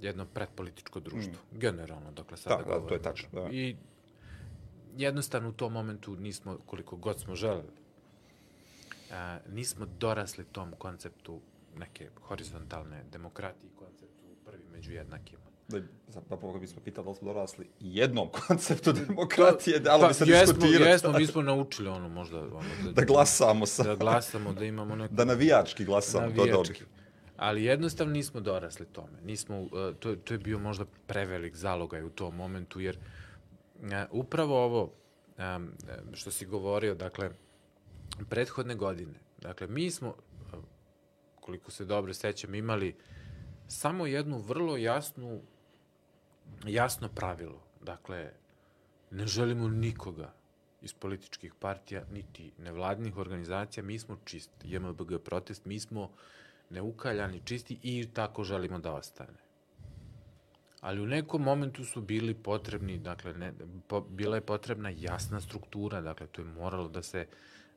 jedno 0.02 0.26
pretpolitičko 0.26 1.00
društvo. 1.00 1.34
Mm. 1.52 1.60
Generalno, 1.60 2.12
dakle, 2.12 2.38
sada 2.38 2.56
Da, 2.56 2.64
da, 2.64 2.64
govorimo. 2.64 2.88
to 2.88 2.94
je 2.94 3.02
tačno, 3.02 3.30
da. 3.32 3.50
I 3.52 3.76
jednostavno 4.98 5.50
u 5.50 5.52
tom 5.52 5.74
momentu 5.74 6.16
nismo, 6.16 6.58
koliko 6.66 6.96
god 6.96 7.20
smo 7.20 7.36
želeli, 7.36 7.81
a, 9.12 9.40
nismo 9.50 9.86
dorasli 9.86 10.46
tom 10.52 10.72
konceptu 10.78 11.42
neke 11.78 12.10
horizontalne 12.22 13.04
demokratije 13.12 13.70
i 13.70 13.76
konceptu 13.76 14.26
prvi 14.46 14.64
među 14.72 14.92
jednakima. 14.92 15.42
Da, 15.68 15.80
zapravo 16.08 16.52
kad 16.52 16.62
bismo 16.62 16.82
pitali 16.82 17.06
da 17.06 17.12
li 17.12 17.16
smo 17.18 17.34
dorasli 17.34 17.70
jednom 17.80 18.30
konceptu 18.48 18.92
demokratije, 18.94 19.80
dalo 19.80 20.08
bi 20.08 20.14
se 20.14 20.26
Pa, 20.26 20.32
jesmo, 20.32 20.54
diskutirati. 20.54 20.90
jesmo, 20.90 21.12
mi 21.12 21.28
smo 21.28 21.42
naučili 21.42 21.90
ono 21.90 22.10
možda... 22.10 22.40
Ono, 22.40 22.64
da, 22.84 22.92
Da 22.92 23.02
glasamo 23.14 23.66
sa... 23.66 23.84
da 23.84 23.96
glasamo, 23.96 24.54
da 24.54 24.66
imamo 24.66 24.96
neku... 24.96 25.14
Da 25.14 25.26
navijački 25.26 25.86
glasamo, 25.86 26.28
to 26.28 26.36
navijački. 26.36 26.74
dobro. 26.74 27.02
Ali 27.38 27.64
jednostavno 27.64 28.14
nismo 28.14 28.40
dorasli 28.40 28.86
tome. 28.86 29.22
Nismo, 29.24 29.62
uh, 29.62 29.70
to, 30.00 30.16
to 30.16 30.34
je 30.34 30.38
bio 30.38 30.60
možda 30.60 30.86
prevelik 31.08 31.56
zalogaj 31.56 32.04
u 32.04 32.10
tom 32.10 32.36
momentu, 32.36 32.80
jer 32.80 32.98
uh, 32.98 33.88
upravo 34.12 34.64
ovo 34.66 34.94
um, 35.38 35.72
što 36.14 36.32
si 36.32 36.46
govorio, 36.46 36.96
dakle, 36.96 37.32
prethodne 38.26 38.76
godine, 38.76 39.20
dakle, 39.42 39.68
mi 39.68 39.92
smo, 39.92 40.10
uh, 40.10 40.64
koliko 41.40 41.72
se 41.72 41.86
dobro 41.86 42.14
sećam, 42.14 42.56
imali 42.56 42.96
samo 43.68 44.06
jednu 44.06 44.40
vrlo 44.40 44.78
jasnu, 44.78 45.42
jasno 46.66 47.10
pravilo. 47.10 47.64
Dakle, 47.82 48.32
ne 49.12 49.28
želimo 49.28 49.68
nikoga 49.68 50.34
iz 50.82 50.94
političkih 50.94 51.54
partija, 51.60 52.04
niti 52.12 52.52
nevladnih 52.58 53.18
organizacija, 53.18 53.84
mi 53.84 54.00
smo 54.00 54.18
čisti. 54.26 54.74
JMBG 54.74 55.18
protest, 55.26 55.66
mi 55.66 55.80
smo 55.80 56.12
neukaljani, 56.70 57.42
čisti 57.46 57.80
i 57.84 58.08
tako 58.14 58.44
želimo 58.44 58.80
da 58.80 58.94
ostane. 58.94 59.38
Ali 60.82 61.02
u 61.02 61.06
nekom 61.06 61.42
momentu 61.42 61.86
su 61.86 62.02
bili 62.02 62.34
potrebni, 62.34 62.98
dakle, 62.98 63.34
ne, 63.34 63.54
po, 63.88 64.02
bila 64.02 64.36
je 64.36 64.42
potrebna 64.42 64.90
jasna 64.90 65.42
struktura, 65.42 66.02
dakle, 66.02 66.28
to 66.28 66.42
je 66.42 66.48
moralo 66.48 66.88
da 66.88 67.04
se, 67.04 67.28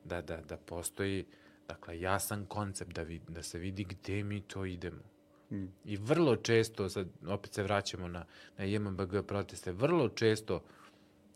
da, 0.05 0.21
da, 0.21 0.37
da 0.49 0.57
postoji, 0.57 1.25
dakle, 1.67 1.99
jasan 1.99 2.45
koncept, 2.45 2.93
da, 2.93 3.03
vid, 3.03 3.21
da 3.27 3.43
se 3.43 3.59
vidi 3.59 3.83
gde 3.83 4.23
mi 4.23 4.41
to 4.41 4.65
idemo. 4.65 5.03
Mm. 5.51 5.65
I 5.85 5.97
vrlo 5.97 6.35
često, 6.35 6.89
sad 6.89 7.07
opet 7.27 7.53
se 7.53 7.63
vraćamo 7.63 8.07
na, 8.07 8.25
na 8.57 8.65
JMBG 8.65 9.27
proteste, 9.27 9.71
vrlo 9.71 10.09
često 10.09 10.61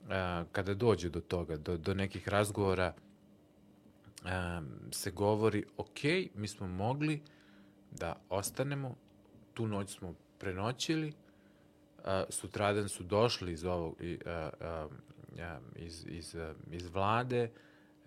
a, 0.09 0.43
kada 0.51 0.73
dođe 0.73 1.09
do 1.09 1.21
toga, 1.21 1.57
do, 1.57 1.77
do 1.77 1.93
nekih 1.93 2.27
razgovora, 2.27 2.93
a, 4.25 4.61
se 4.91 5.11
govori, 5.11 5.65
ok, 5.77 6.03
mi 6.35 6.47
smo 6.47 6.67
mogli 6.67 7.21
da 7.91 8.15
ostanemo, 8.29 8.95
tu 9.53 9.67
noć 9.67 9.97
smo 9.97 10.13
prenoćili, 10.39 11.13
a, 12.05 12.23
sutradan 12.29 12.89
su 12.89 13.03
došli 13.03 13.51
iz 13.51 13.65
ovog, 13.65 14.01
i, 14.01 14.19
a, 14.25 14.49
a, 14.59 14.87
a, 15.39 15.59
iz, 15.75 16.05
iz, 16.07 16.35
a, 16.35 16.53
iz 16.71 16.87
vlade, 16.87 17.51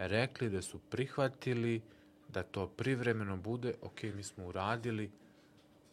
rekli 0.08 0.50
da 0.50 0.62
su 0.62 0.78
prihvatili 0.78 1.82
da 2.28 2.42
to 2.42 2.68
privremeno 2.68 3.36
bude, 3.36 3.74
ok, 3.82 4.02
mi 4.02 4.22
smo 4.22 4.46
uradili 4.46 5.10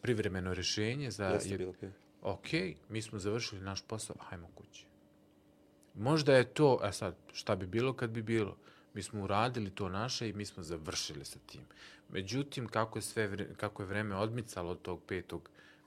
privremeno 0.02 0.54
rešenje 0.54 1.10
za... 1.10 1.24
Jeste 1.24 1.58
bilo 1.58 1.70
okej. 1.70 1.90
ok, 2.22 2.48
mi 2.88 3.02
smo 3.02 3.18
završili 3.18 3.60
naš 3.60 3.82
posao, 3.82 4.16
hajmo 4.20 4.48
kući. 4.54 4.86
Možda 5.94 6.34
je 6.34 6.44
to, 6.44 6.78
a 6.82 6.92
sad, 6.92 7.14
šta 7.32 7.56
bi 7.56 7.66
bilo 7.66 7.92
kad 7.92 8.10
bi 8.10 8.22
bilo? 8.22 8.56
Mi 8.94 9.02
smo 9.02 9.22
uradili 9.22 9.70
to 9.70 9.88
naše 9.88 10.28
i 10.28 10.32
mi 10.32 10.46
smo 10.46 10.62
završili 10.62 11.24
sa 11.24 11.38
tim. 11.46 11.62
Međutim, 12.08 12.68
kako 12.68 12.98
je, 12.98 13.02
sve 13.02 13.26
vre, 13.26 13.46
kako 13.56 13.82
je 13.82 13.86
vreme 13.86 14.16
odmicalo 14.16 14.70
od 14.70 14.82
tog 14.82 15.00
5. 15.08 15.38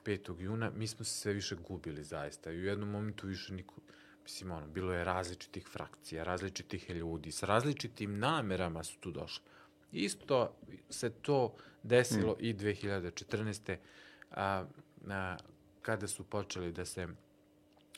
5. 0.06 0.42
juna, 0.42 0.72
mi 0.76 0.88
smo 0.88 1.06
se 1.06 1.12
sve 1.12 1.34
više 1.34 1.56
gubili 1.56 2.04
zaista. 2.04 2.52
I 2.52 2.58
u 2.58 2.66
jednom 2.66 2.90
momentu 2.90 3.28
više 3.28 3.54
niko, 3.54 3.76
mislim, 4.24 4.52
ono, 4.52 4.68
bilo 4.68 4.94
je 4.94 5.04
različitih 5.04 5.68
frakcija, 5.68 6.24
različitih 6.24 6.90
ljudi, 6.90 7.32
sa 7.32 7.46
različitim 7.46 8.20
namerama 8.20 8.84
su 8.84 9.00
tu 9.00 9.12
došli. 9.12 9.44
Isto 9.92 10.56
se 10.90 11.10
to 11.10 11.56
desilo 11.84 12.36
i 12.40 12.54
2014. 12.54 13.78
A, 14.32 14.66
a, 15.08 15.38
kada 15.82 16.08
su 16.08 16.24
počeli 16.24 16.72
da 16.72 16.86
se 16.86 17.08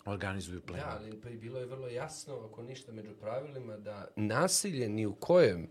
organizuju 0.06 0.60
Da, 0.60 0.66
plenum. 0.66 0.90
ali 0.90 1.22
pa 1.22 1.30
i 1.30 1.38
bilo 1.38 1.60
je 1.60 1.66
vrlo 1.66 1.88
jasno, 1.88 2.36
ako 2.52 2.64
ništa 2.64 2.92
među 2.92 3.12
pravilima, 3.22 3.78
da 3.78 4.08
nasilje 4.16 4.90
ni 4.90 5.06
u 5.06 5.16
kojem 5.16 5.68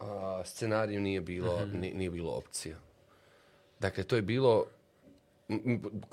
a, 0.00 0.42
scenariju 0.44 1.00
nije 1.00 1.20
bilo, 1.20 1.66
ni, 1.66 1.92
nije 1.94 2.10
bilo 2.10 2.32
opcija. 2.32 2.78
Dakle, 3.80 4.04
to 4.04 4.16
je 4.16 4.22
bilo, 4.22 4.66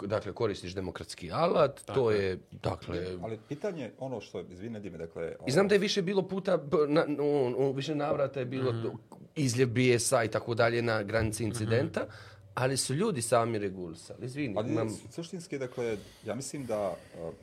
dakle, 0.06 0.34
koristiš 0.34 0.74
demokratski 0.74 1.32
alat, 1.32 1.82
to 1.86 2.12
je, 2.12 2.40
dakle, 2.52 3.18
Ali 3.22 3.40
pitanje, 3.50 3.92
ono 4.00 4.22
što, 4.22 4.40
izvini 4.40 4.80
Dime, 4.80 4.98
dakle... 4.98 5.36
I 5.48 5.52
znam 5.52 5.68
da 5.68 5.76
je 5.76 5.80
više 5.80 6.02
bilo 6.02 6.28
puta, 6.28 6.60
na, 6.88 7.06
u, 7.24 7.54
u 7.58 7.72
više 7.72 7.96
navrata 7.96 8.40
je 8.40 8.46
bilo 8.46 8.74
mm 8.74 8.98
izljev 9.36 9.70
bijesa 9.70 10.24
i 10.24 10.28
tako 10.28 10.54
dalje 10.54 10.82
na 10.82 11.04
granici 11.04 11.44
incidenta, 11.44 12.08
ali 12.54 12.78
su 12.78 12.94
ljudi 12.94 13.22
sami 13.22 13.60
regulisali. 13.60 14.26
Izvini, 14.26 14.56
Ali 14.58 14.72
imam... 14.72 14.90
suštinski, 15.12 15.58
dakle, 15.58 15.98
ja 16.26 16.36
mislim 16.36 16.66
da 16.66 16.90
uh, 16.90 17.34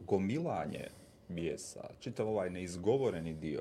gomilanje 0.00 0.88
bijesa, 1.28 1.88
čitav 2.00 2.28
ovaj 2.28 2.50
neizgovoreni 2.50 3.32
dio, 3.32 3.60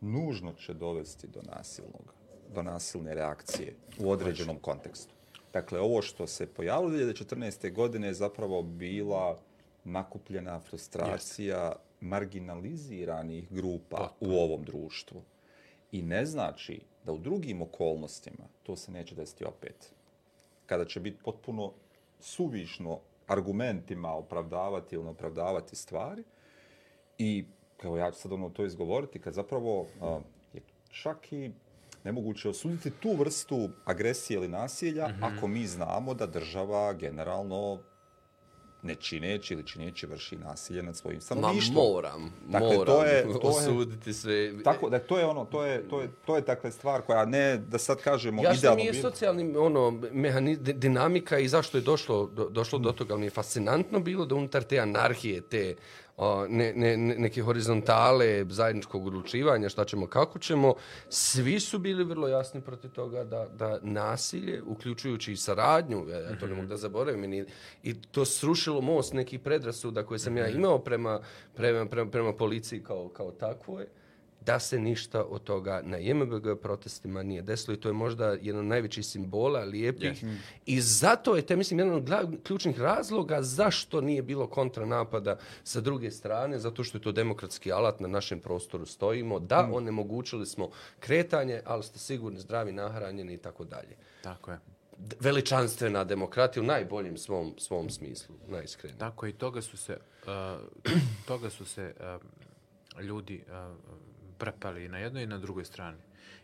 nužno 0.00 0.52
će 0.52 0.74
dovesti 0.74 1.26
do 1.26 1.40
nasilnog, 1.56 2.14
do 2.54 2.62
nasilne 2.62 3.14
reakcije 3.14 3.74
u 3.98 4.10
određenom 4.10 4.56
kontekstu. 4.58 5.14
Dakle, 5.52 5.80
ovo 5.80 6.02
što 6.02 6.26
se 6.26 6.46
pojavilo 6.46 6.90
2014. 6.90 7.72
godine 7.72 8.06
je 8.06 8.14
zapravo 8.14 8.62
bila 8.62 9.38
nakupljena 9.84 10.60
frustracija 10.60 11.72
marginaliziranih 12.00 13.52
grupa 13.52 14.12
u 14.20 14.30
ovom 14.30 14.64
društvu. 14.64 15.22
I 15.92 16.02
ne 16.02 16.26
znači 16.26 16.80
da 17.04 17.12
u 17.12 17.18
drugim 17.18 17.62
okolnostima 17.62 18.44
to 18.62 18.76
se 18.76 18.92
neće 18.92 19.14
desiti 19.14 19.44
opet 19.44 19.92
kada 20.66 20.84
će 20.84 21.00
biti 21.00 21.22
potpuno 21.24 21.72
suvišno 22.20 23.00
argumentima 23.26 24.14
opravdavati 24.14 24.94
ili 24.94 25.08
opravdavati 25.08 25.76
stvari. 25.76 26.24
I, 27.18 27.44
kao 27.76 27.96
ja 27.96 28.10
ću 28.10 28.18
sad 28.18 28.32
ono 28.32 28.48
to 28.48 28.64
izgovoriti, 28.64 29.18
kad 29.18 29.34
zapravo 29.34 29.86
a, 30.00 30.20
je 30.52 30.60
čak 30.90 31.32
i 31.32 31.50
nemoguće 32.04 32.48
osuditi 32.48 32.90
tu 32.92 33.12
vrstu 33.12 33.68
agresije 33.84 34.34
ili 34.34 34.48
nasilja 34.48 35.08
mm 35.08 35.12
-hmm. 35.12 35.36
ako 35.36 35.46
mi 35.46 35.66
znamo 35.66 36.14
da 36.14 36.26
država 36.26 36.92
generalno 36.92 37.78
ne 38.82 38.94
čineći 38.94 39.54
ili 39.54 39.66
čineći 39.66 40.06
vrši 40.06 40.36
nasilje 40.38 40.82
nad 40.82 40.96
svojim 40.96 41.16
Ma 41.16 41.20
stanovništvom. 41.20 41.74
moram, 41.84 42.32
Dakle, 42.48 42.68
moram 42.68 42.86
to 42.86 43.04
je- 43.04 43.22
to 43.24 43.30
je- 43.30 43.38
osuditi 43.44 44.12
sve. 44.12 44.62
Tako 44.64 44.90
da 44.90 44.98
to 44.98 45.18
je 45.18 45.26
ono, 45.26 45.44
to 45.44 45.64
je 45.64 45.88
to 45.88 46.00
je 46.00 46.08
to 46.26 46.36
je 46.36 46.42
takva 46.42 46.70
stvar 46.70 47.02
koja 47.02 47.24
ne 47.24 47.56
da 47.58 47.78
sad 47.78 47.98
kažemo 47.98 48.42
Jasno 48.42 48.58
idealno 48.58 48.80
mi 48.80 48.86
je 48.86 48.94
socijalni 48.94 49.56
ono, 49.56 49.90
mehani, 50.12 50.56
di- 50.56 50.72
dinamika 50.72 51.38
i 51.38 51.48
zašto 51.48 51.78
je 51.78 51.82
došlo, 51.82 52.26
do, 52.26 52.48
došlo 52.48 52.78
do 52.78 52.92
toga, 52.92 53.12
ali 53.12 53.20
mi 53.20 53.26
je 53.26 53.30
fascinantno 53.30 54.00
bilo 54.00 54.26
da 54.26 54.34
unutar 54.34 54.62
te 54.62 54.78
anarhije, 54.78 55.40
te 55.40 55.76
ne, 56.48 56.72
ne, 56.76 56.96
ne- 56.96 57.14
neke 57.18 57.42
horizontale 57.42 58.46
zajedničkog 58.48 59.06
odlučivanja, 59.06 59.68
šta 59.68 59.84
ćemo, 59.84 60.06
kako 60.06 60.38
ćemo, 60.38 60.74
svi 61.08 61.60
su 61.60 61.78
bili 61.78 62.04
vrlo 62.04 62.28
jasni 62.28 62.60
protiv 62.60 62.90
toga 62.90 63.24
da, 63.24 63.46
da 63.48 63.78
nasilje, 63.82 64.62
uključujući 64.62 65.32
i 65.32 65.36
saradnju, 65.36 66.08
ja, 66.08 66.18
ja 66.20 66.38
to 66.38 66.46
ne 66.46 66.54
mogu 66.54 66.68
da 66.68 66.76
zaboravim, 66.76 67.32
i, 67.32 67.44
i 67.82 68.02
to 68.02 68.24
srušilo 68.24 68.80
most 68.80 69.12
nekih 69.12 69.40
predrasuda 69.40 70.06
koje 70.06 70.18
sam 70.18 70.36
ja 70.36 70.48
imao 70.48 70.78
prema, 70.78 71.20
prema, 71.54 71.86
prema, 71.86 72.10
prema 72.10 72.32
policiji 72.32 72.82
kao, 72.82 73.08
kao 73.08 73.30
takvoj, 73.30 73.86
da 74.40 74.58
se 74.58 74.78
ništa 74.78 75.24
od 75.24 75.42
toga 75.42 75.82
na 75.84 75.96
JMBG 75.96 76.46
protestima 76.62 77.22
nije 77.22 77.42
desilo 77.42 77.74
i 77.74 77.80
to 77.80 77.88
je 77.88 77.92
možda 77.92 78.26
jedan 78.26 78.60
od 78.60 78.66
najvećih 78.66 79.06
simbola, 79.06 79.60
lijepih. 79.60 80.24
I 80.66 80.80
zato 80.80 81.36
je, 81.36 81.42
te 81.42 81.56
mislim, 81.56 81.78
jedan 81.78 81.94
od 81.94 82.38
ključnih 82.42 82.80
razloga 82.80 83.42
zašto 83.42 84.00
nije 84.00 84.22
bilo 84.22 84.46
kontranapada 84.46 85.38
sa 85.64 85.80
druge 85.80 86.10
strane, 86.10 86.58
zato 86.58 86.84
što 86.84 86.98
je 86.98 87.02
to 87.02 87.12
demokratski 87.12 87.72
alat 87.72 88.00
na 88.00 88.08
našem 88.08 88.40
prostoru 88.40 88.86
stojimo, 88.86 89.38
da, 89.40 89.68
onemogućili 89.72 90.46
smo 90.46 90.70
kretanje, 91.00 91.60
ali 91.64 91.82
ste 91.82 91.98
sigurni, 91.98 92.40
zdravi, 92.40 92.72
nahranjeni 92.72 93.34
i 93.34 93.38
tako 93.38 93.64
dalje. 93.64 93.96
Tako 94.22 94.50
je. 94.50 94.58
Veličanstvena 95.20 96.04
demokratija 96.04 96.62
u 96.62 96.66
najboljem 96.66 97.16
svom, 97.16 97.54
svom 97.58 97.90
smislu, 97.90 98.34
najiskrenije. 98.48 98.98
Tako 98.98 99.26
i 99.26 99.32
toga 99.32 99.62
su 99.62 99.76
se, 99.76 99.98
uh, 100.22 100.84
toga 101.28 101.50
su 101.50 101.64
se 101.64 101.94
uh, 102.96 103.04
ljudi 103.04 103.44
uh, 103.46 104.09
prepali 104.40 104.88
na 104.88 104.98
jednoj 104.98 105.22
i 105.22 105.26
na 105.26 105.38
drugoj 105.38 105.64
strani. 105.64 105.98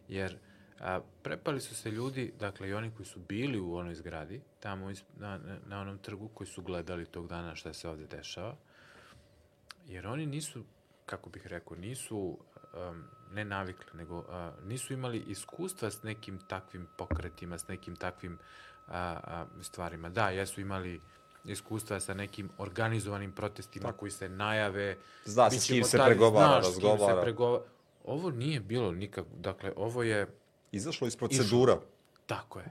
Jer 0.09 0.39
a, 0.81 1.01
prepali 1.23 1.61
su 1.61 1.75
se 1.75 1.91
ljudi, 1.91 2.33
dakle 2.41 2.69
i 2.69 2.75
oni 2.75 2.91
koji 2.97 3.07
su 3.07 3.21
bili 3.29 3.61
u 3.61 3.75
onoj 3.75 3.95
zgradi, 3.95 4.41
tamo 4.61 4.91
is, 4.91 5.05
na, 5.19 5.41
na, 5.67 5.81
onom 5.81 5.99
trgu 5.99 6.29
koji 6.29 6.49
su 6.49 6.63
gledali 6.63 7.07
tog 7.07 7.29
dana 7.29 7.55
šta 7.55 7.73
se 7.73 7.89
ovde 7.89 8.07
dešava, 8.07 8.57
jer 9.87 10.07
oni 10.07 10.27
nisu, 10.27 10.65
kako 11.07 11.31
bih 11.31 11.47
rekao, 11.47 11.77
nisu 11.77 12.19
uh, 12.19 12.37
um, 12.77 13.05
ne 13.33 13.45
navikli, 13.45 13.87
nego 13.95 14.25
a, 14.29 14.53
nisu 14.65 14.93
imali 14.93 15.19
iskustva 15.19 15.91
s 15.91 16.03
nekim 16.03 16.39
takvim 16.49 16.87
pokretima, 16.99 17.59
s 17.59 17.69
nekim 17.69 17.97
takvim 17.97 18.39
a, 18.89 19.19
a, 19.25 19.47
stvarima. 19.63 20.09
Da, 20.09 20.29
jesu 20.29 20.61
imali 20.61 21.01
iskustva 21.45 22.01
sa 22.01 22.15
nekim 22.15 22.51
organizovanim 22.59 23.33
protestima 23.33 23.93
koji 23.93 24.11
se 24.11 24.29
najave. 24.29 24.97
Zna 25.25 25.51
se 25.51 25.59
s 25.59 25.67
kim 25.67 25.85
se 25.85 25.99
pregovara, 26.07 26.63
znaš 26.63 26.75
s 26.75 26.79
kim 26.79 26.99
se 26.99 27.15
razgovara. 27.15 27.61
Ovo 28.07 28.31
nije 28.31 28.61
bilo 28.61 28.93
nikak, 28.93 29.25
dakle, 29.35 29.73
ovo 29.77 30.03
je 30.03 30.27
Izašlo 30.73 31.07
iz 31.07 31.17
procedura. 31.17 31.79
tako 32.27 32.59
je. 32.59 32.67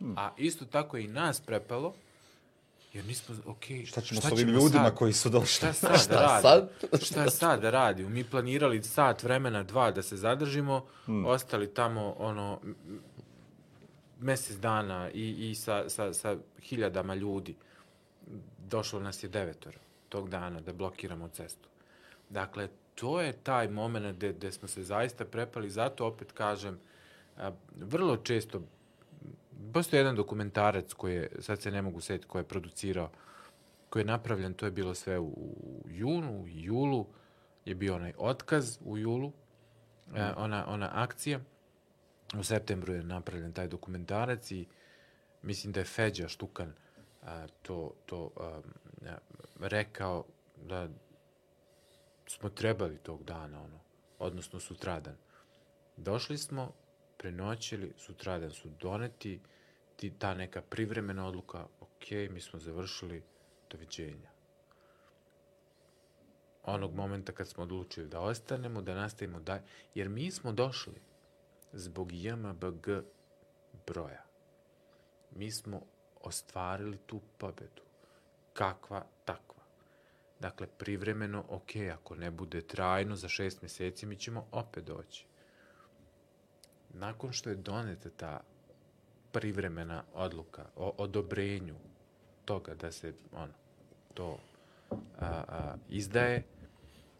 A 0.00 0.30
isto 0.38 0.64
tako 0.64 0.96
je 0.96 1.04
i 1.04 1.08
nas 1.08 1.40
prepelo, 1.40 1.94
jer 2.92 3.04
nismo, 3.04 3.34
ok, 3.46 3.64
Šta 3.86 4.00
ćemo 4.00 4.20
s 4.20 4.24
ovim 4.24 4.48
ljudima 4.48 4.84
sad? 4.84 4.94
koji 4.94 5.12
su 5.12 5.28
došli? 5.28 5.46
Šta 5.48 5.72
sad 5.82 5.90
da 5.90 5.98
Šta 5.98 6.14
radi? 6.16 6.42
sad? 6.42 6.70
Šta 7.02 7.30
sad 7.30 7.60
da 7.60 7.70
radimo? 7.70 8.08
Mi 8.08 8.24
planirali 8.24 8.82
sat 8.82 9.22
vremena, 9.22 9.62
dva 9.62 9.90
da 9.90 10.02
se 10.02 10.16
zadržimo, 10.16 10.84
Hmm. 11.04 11.26
ostali 11.26 11.68
tamo 11.68 12.14
ono 12.18 12.60
mesec 14.20 14.56
dana 14.56 15.10
i, 15.10 15.50
i 15.50 15.54
sa, 15.54 15.88
sa, 15.88 16.12
sa 16.12 16.36
hiljadama 16.60 17.14
ljudi. 17.14 17.54
Došlo 18.60 19.00
nas 19.00 19.22
je 19.22 19.28
devetoro 19.28 19.78
tog 20.08 20.28
dana 20.30 20.60
da 20.60 20.72
blokiramo 20.72 21.28
cestu. 21.28 21.68
Dakle, 22.30 22.68
to 22.94 23.20
je 23.20 23.32
taj 23.32 23.68
moment 23.68 24.16
gde, 24.16 24.32
gde 24.32 24.52
smo 24.52 24.68
se 24.68 24.82
zaista 24.82 25.24
prepali. 25.24 25.70
Zato 25.70 26.06
opet 26.06 26.32
kažem, 26.32 26.78
a, 27.36 27.50
vrlo 27.76 28.16
često 28.16 28.62
Postoji 29.72 30.00
jedan 30.00 30.16
dokumentarac 30.16 30.92
koji 30.92 31.14
je, 31.14 31.30
sad 31.38 31.60
se 31.60 31.70
ne 31.70 31.82
mogu 31.82 32.00
setiti, 32.00 32.28
koji 32.28 32.40
je 32.40 32.48
producirao, 32.48 33.10
koji 33.90 34.00
je 34.00 34.06
napravljen, 34.06 34.54
to 34.54 34.66
je 34.66 34.70
bilo 34.70 34.94
sve 34.94 35.18
u, 35.18 35.24
u 35.26 35.84
junu, 35.88 36.42
u 36.42 36.48
julu, 36.48 37.06
je 37.64 37.74
bio 37.74 37.94
onaj 37.94 38.12
otkaz 38.18 38.78
u 38.84 38.98
julu, 38.98 39.32
e, 40.14 40.32
ona, 40.36 40.64
ona 40.68 40.90
akcija. 40.92 41.40
U 42.38 42.42
septembru 42.42 42.94
je 42.94 43.02
napravljen 43.02 43.52
taj 43.52 43.68
dokumentarac 43.68 44.50
i 44.50 44.66
mislim 45.42 45.72
da 45.72 45.80
je 45.80 45.84
Feđa 45.84 46.28
Štukan 46.28 46.72
a, 47.22 47.46
to, 47.62 47.94
to 48.06 48.30
a, 48.36 48.60
a, 49.06 49.16
rekao 49.60 50.24
da 50.56 50.88
smo 52.26 52.48
trebali 52.48 52.98
tog 52.98 53.24
dana, 53.24 53.62
ono, 53.62 53.80
odnosno 54.18 54.60
sutradan. 54.60 55.16
Došli 55.96 56.38
smo, 56.38 56.72
prenoćili, 57.18 57.92
sutradan 57.96 58.50
su 58.50 58.68
doneti, 58.80 59.40
ti, 59.96 60.12
ta 60.18 60.34
neka 60.34 60.62
privremena 60.62 61.26
odluka, 61.26 61.66
ok, 61.80 62.10
mi 62.30 62.40
smo 62.40 62.58
završili, 62.58 63.22
doviđenja. 63.70 64.30
Onog 66.64 66.94
momenta 66.94 67.32
kad 67.32 67.48
smo 67.48 67.62
odlučili 67.62 68.08
da 68.08 68.20
ostanemo, 68.20 68.82
da 68.82 68.94
nastavimo 68.94 69.40
dalje, 69.40 69.62
jer 69.94 70.08
mi 70.08 70.30
smo 70.30 70.52
došli 70.52 71.00
zbog 71.72 72.12
JMBG 72.12 72.88
broja. 73.86 74.24
Mi 75.30 75.50
smo 75.50 75.82
ostvarili 76.20 76.98
tu 77.06 77.20
pobedu. 77.38 77.82
Kakva, 78.52 79.06
takva. 79.24 79.53
Dakle, 80.44 80.66
privremeno, 80.66 81.44
ok, 81.48 81.70
ako 81.92 82.14
ne 82.14 82.30
bude 82.30 82.60
trajno, 82.60 83.16
za 83.16 83.28
šest 83.28 83.62
mjeseci 83.62 84.06
mi 84.06 84.16
ćemo 84.16 84.46
opet 84.52 84.84
doći. 84.84 85.26
Nakon 86.94 87.32
što 87.32 87.50
je 87.50 87.56
doneta 87.56 88.10
ta 88.10 88.40
privremena 89.32 90.02
odluka 90.14 90.64
o 90.76 90.94
odobrenju 90.98 91.74
toga 92.44 92.74
da 92.74 92.92
se 92.92 93.12
ono, 93.32 93.52
to 94.14 94.38
a, 95.20 95.26
a, 95.48 95.76
izdaje, 95.88 96.42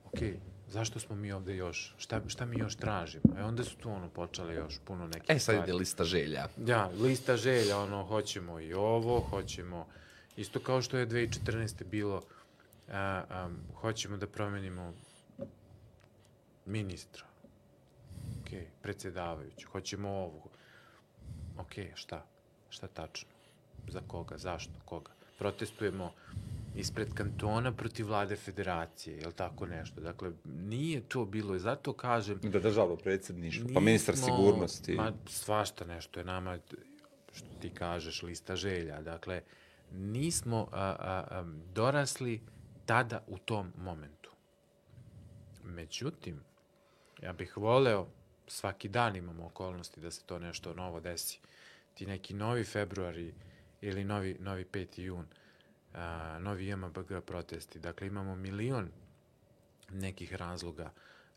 ok, 0.04 0.18
zašto 0.68 1.00
smo 1.00 1.16
mi 1.16 1.32
ovde 1.32 1.56
još, 1.56 1.94
šta, 1.98 2.20
šta 2.26 2.46
mi 2.46 2.58
još 2.58 2.76
tražimo? 2.76 3.24
E 3.38 3.44
onda 3.44 3.64
su 3.64 3.76
tu 3.76 3.90
ono 3.90 4.08
počele 4.08 4.54
još 4.54 4.80
puno 4.84 5.06
nekih 5.06 5.30
E, 5.30 5.38
sad 5.38 5.40
stvari. 5.40 5.62
ide 5.62 5.72
lista 5.72 6.04
želja. 6.04 6.48
Ja, 6.66 6.90
lista 7.00 7.36
želja, 7.36 7.78
ono, 7.78 8.04
hoćemo 8.04 8.60
i 8.60 8.74
ovo, 8.74 9.20
hoćemo, 9.20 9.86
isto 10.36 10.60
kao 10.60 10.82
što 10.82 10.96
je 10.98 11.06
2014. 11.08 11.84
bilo, 11.84 12.22
a, 12.88 13.24
a, 13.30 13.50
hoćemo 13.80 14.16
da 14.16 14.26
promenimo 14.26 14.92
ministra, 16.66 17.24
ok, 18.40 18.50
predsjedavajući, 18.82 19.66
hoćemo 19.66 20.08
ovo, 20.08 20.42
ok, 21.58 21.72
šta, 21.94 22.26
šta 22.68 22.86
tačno, 22.86 23.28
za 23.88 24.00
koga, 24.06 24.38
zašto, 24.38 24.72
koga, 24.84 25.12
protestujemo 25.38 26.12
ispred 26.76 27.14
kantona 27.14 27.72
protiv 27.72 28.06
vlade 28.06 28.36
federacije, 28.36 29.16
je 29.16 29.26
li 29.26 29.32
tako 29.32 29.66
nešto, 29.66 30.00
dakle, 30.00 30.32
nije 30.44 31.00
to 31.00 31.24
bilo, 31.24 31.54
i 31.54 31.60
zato 31.60 31.92
kažem, 31.92 32.38
Da 32.42 32.58
državno 32.58 32.96
predsjedništvo, 32.96 33.68
pa 33.74 33.80
ministar 33.80 34.16
sigurnosti. 34.16 34.94
Ma, 34.94 35.12
svašta 35.26 35.84
nešto 35.84 36.20
je 36.20 36.24
nama, 36.24 36.58
što 37.32 37.46
ti 37.60 37.70
kažeš, 37.70 38.22
lista 38.22 38.56
želja. 38.56 39.02
Dakle, 39.02 39.42
nismo 39.92 40.68
a, 40.72 40.96
a, 40.98 41.24
a, 41.30 41.44
dorasli 41.74 42.40
tada 42.86 43.22
u 43.26 43.38
tom 43.38 43.72
momentu. 43.76 44.30
Međutim, 45.64 46.40
ja 47.22 47.32
bih 47.32 47.56
voleo, 47.56 48.06
svaki 48.46 48.88
dan 48.88 49.16
imamo 49.16 49.46
okolnosti 49.46 50.00
da 50.00 50.10
se 50.10 50.22
to 50.26 50.38
nešto 50.38 50.74
novo 50.74 51.00
desi. 51.00 51.40
Ti 51.94 52.06
neki 52.06 52.34
novi 52.34 52.64
februari 52.64 53.34
ili 53.80 54.04
novi, 54.04 54.36
novi 54.40 54.64
5. 54.64 55.00
jun, 55.00 55.26
a, 55.94 56.38
novi 56.40 56.66
JMBG 56.66 57.24
protesti. 57.26 57.78
Dakle, 57.78 58.06
imamo 58.06 58.36
milion 58.36 58.90
nekih 59.90 60.34
razloga. 60.34 60.92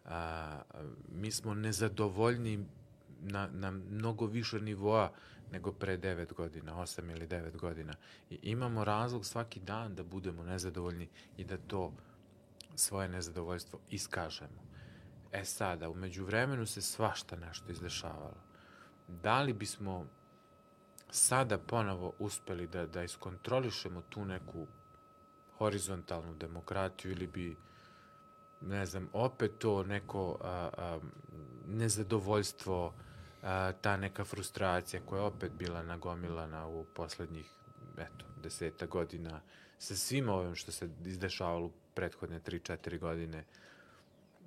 A, 0.05 0.61
mi 1.11 1.31
smo 1.31 1.53
nezadovoljni 1.53 2.65
na, 3.21 3.49
na 3.53 3.71
mnogo 3.71 4.25
više 4.25 4.59
nivoa 4.59 5.11
nego 5.51 5.71
pre 5.71 5.97
9 5.97 6.33
godina, 6.33 6.73
8 6.75 7.11
ili 7.11 7.27
9 7.27 7.57
godina. 7.57 7.93
I 8.29 8.39
imamo 8.41 8.83
razlog 8.83 9.25
svaki 9.25 9.59
dan 9.59 9.95
da 9.95 10.03
budemo 10.03 10.43
nezadovoljni 10.43 11.09
i 11.37 11.43
da 11.43 11.57
to 11.57 11.93
svoje 12.75 13.07
nezadovoljstvo 13.07 13.79
iskažemo. 13.89 14.67
E 15.31 15.45
sada, 15.45 15.89
umeđu 15.89 16.25
vremenu 16.25 16.65
se 16.65 16.81
svašta 16.81 17.35
nešto 17.35 17.71
izdešavalo. 17.71 18.37
Da 19.07 19.41
li 19.41 19.53
bismo 19.53 20.05
sada 21.09 21.57
ponovo 21.57 22.13
uspeli 22.19 22.67
da, 22.67 22.85
da 22.85 23.03
iskontrolišemo 23.03 24.01
tu 24.01 24.25
neku 24.25 24.67
horizontalnu 25.57 26.35
demokratiju 26.35 27.11
ili 27.11 27.27
bi 27.27 27.57
ne 28.61 28.85
znam, 28.85 29.09
opet 29.13 29.51
to 29.57 29.83
neko 29.83 30.37
a, 30.41 30.69
a, 30.77 30.99
nezadovoljstvo, 31.67 32.93
a, 33.43 33.71
ta 33.81 33.97
neka 33.97 34.25
frustracija 34.25 35.01
koja 35.05 35.19
je 35.19 35.25
opet 35.25 35.51
bila 35.51 35.83
nagomilana 35.83 36.67
u 36.67 36.85
poslednjih, 36.95 37.45
eto, 37.97 38.25
deseta 38.43 38.85
godina 38.85 39.41
sa 39.77 39.95
svim 39.95 40.29
ovim 40.29 40.55
što 40.55 40.71
se 40.71 40.89
izdešavalo 41.05 41.65
u 41.65 41.71
prethodne 41.93 42.39
3-4 42.39 42.99
godine. 42.99 43.45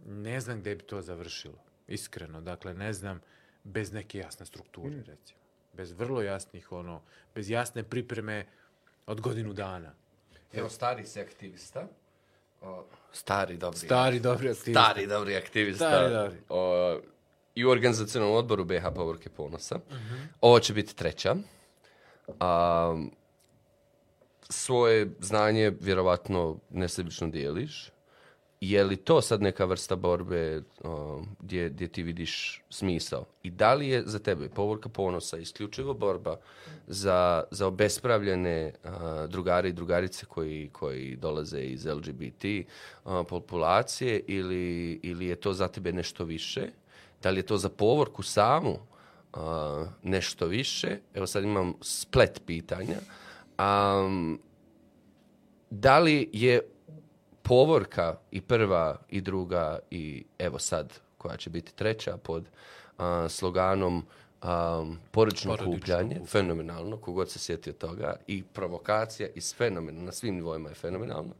Ne 0.06 0.40
znam 0.40 0.60
gde 0.60 0.74
bi 0.74 0.82
to 0.82 1.02
završilo, 1.02 1.58
iskreno. 1.86 2.40
Dakle, 2.40 2.74
ne 2.74 2.92
znam, 2.92 3.20
bez 3.64 3.92
neke 3.92 4.18
jasne 4.18 4.46
strukture, 4.46 5.02
recimo. 5.06 5.40
Bez 5.72 5.92
vrlo 5.92 6.22
jasnih, 6.22 6.72
ono, 6.72 7.02
bez 7.34 7.50
jasne 7.50 7.82
pripreme 7.82 8.46
od 9.06 9.20
godinu 9.20 9.52
dana. 9.52 9.94
Evo, 10.52 10.68
stari 10.68 11.06
si 11.06 11.20
aktivista. 11.20 11.88
O, 12.60 12.84
stari, 13.12 13.56
dobri. 13.56 13.78
Stari, 13.78 14.20
dobri 14.20 14.48
aktivisti. 14.48 14.70
Stari, 14.70 15.06
dobri 15.06 15.36
aktivista. 15.36 15.88
Stari, 15.88 16.12
dobri. 16.14 16.38
O, 16.48 17.00
I 17.60 17.64
u 17.64 17.70
organizacionalnom 17.70 18.38
odboru 18.38 18.64
BH 18.64 18.84
Povorke 18.94 19.28
Ponosa. 19.28 19.78
Ovo 20.40 20.60
će 20.60 20.72
biti 20.74 20.96
treća. 20.96 21.36
A, 22.40 23.06
svoje 24.48 25.10
znanje 25.20 25.72
vjerovatno 25.80 26.56
nesebično 26.70 27.28
dijeliš. 27.28 27.90
Je 28.60 28.84
li 28.84 28.96
to 28.96 29.20
sad 29.20 29.42
neka 29.42 29.64
vrsta 29.64 29.96
borbe 29.96 30.62
o, 30.84 31.22
gdje, 31.40 31.68
gdje 31.68 31.88
ti 31.88 32.02
vidiš 32.02 32.62
smisao? 32.70 33.24
I 33.42 33.50
da 33.50 33.74
li 33.74 33.88
je 33.88 34.02
za 34.06 34.18
tebe 34.18 34.48
povorka 34.48 34.88
ponosa 34.88 35.38
isključivo 35.38 35.94
borba 35.94 36.36
za, 36.86 37.44
za 37.50 37.66
obespravljene 37.66 38.72
a, 38.84 39.26
drugari 39.30 39.68
i 39.68 39.72
drugarice 39.72 40.26
koji, 40.26 40.70
koji 40.72 41.16
dolaze 41.16 41.60
iz 41.60 41.86
LGBT 41.86 42.44
a, 43.04 43.24
populacije 43.28 44.20
ili, 44.26 45.00
ili 45.02 45.26
je 45.26 45.36
to 45.36 45.52
za 45.52 45.68
tebe 45.68 45.92
nešto 45.92 46.24
više? 46.24 46.68
Da 47.22 47.30
li 47.30 47.38
je 47.38 47.46
to 47.46 47.56
za 47.56 47.68
povorku 47.68 48.22
samu 48.22 48.78
a, 49.32 49.86
nešto 50.02 50.46
više? 50.46 50.98
Evo 51.14 51.26
sad 51.26 51.44
imam 51.44 51.74
splet 51.80 52.42
pitanja. 52.46 52.98
Um, 53.58 54.40
da 55.70 55.98
li 55.98 56.28
je 56.32 56.60
povorka 57.42 58.18
i 58.30 58.40
prva 58.40 59.00
i 59.08 59.20
druga 59.20 59.78
i 59.90 60.24
evo 60.38 60.58
sad 60.58 61.00
koja 61.18 61.36
će 61.36 61.50
biti 61.50 61.74
treća 61.74 62.16
pod 62.16 62.44
a, 62.98 63.28
sloganom 63.28 64.06
um, 64.44 64.98
Porodično 65.10 65.56
kupljanje, 65.64 66.20
fenomenalno, 66.26 66.96
kogod 66.96 67.30
se 67.30 67.38
sjetio 67.38 67.72
toga, 67.72 68.16
i 68.26 68.42
provokacija 68.42 69.28
i 69.34 69.40
fenomenalno, 69.40 70.06
na 70.06 70.12
svim 70.12 70.34
nivoima 70.34 70.68
je 70.68 70.74
fenomenalno. 70.74 71.34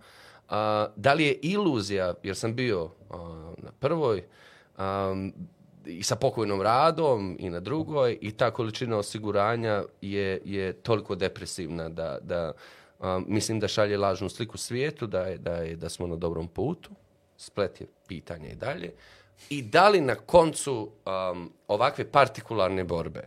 A, 0.49 0.89
da 0.97 1.15
li 1.15 1.25
je 1.25 1.39
iluzija, 1.43 2.15
jer 2.23 2.37
sam 2.37 2.55
bio 2.55 2.91
a, 3.11 3.53
na 3.59 3.71
prvoj, 3.81 4.25
um, 4.79 5.33
i 5.87 6.03
sa 6.03 6.17
pokojnom 6.17 6.63
radom 6.63 7.37
i 7.39 7.51
na 7.51 7.61
drugoj 7.61 8.19
i 8.21 8.33
ta 8.33 8.51
količina 8.51 8.99
osiguranja 8.99 9.85
je, 10.01 10.41
je 10.45 10.73
toliko 10.73 11.15
depresivna 11.15 11.89
da, 11.89 12.19
da 12.23 12.53
um, 12.99 13.25
mislim 13.29 13.61
da 13.61 13.69
šalje 13.69 13.99
lažnu 13.99 14.29
sliku 14.29 14.59
svijetu, 14.59 15.07
da, 15.07 15.21
je, 15.21 15.39
da, 15.39 15.53
je, 15.53 15.77
da 15.77 15.89
smo 15.89 16.07
na 16.07 16.17
dobrom 16.17 16.49
putu. 16.49 16.91
Splet 17.37 17.81
je 17.81 17.87
pitanje 18.07 18.49
i 18.49 18.55
dalje. 18.55 18.93
I 19.51 19.63
da 19.63 19.89
li 19.89 20.01
na 20.01 20.15
koncu 20.15 20.91
um, 21.33 21.53
ovakve 21.69 22.11
partikularne 22.11 22.85
borbe 22.85 23.25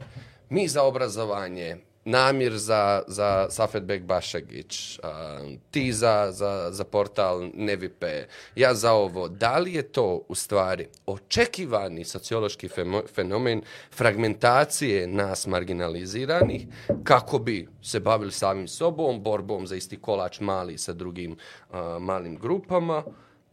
mi 0.50 0.68
za 0.68 0.84
obrazovanje, 0.84 1.78
Namir 2.06 2.58
za, 2.58 3.02
za 3.08 3.48
Safetbek 3.50 4.04
Bašagić, 4.04 5.00
um, 5.00 5.58
ti 5.72 5.94
za, 5.94 6.28
za, 6.32 6.70
za 6.72 6.84
portal 6.84 7.50
Nevipe, 7.54 8.26
ja 8.56 8.74
za 8.74 8.92
ovo. 8.92 9.28
Da 9.28 9.58
li 9.58 9.74
je 9.74 9.82
to 9.82 10.22
u 10.28 10.36
stvari 10.36 10.88
očekivani 11.06 12.04
sociološki 12.06 12.70
fenomen 13.16 13.62
fragmentacije 13.92 15.08
nas 15.08 15.48
marginaliziranih 15.48 16.68
kako 17.04 17.40
bi 17.40 17.68
se 17.82 18.00
bavili 18.00 18.32
samim 18.32 18.68
sobom, 18.68 19.24
borbom 19.24 19.68
za 19.68 19.76
isti 19.76 19.98
kolač 19.98 20.40
mali 20.40 20.78
sa 20.78 20.94
drugim 20.94 21.32
uh, 21.32 21.76
malim 22.00 22.38
grupama 22.38 23.04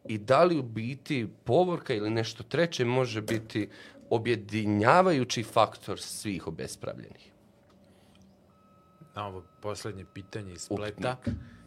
i 0.09 0.19
da 0.19 0.45
li 0.45 0.59
u 0.59 0.63
biti 0.63 1.27
povorka 1.45 1.95
ili 1.95 2.11
nešto 2.11 2.43
treće 2.43 2.85
može 2.85 3.21
biti 3.21 3.69
objedinjavajući 4.11 5.43
faktor 5.43 6.01
svih 6.01 6.47
obespravljenih? 6.47 7.30
Na 9.15 9.27
ovo 9.27 9.43
posljednje 9.61 10.05
pitanje 10.15 10.53
iz 10.53 10.61
spleta, 10.61 11.17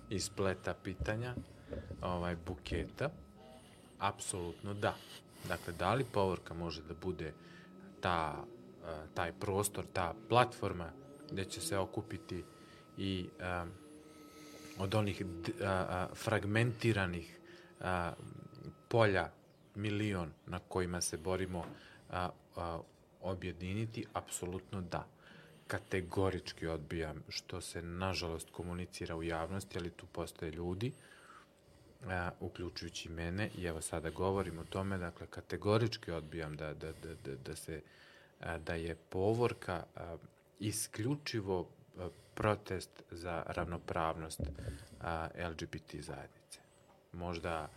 iz 0.10 0.26
spleta 0.26 0.74
pitanja, 0.74 1.36
ovaj, 2.02 2.36
buketa, 2.46 3.10
apsolutno 4.00 4.74
da. 4.74 4.96
Dakle, 5.48 5.74
da 5.74 5.94
li 5.94 6.06
povorka 6.14 6.54
može 6.54 6.82
da 6.82 6.94
bude 6.94 7.34
ta, 8.02 8.44
eh, 8.84 9.06
taj 9.14 9.32
prostor, 9.32 9.86
ta 9.94 10.14
platforma 10.30 10.92
gdje 11.32 11.46
će 11.46 11.62
se 11.62 11.78
okupiti 11.78 12.44
i 12.98 13.30
um, 13.64 13.72
od 14.78 14.96
onih 14.96 15.26
d, 15.26 15.52
a, 15.62 15.70
a, 15.70 16.08
fragmentiranih 16.16 17.40
a, 17.82 18.14
polja 18.88 19.30
milion 19.76 20.32
na 20.46 20.60
kojima 20.60 21.02
se 21.02 21.18
borimo 21.18 21.66
a, 22.10 22.30
a, 22.56 22.80
objediniti, 23.22 24.06
apsolutno 24.14 24.82
da. 24.82 25.08
Kategorički 25.74 26.68
odbijam 26.68 27.24
što 27.30 27.62
se 27.62 27.82
nažalost 27.82 28.50
komunicira 28.52 29.16
u 29.16 29.24
javnosti, 29.24 29.78
ali 29.78 29.90
tu 29.90 30.06
postoje 30.06 30.52
ljudi, 30.52 30.92
a, 32.08 32.32
uključujući 32.40 33.10
mene, 33.10 33.50
i 33.58 33.66
evo 33.66 33.82
sada 33.82 34.10
govorim 34.10 34.60
o 34.60 34.64
tome, 34.64 34.98
dakle, 34.98 35.28
kategorički 35.28 36.12
odbijam 36.12 36.56
da, 36.56 36.74
da, 36.74 36.92
da, 36.92 37.16
da, 37.16 37.36
da 37.36 37.56
se 37.56 37.82
a, 38.40 38.58
da 38.58 38.76
je 38.76 38.96
povorka 38.96 39.84
a, 39.96 40.18
isključivo 40.60 41.70
a, 41.98 42.10
protest 42.34 43.04
za 43.12 43.44
ravnopravnost 43.48 44.42
a, 45.02 45.28
LGBT 45.50 45.96
zajednice. 45.96 46.60
Možda 47.14 47.70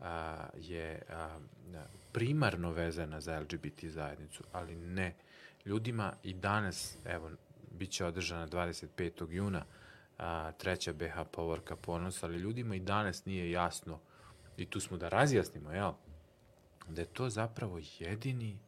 a, 0.00 0.46
je 0.54 1.02
a, 1.08 1.38
primarno 2.12 2.70
vezana 2.70 3.20
za 3.20 3.40
LGBT 3.40 3.84
zajednicu, 3.84 4.44
ali 4.52 4.76
ne. 4.76 5.14
Ljudima 5.64 6.12
i 6.22 6.34
danas, 6.34 6.96
evo, 7.04 7.30
bit 7.70 7.90
će 7.90 8.04
održana 8.04 8.48
25. 8.48 9.30
juna 9.30 9.64
a, 10.18 10.52
treća 10.52 10.92
BH 10.92 11.30
povorka 11.32 11.76
ponos, 11.76 12.22
ali 12.22 12.38
ljudima 12.38 12.74
i 12.74 12.80
danas 12.80 13.24
nije 13.24 13.50
jasno, 13.50 13.98
i 14.56 14.66
tu 14.66 14.80
smo 14.80 14.96
da 14.96 15.08
razjasnimo, 15.08 15.72
jel, 15.72 15.92
da 16.88 17.00
je 17.00 17.06
to 17.06 17.30
zapravo 17.30 17.80
jedini 17.98 18.58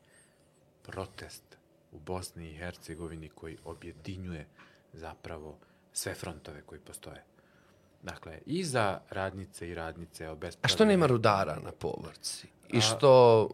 protest 0.82 1.59
u 1.93 1.99
Bosni 1.99 2.51
i 2.51 2.57
Hercegovini 2.57 3.28
koji 3.28 3.59
objedinjuje 3.64 4.47
zapravo 4.93 5.59
sve 5.93 6.14
frontove 6.14 6.62
koji 6.62 6.80
postoje. 6.80 7.24
Dakle, 8.03 8.38
i 8.47 8.64
za 8.64 9.01
radnice 9.11 9.68
i 9.68 9.74
radnice 9.74 10.28
obespravljene. 10.28 10.72
A 10.72 10.76
što 10.76 10.84
nema 10.84 11.07
rudara 11.07 11.59
na 11.64 11.72
povrci? 11.72 12.49
I 12.68 12.80
što 12.80 13.49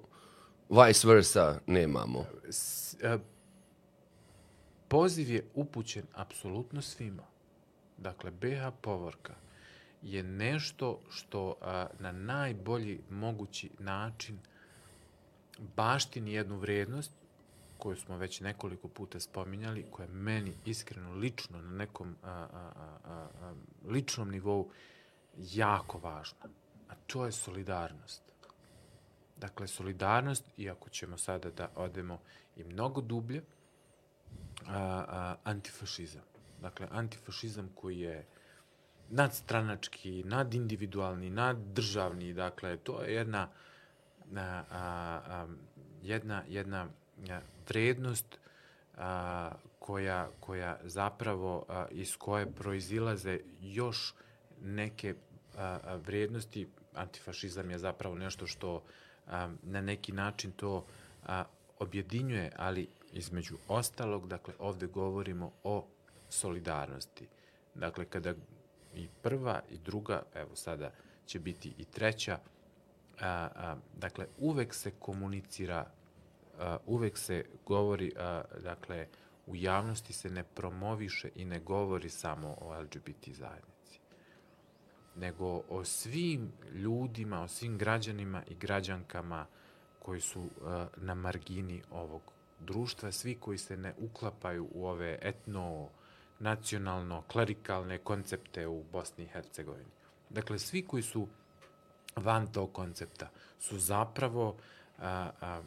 vice 0.70 1.08
versa 1.08 1.60
nemamo? 1.66 2.24
S, 2.50 2.96
a, 3.04 3.18
poziv 4.88 5.30
je 5.30 5.44
upućen 5.54 6.06
apsolutno 6.14 6.82
svima. 6.82 7.22
Dakle, 7.98 8.30
BH 8.30 8.70
povorka 8.80 9.34
je 10.02 10.22
nešto 10.22 11.00
što 11.10 11.54
a, 11.60 11.86
na 11.98 12.12
najbolji 12.12 13.00
mogući 13.10 13.70
način 13.78 14.38
baštini 15.76 16.32
jednu 16.32 16.56
vrednost 16.56 17.12
koju 17.78 17.96
smo 17.96 18.16
već 18.16 18.40
nekoliko 18.40 18.88
puta 18.88 19.20
spominjali, 19.20 19.86
koja 19.90 20.06
je 20.06 20.12
meni 20.12 20.52
iskreno 20.64 21.12
lično 21.12 21.62
na 21.62 21.70
nekom 21.70 22.16
a, 22.22 22.30
a, 22.30 22.70
a, 23.04 23.28
a, 23.40 23.54
ličnom 23.88 24.30
nivou 24.30 24.70
jako 25.36 25.98
važna. 25.98 26.48
A 26.88 26.94
to 27.06 27.26
je 27.26 27.32
solidarnost. 27.32 28.22
Dakle, 29.40 29.66
solidarnost, 29.66 30.44
iako 30.56 30.90
ćemo 30.90 31.18
sada 31.18 31.50
da 31.50 31.70
odemo 31.74 32.20
i 32.56 32.64
mnogo 32.64 33.00
dublje, 33.00 33.42
a, 34.66 35.04
a, 35.08 35.36
antifašizam. 35.44 36.22
Dakle, 36.60 36.88
antifašizam 36.90 37.70
koji 37.74 38.00
je 38.00 38.26
nadstranački, 39.10 40.22
nadindividualni, 40.24 41.30
naddržavni, 41.30 42.32
dakle, 42.34 42.76
to 42.76 43.02
je 43.02 43.14
jedna 43.14 43.48
a, 44.36 44.40
a, 44.40 45.20
a, 45.26 45.46
jedna, 46.02 46.44
jedna 46.48 46.88
vrednost 47.68 48.38
a, 48.96 49.52
koja, 49.78 50.30
koja 50.40 50.78
zapravo 50.84 51.64
a, 51.68 51.86
iz 51.90 52.16
koje 52.16 52.52
proizilaze 52.52 53.40
još 53.60 54.14
neke 54.62 55.14
a, 55.56 55.78
a, 55.84 55.96
vrednosti. 55.96 56.68
Antifašizam 56.94 57.70
je 57.70 57.78
zapravo 57.78 58.14
nešto 58.14 58.46
što 58.46 58.76
a, 58.76 58.80
na 59.62 59.80
neki 59.80 60.12
način 60.12 60.52
to 60.52 60.84
a, 61.26 61.44
objedinjuje, 61.78 62.52
ali 62.56 62.88
između 63.12 63.56
ostalog, 63.68 64.28
dakle, 64.28 64.54
ovde 64.58 64.86
govorimo 64.86 65.52
o 65.64 65.86
solidarnosti. 66.28 67.26
Dakle, 67.74 68.04
kada 68.04 68.34
i 68.94 69.08
prva 69.22 69.60
i 69.70 69.78
druga, 69.78 70.22
evo 70.34 70.56
sada 70.56 70.90
će 71.26 71.38
biti 71.38 71.74
i 71.78 71.84
treća, 71.84 72.38
a, 73.20 73.48
a, 73.54 73.76
dakle, 73.96 74.26
uvek 74.38 74.74
se 74.74 74.90
komunicira 74.90 75.90
uvek 76.86 77.18
se 77.18 77.44
govori, 77.66 78.12
a, 78.16 78.42
dakle, 78.62 79.06
u 79.46 79.56
javnosti 79.56 80.12
se 80.12 80.30
ne 80.30 80.44
promoviše 80.44 81.30
i 81.34 81.44
ne 81.44 81.60
govori 81.60 82.10
samo 82.10 82.56
o 82.60 82.80
LGBT 82.80 83.28
zajednici, 83.28 83.77
nego 85.20 85.62
o 85.68 85.84
svim 85.84 86.52
ljudima, 86.72 87.42
o 87.42 87.48
svim 87.48 87.78
građanima 87.78 88.42
i 88.48 88.54
građankama 88.54 89.46
koji 89.98 90.20
su 90.20 90.48
a, 90.64 90.86
na 90.96 91.14
margini 91.14 91.82
ovog 91.90 92.22
društva, 92.60 93.12
svi 93.12 93.34
koji 93.34 93.58
se 93.58 93.76
ne 93.76 93.94
uklapaju 93.98 94.68
u 94.74 94.86
ove 94.86 95.18
etno, 95.22 95.88
nacionalno, 96.38 97.22
klerikalne 97.22 97.98
koncepte 97.98 98.66
u 98.66 98.84
Bosni 98.92 99.24
i 99.24 99.28
Hercegovini. 99.28 99.90
Dakle, 100.30 100.58
svi 100.58 100.82
koji 100.82 101.02
su 101.02 101.28
van 102.16 102.46
tog 102.52 102.72
koncepta 102.72 103.30
su 103.60 103.78
zapravo 103.78 104.56
a, 104.98 105.30
a, 105.40 105.62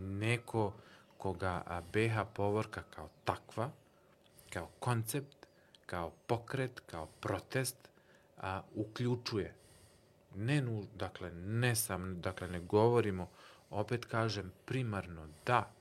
neko 0.00 0.72
koga 1.18 1.82
BH 1.92 2.34
povorka 2.34 2.82
kao 2.90 3.08
takva, 3.24 3.70
kao 4.50 4.68
koncept, 4.78 5.46
kao 5.86 6.12
pokret, 6.26 6.80
kao 6.86 7.06
protest, 7.06 7.91
a, 8.42 8.62
uključuje. 8.74 9.54
Ne, 10.34 10.60
nu, 10.60 10.86
dakle, 10.94 11.30
ne 11.34 11.74
sam, 11.74 12.20
dakle, 12.20 12.48
ne 12.48 12.60
govorimo, 12.60 13.30
opet 13.70 14.04
kažem, 14.04 14.52
primarno 14.64 15.28
da, 15.46 15.72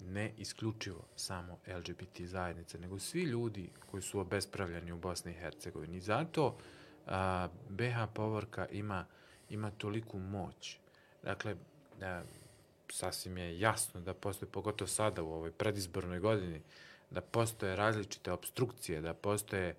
ne 0.00 0.32
isključivo 0.38 1.04
samo 1.16 1.58
LGBT 1.66 2.20
zajednice, 2.20 2.78
nego 2.78 2.98
svi 2.98 3.22
ljudi 3.22 3.70
koji 3.90 4.02
su 4.02 4.20
obespravljeni 4.20 4.92
u 4.92 4.98
Bosni 4.98 5.32
i 5.32 5.34
Hercegovini. 5.34 6.00
Zato 6.00 6.58
a, 7.06 7.48
BH 7.68 8.14
povorka 8.14 8.66
ima, 8.68 9.06
ima 9.50 9.70
toliku 9.70 10.18
moć. 10.18 10.78
Dakle, 11.22 11.56
da, 12.00 12.24
sasvim 12.88 13.38
je 13.38 13.60
jasno 13.60 14.00
da 14.00 14.14
postoje, 14.14 14.50
pogotovo 14.50 14.88
sada 14.88 15.22
u 15.22 15.32
ovoj 15.32 15.52
predizbornoj 15.52 16.18
godini, 16.18 16.62
da 17.10 17.20
postoje 17.20 17.76
različite 17.76 18.32
obstrukcije, 18.32 19.00
da 19.00 19.14
postoje 19.14 19.74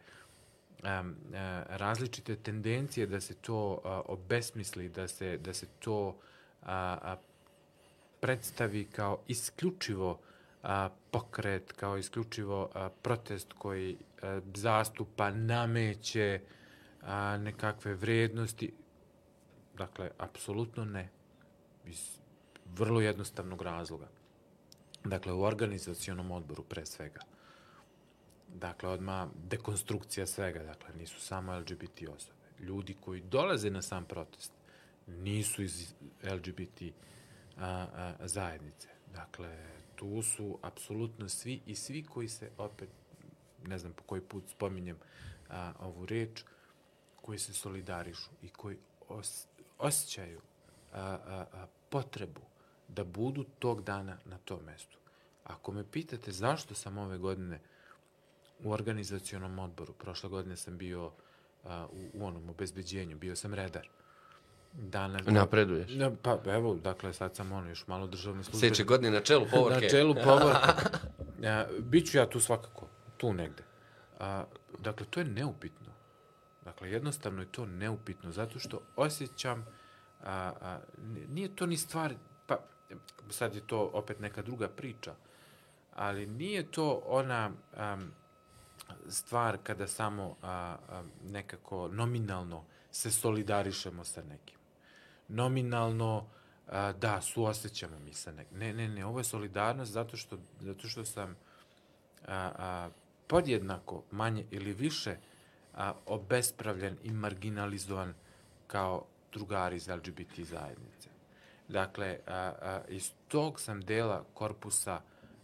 um, 0.84 1.16
različite 1.70 2.36
tendencije 2.36 3.08
da 3.08 3.22
se 3.22 3.34
to 3.34 3.82
obesmisli, 4.06 4.90
da 4.90 5.08
se, 5.08 5.38
da 5.38 5.54
se 5.54 5.68
to 5.80 6.08
uh, 6.62 6.68
predstavi 8.24 8.86
kao 8.86 9.20
isključivo 9.28 10.20
a, 10.64 10.90
pokret, 11.12 11.72
kao 11.72 11.98
isključivo 11.98 12.70
a, 12.74 12.90
protest 13.02 13.54
koji 13.54 13.98
a, 14.22 14.40
zastupa, 14.56 15.32
nameće 15.32 16.42
a, 17.02 17.38
nekakve 17.38 17.94
vrednosti. 17.94 18.74
Dakle, 19.78 20.12
apsolutno 20.18 20.86
ne 20.86 21.10
iz 21.86 22.20
vrlo 22.66 23.02
jednostavnog 23.02 23.62
razloga. 23.62 24.08
Dakle, 25.04 25.34
u 25.34 25.44
organizacionom 25.44 26.32
odboru 26.32 26.64
pre 26.64 26.86
svega. 26.86 27.22
Dakle, 28.54 28.90
odmah 28.90 29.28
dekonstrukcija 29.50 30.28
svega. 30.28 30.64
Dakle, 30.64 30.96
nisu 30.96 31.22
samo 31.22 31.60
LGBT 31.60 32.02
osobe. 32.16 32.40
Ljudi 32.60 32.96
koji 33.02 33.22
dolaze 33.22 33.70
na 33.70 33.82
sam 33.82 34.06
protest 34.06 34.52
nisu 35.08 35.64
iz 35.64 35.94
LGBT 36.24 36.82
a, 37.58 37.88
a, 37.94 38.28
zajednice. 38.28 38.88
Dakle, 39.14 39.68
tu 39.96 40.22
su 40.22 40.60
apsolutno 40.62 41.30
svi 41.30 41.62
i 41.66 41.76
svi 41.76 42.04
koji 42.04 42.28
se 42.28 42.52
opet, 42.58 42.90
ne 43.68 43.78
znam 43.78 43.94
po 43.94 44.04
koji 44.04 44.22
put 44.22 44.44
spominjem 44.50 44.98
a, 45.50 45.74
ovu 45.80 46.06
reč, 46.06 46.44
koji 47.22 47.40
se 47.40 47.54
solidarišu 47.54 48.32
i 48.42 48.50
koji 48.50 48.78
os, 49.10 49.48
osjećaju 49.78 50.42
a, 50.94 51.02
a, 51.02 51.46
a, 51.54 51.68
potrebu 51.90 52.42
da 52.88 53.04
budu 53.04 53.44
tog 53.60 53.84
dana 53.84 54.18
na 54.26 54.38
tom 54.38 54.60
mestu. 54.66 54.98
Ako 55.44 55.72
me 55.72 55.92
pitate 55.92 56.32
zašto 56.32 56.76
sam 56.76 56.98
ove 56.98 57.18
godine 57.18 57.60
u 58.64 58.72
organizacionom 58.72 59.60
odboru, 59.60 59.94
prošle 59.94 60.30
godine 60.30 60.56
sam 60.58 60.78
bio 60.78 61.12
a, 61.64 61.88
u, 61.92 62.10
u 62.14 62.26
onom 62.26 62.50
obezbeđenju, 62.50 63.18
bio 63.18 63.36
sam 63.36 63.54
redar. 63.54 63.90
Danas, 64.74 65.22
Napreduješ. 65.26 65.92
Ja, 65.92 66.12
pa 66.22 66.40
evo, 66.46 66.76
dakle, 66.76 67.14
sad 67.14 67.36
sam 67.36 67.52
ono 67.52 67.70
još 67.70 67.88
malo 67.88 68.08
državni 68.08 68.44
službenik. 68.44 68.60
Sljedeće 68.60 68.84
godine 68.84 69.12
na 69.12 69.22
čelu 69.22 69.46
povorke. 69.52 69.82
Na 69.86 69.90
čelu 69.90 70.16
povorke. 70.26 70.84
Ja, 71.42 71.68
biću 71.80 72.18
ja 72.18 72.30
tu 72.30 72.40
svakako, 72.40 72.88
tu 73.18 73.34
negde. 73.34 73.64
A, 74.20 74.46
dakle, 74.80 75.06
to 75.10 75.20
je 75.20 75.26
neupitno. 75.26 75.94
Dakle, 76.66 76.92
jednostavno 76.92 77.42
je 77.42 77.52
to 77.52 77.66
neupitno, 77.66 78.32
zato 78.32 78.60
što 78.60 78.82
osjećam, 78.96 79.66
a, 80.24 80.52
a, 80.62 80.80
nije 81.30 81.56
to 81.56 81.66
ni 81.66 81.78
stvar, 81.78 82.14
pa 82.48 82.58
sad 83.30 83.56
je 83.56 83.62
to 83.68 83.92
opet 83.94 84.20
neka 84.20 84.42
druga 84.42 84.68
priča, 84.68 85.16
ali 85.96 86.26
nije 86.28 86.72
to 86.72 87.02
ona 87.06 87.52
a, 87.78 87.98
stvar 89.10 89.58
kada 89.64 89.88
samo 89.88 90.36
a, 90.42 90.48
a, 90.90 91.04
nekako 91.30 91.88
nominalno 91.88 92.64
se 92.92 93.12
solidarišemo 93.12 94.04
sa 94.04 94.22
nekim. 94.24 94.58
Nominalno, 95.28 96.28
a, 96.68 96.92
da, 96.92 97.22
suosjećamo 97.22 98.00
mi 98.00 98.14
sa 98.14 98.32
nekim. 98.32 98.58
Ne, 98.58 98.74
ne, 98.74 98.88
ne, 98.88 99.06
ovo 99.06 99.20
je 99.20 99.24
solidarnost 99.24 99.92
zato 99.92 100.18
što, 100.18 100.38
zato 100.60 100.88
što 100.88 101.06
sam 101.06 101.36
a, 102.28 102.52
a, 102.58 102.90
podjednako, 103.28 104.04
manje 104.12 104.46
ili 104.52 104.74
više, 104.74 105.18
a, 105.74 105.94
obespravljen 106.06 106.98
i 107.04 107.12
marginalizovan 107.12 108.14
kao 108.68 109.06
drugari 109.32 109.76
iz 109.76 109.88
LGBT 109.88 110.40
zajednice. 110.40 111.10
Dakle, 111.68 112.20
a, 112.28 112.32
a, 112.32 112.82
iz 112.88 113.12
tog 113.28 113.60
sam 113.60 113.82
dela 113.82 114.26
korpusa 114.34 115.02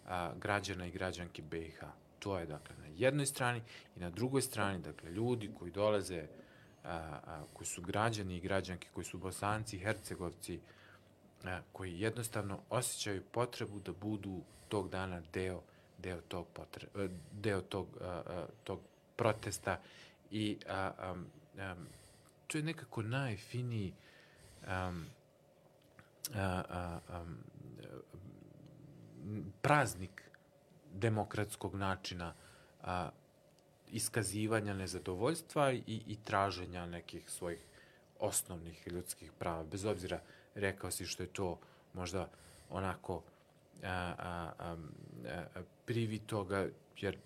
a, 0.08 0.32
građana 0.36 0.86
i 0.86 0.92
građanki 0.92 1.42
BiH. 1.42 1.84
To 2.20 2.40
je, 2.40 2.46
dakle, 2.46 2.76
jednoj 3.02 3.26
strani 3.26 3.62
i 3.95 4.00
na 4.00 4.10
drugoj 4.10 4.41
strani, 4.41 4.80
dakle, 4.80 5.12
ljudi 5.12 5.52
koji 5.60 5.72
dolaze, 5.72 6.28
a, 6.84 7.20
a, 7.26 7.43
koji 7.54 7.68
su 7.68 7.82
građani 7.82 8.38
i 8.38 8.41
građanke, 8.41 8.88
koji 8.93 9.06
su 9.06 9.18
bosanci, 9.18 9.80
hercegovci, 9.80 10.60
a, 11.43 11.62
koji 11.74 12.00
jednostavno 12.00 12.60
osjećaju 12.70 13.24
potrebu 13.32 13.80
da 13.80 13.91
budu 13.93 14.41
tog 14.70 14.89
dana 14.89 15.22
deo 15.34 15.62
deo 16.04 16.22
tog 16.22 16.47
potre, 16.54 16.88
deo 17.32 17.62
tog, 17.62 17.88
a, 18.02 18.06
a, 18.06 18.45
tog 18.64 18.80
protesta 19.16 19.80
i 20.32 20.58
a, 20.68 20.91
a, 20.97 21.16
a, 21.58 21.76
to 22.47 22.58
je 22.58 22.64
nekako 22.64 23.02
najfiniji 23.02 23.93
um, 24.62 25.06
a, 26.36 26.64
a, 26.70 27.00
a, 27.10 27.26
praznik 29.62 30.24
demokratskog 30.93 31.76
načina 31.76 32.34
a, 32.84 33.09
iskazivanja 33.91 34.73
nezadovoljstva 34.73 35.71
i, 35.71 35.82
i 35.88 36.17
traženja 36.23 36.86
nekih 36.86 37.30
svojih 37.30 37.59
osnovnih 38.19 38.88
ljudskih 38.88 39.32
prava. 39.39 39.63
Bez 39.63 39.86
obzira, 39.86 40.19
rekao 40.55 40.91
si 40.91 41.05
što 41.05 41.23
je 41.23 41.27
to 41.27 41.59
možda 41.93 42.30
onako 42.69 43.23
a, 43.84 44.13
a, 44.17 44.51
a, 44.59 44.75
a, 45.25 45.61
privi 45.86 46.19
toga, 46.19 46.67
jer 46.97 47.17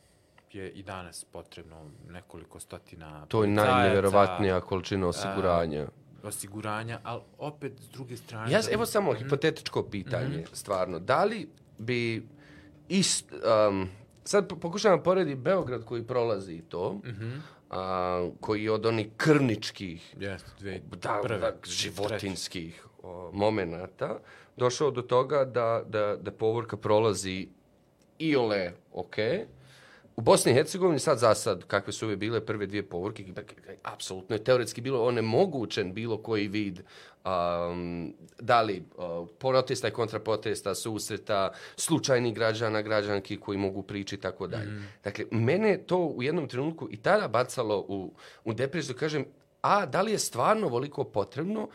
je 0.53 0.69
i 0.69 0.83
danas 0.83 1.23
potrebno 1.23 1.91
nekoliko 2.09 2.59
stotina 2.59 3.25
To 3.25 3.43
je 3.43 3.49
najneverovatnija 3.49 4.61
količina 4.61 5.07
osiguranja. 5.07 5.81
A, 5.83 6.27
osiguranja, 6.27 6.99
ali 7.03 7.21
opet 7.37 7.73
s 7.79 7.89
druge 7.89 8.17
strane... 8.17 8.51
Ja, 8.51 8.59
evo 8.71 8.85
samo 8.85 9.11
mm 9.11 9.15
hipotetičko 9.15 9.83
pitanje, 9.83 10.37
mm 10.37 10.43
-hmm. 10.43 10.55
stvarno. 10.55 10.99
Da 10.99 11.23
li 11.23 11.49
bi 11.77 12.27
ist, 12.89 13.31
um, 13.31 13.89
sad 14.24 14.53
pokušavam 14.61 15.03
porediti 15.03 15.36
Beograd 15.36 15.86
koji 15.86 16.03
prolazi 16.03 16.61
to, 16.69 16.93
mm 16.93 17.09
-hmm. 17.09 17.39
a, 17.69 18.30
koji 18.39 18.63
je 18.63 18.71
od 18.71 18.86
onih 18.86 19.07
krvničkih, 19.17 20.15
yes, 20.17 20.39
dve, 20.59 20.82
da, 21.01 21.19
prve, 21.24 21.39
da, 21.39 21.53
životinskih 21.63 22.86
momenata, 23.34 24.19
došao 24.57 24.91
do 24.91 25.01
toga 25.01 25.45
da, 25.45 25.84
da, 25.88 26.15
da 26.21 26.32
povorka 26.32 26.78
prolazi 26.78 27.47
iole 28.19 28.71
ok, 28.93 29.15
U 30.16 30.22
Bosni 30.22 30.51
i 30.51 30.55
Hercegovini 30.55 30.99
sad 30.99 31.20
za 31.20 31.36
sad, 31.36 31.64
kakve 31.64 31.93
su 31.93 32.05
ove 32.05 32.16
bile 32.16 32.45
prve 32.45 32.66
dvije 32.66 32.89
povorke, 32.89 33.26
apsolutno 33.84 34.36
je 34.36 34.43
teoretski 34.43 34.82
bilo 34.82 35.05
onemogućen 35.05 35.93
bilo 35.93 36.18
koji 36.18 36.47
vid 36.47 36.80
um, 37.26 38.14
da 38.39 38.61
li 38.61 38.86
uh, 38.97 39.28
protesta 39.39 39.88
i 39.88 39.91
kontraprotesta, 39.91 40.76
susreta, 40.76 41.51
slučajni 41.76 42.34
građana, 42.34 42.82
građanki 42.82 43.39
koji 43.39 43.57
mogu 43.57 43.84
prići 43.84 44.16
i 44.16 44.20
tako 44.20 44.47
dalje. 44.47 44.72
Mm. 44.72 44.88
Dakle, 45.03 45.26
mene 45.32 45.78
to 45.78 45.97
u 45.97 46.24
jednom 46.24 46.47
trenutku 46.47 46.88
i 46.91 46.97
tada 46.97 47.28
bacalo 47.28 47.86
u, 47.88 48.14
u 48.43 48.53
depresiju, 48.53 48.95
kažem, 48.95 49.26
a, 49.61 49.86
da 49.86 50.01
li 50.01 50.11
je 50.11 50.20
stvarno 50.20 50.68
voliko 50.68 51.03
potrebno, 51.03 51.70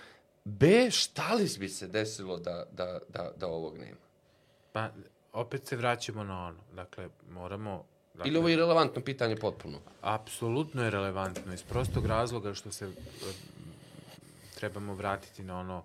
B, 0.44 0.90
šta 0.90 1.34
li 1.34 1.48
bi 1.58 1.68
se 1.68 1.86
desilo 1.86 2.38
da, 2.38 2.64
da, 2.72 2.98
da, 3.08 3.32
da 3.36 3.46
ovog 3.46 3.78
nema? 3.78 4.00
Pa, 4.72 4.88
opet 5.32 5.66
se 5.66 5.76
vraćamo 5.76 6.24
na 6.24 6.46
ono. 6.46 6.58
Dakle, 6.74 7.08
moramo 7.30 7.84
Dakle, 8.18 8.30
Ili 8.30 8.38
ovo 8.38 8.48
je 8.48 8.56
relevantno 8.56 9.02
pitanje 9.02 9.36
potpuno? 9.36 9.78
Apsolutno 10.00 10.84
je 10.84 10.90
relevantno, 10.90 11.54
iz 11.54 11.62
prostog 11.62 12.06
razloga 12.06 12.54
što 12.54 12.72
se 12.72 12.92
trebamo 14.54 14.94
vratiti 14.94 15.42
na 15.42 15.60
ono 15.60 15.84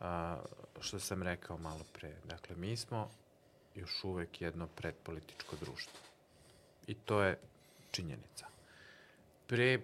a, 0.00 0.36
što 0.80 1.00
sam 1.00 1.22
rekao 1.22 1.58
malo 1.58 1.84
pre. 1.92 2.12
Dakle, 2.24 2.56
mi 2.56 2.76
smo 2.76 3.10
još 3.74 4.04
uvek 4.04 4.40
jedno 4.42 4.66
predpolitičko 4.66 5.56
društvo. 5.60 5.98
I 6.86 6.94
to 6.94 7.22
je 7.22 7.38
činjenica. 7.90 8.46
Pre 9.46 9.80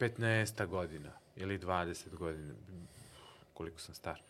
15 0.00 0.66
godina 0.66 1.10
ili 1.36 1.58
20 1.58 2.16
godina, 2.16 2.54
koliko 3.54 3.80
sam 3.80 3.94
star, 3.94 4.20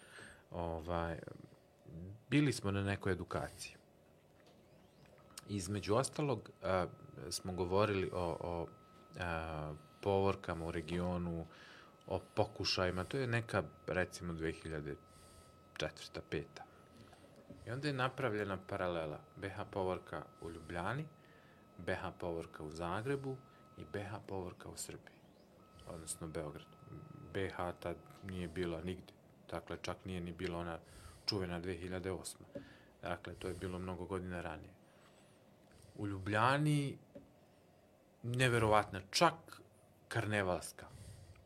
ovaj, 0.50 1.18
bili 2.30 2.52
smo 2.52 2.70
na 2.70 2.82
nekoj 2.82 3.12
edukaciji. 3.12 3.72
Između 5.48 5.94
ostalog, 5.94 6.50
a, 6.62 6.86
smo 7.30 7.52
govorili 7.52 8.10
o, 8.12 8.36
o 8.40 8.66
a, 9.20 9.74
povorkama 10.00 10.66
u 10.66 10.70
regionu, 10.70 11.46
o 12.06 12.20
pokušajima, 12.34 13.04
to 13.04 13.18
je 13.18 13.26
neka, 13.26 13.62
recimo, 13.86 14.32
2004. 14.32 14.96
peta. 16.30 16.64
I 17.66 17.70
onda 17.70 17.88
je 17.88 17.94
napravljena 17.94 18.58
paralela 18.66 19.20
BH 19.36 19.60
povorka 19.70 20.24
u 20.40 20.50
Ljubljani, 20.50 21.04
BH 21.78 22.18
povorka 22.20 22.64
u 22.64 22.70
Zagrebu 22.70 23.36
i 23.76 23.84
BH 23.92 24.14
povorka 24.26 24.68
u 24.68 24.76
Srbiji, 24.76 25.16
odnosno 25.88 26.26
Beogradu. 26.26 26.76
BH 27.34 27.56
tad 27.80 27.96
nije 28.24 28.48
bila 28.48 28.80
nigde, 28.80 29.12
dakle 29.50 29.76
čak 29.82 29.96
nije 30.04 30.20
ni 30.20 30.32
bila 30.32 30.58
ona 30.58 30.78
čuvena 31.26 31.60
2008. 31.60 32.36
Dakle, 33.02 33.34
to 33.34 33.48
je 33.48 33.54
bilo 33.54 33.78
mnogo 33.78 34.04
godina 34.04 34.40
ranije. 34.40 34.70
U 35.96 36.06
Ljubljani 36.06 36.98
neverovatna, 38.22 39.00
čak 39.10 39.34
karnevalska 40.08 40.86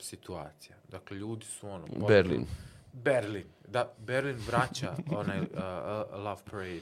situacija. 0.00 0.76
Dakle, 0.88 1.16
ljudi 1.16 1.46
su 1.46 1.68
ono... 1.68 1.86
Berlin. 2.08 2.46
Berlin. 2.92 3.46
Da, 3.68 3.92
Berlin 3.98 4.38
vraća 4.46 4.94
onaj 5.20 5.40
uh, 5.40 5.46
uh, 5.46 6.24
Love 6.24 6.42
Parade. 6.50 6.80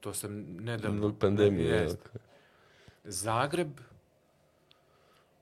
To 0.00 0.14
sam 0.14 0.56
nedavno... 0.60 0.98
Zbog 0.98 1.18
pandemije. 1.18 1.68
Jest. 1.68 2.08
Zagreb, 3.04 3.80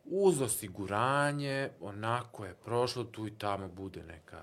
uz 0.05 0.41
osiguranje, 0.41 1.70
onako 1.80 2.45
je 2.45 2.55
prošlo, 2.64 3.05
tu 3.05 3.26
i 3.26 3.30
tamo 3.39 3.68
bude 3.68 4.03
neka 4.03 4.43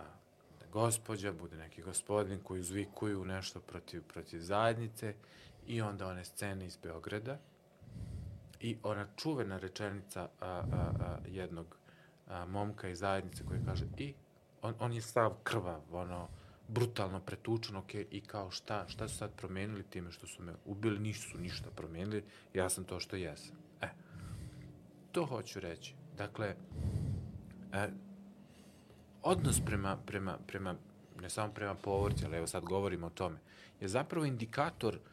gospođa, 0.72 1.32
bude 1.32 1.58
neki 1.58 1.82
gospodin 1.82 2.40
koji 2.44 2.62
uzvikuju 2.62 3.26
nešto 3.26 3.60
protiv, 3.60 4.04
protiv 4.04 4.40
zajednice 4.40 5.14
i 5.68 5.82
onda 5.82 6.08
one 6.08 6.26
scene 6.26 6.66
iz 6.66 6.78
Beograda 6.78 7.38
i 8.64 8.78
ona 8.84 9.08
čuvena 9.16 9.58
rečenica 9.58 10.22
a, 10.22 10.30
a, 10.40 10.64
a, 10.72 11.18
jednog 11.28 11.78
a, 12.28 12.46
momka 12.46 12.90
iz 12.90 13.00
zajednice 13.00 13.44
koji 13.46 13.60
kaže 13.66 13.86
i 13.98 14.14
on, 14.62 14.74
on 14.80 14.94
je 14.94 15.02
stav 15.02 15.34
krvav, 15.44 15.82
ono, 15.92 16.28
brutalno 16.68 17.20
pretučen, 17.20 17.76
ok, 17.76 17.94
i 17.94 18.22
kao 18.28 18.52
šta, 18.52 18.86
šta 18.88 19.08
su 19.08 19.18
sad 19.18 19.32
promenili 19.36 19.84
time 19.84 20.12
što 20.12 20.28
su 20.28 20.44
me 20.44 20.54
ubili, 20.66 21.00
nisu 21.00 21.38
ništa 21.38 21.70
promenili, 21.76 22.24
ja 22.54 22.70
sam 22.70 22.84
to 22.84 23.00
što 23.00 23.16
jesam. 23.16 23.56
E, 23.82 23.88
to 25.12 25.26
hoću 25.26 25.60
reći. 25.60 25.96
Dakle, 26.18 26.56
e, 27.74 27.90
odnos 29.22 29.62
prema, 29.66 29.98
prema, 30.06 30.38
prema, 30.48 30.76
ne 31.22 31.30
samo 31.30 31.54
prema 31.54 31.76
povorci, 31.76 32.26
ali 32.26 32.38
evo 32.38 32.48
sad 32.48 32.64
govorimo 32.64 33.08
o 33.08 33.10
tome, 33.10 33.40
je 33.80 33.88
zapravo 33.88 34.26
indikator 34.26 34.96
uh, 34.96 35.13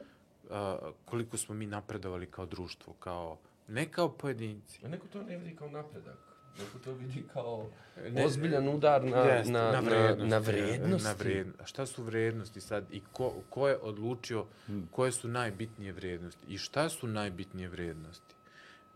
koliko 1.05 1.37
smo 1.37 1.55
mi 1.55 1.67
napredovali 1.67 2.27
kao 2.27 2.47
društvo, 2.47 2.93
kao, 2.93 3.39
ne 3.69 3.93
kao 3.93 4.09
pojedinci. 4.09 4.81
A 4.85 4.89
neko 4.89 5.07
to 5.13 5.23
ne 5.23 5.37
vidi 5.37 5.57
kao 5.57 5.71
napredak. 5.71 6.19
Neko 6.59 6.79
to 6.79 6.93
vidi 6.93 7.25
kao 7.33 7.67
Ne- 8.11 8.25
ozbiljan 8.25 8.69
udar 8.69 9.05
na, 9.05 9.19
Jeste, 9.19 9.53
na, 9.53 9.73
na, 9.73 9.81
vrednosti, 9.81 10.29
na 10.29 10.39
vrednosti. 10.39 11.05
Na 11.05 11.13
vrednosti. 11.13 11.63
A 11.63 11.67
šta 11.67 11.87
su 11.87 12.03
vrednosti 12.03 12.61
sad 12.61 12.85
i 12.93 13.03
ko, 13.13 13.33
ko 13.51 13.69
je 13.69 13.77
odlučio 13.77 14.45
koje 14.91 15.13
su 15.13 15.29
najbitnije 15.29 15.93
vrednosti 15.93 16.47
i 16.49 16.59
šta 16.59 16.89
su 16.89 17.07
najbitnije 17.07 17.69
vrednosti? 17.69 18.35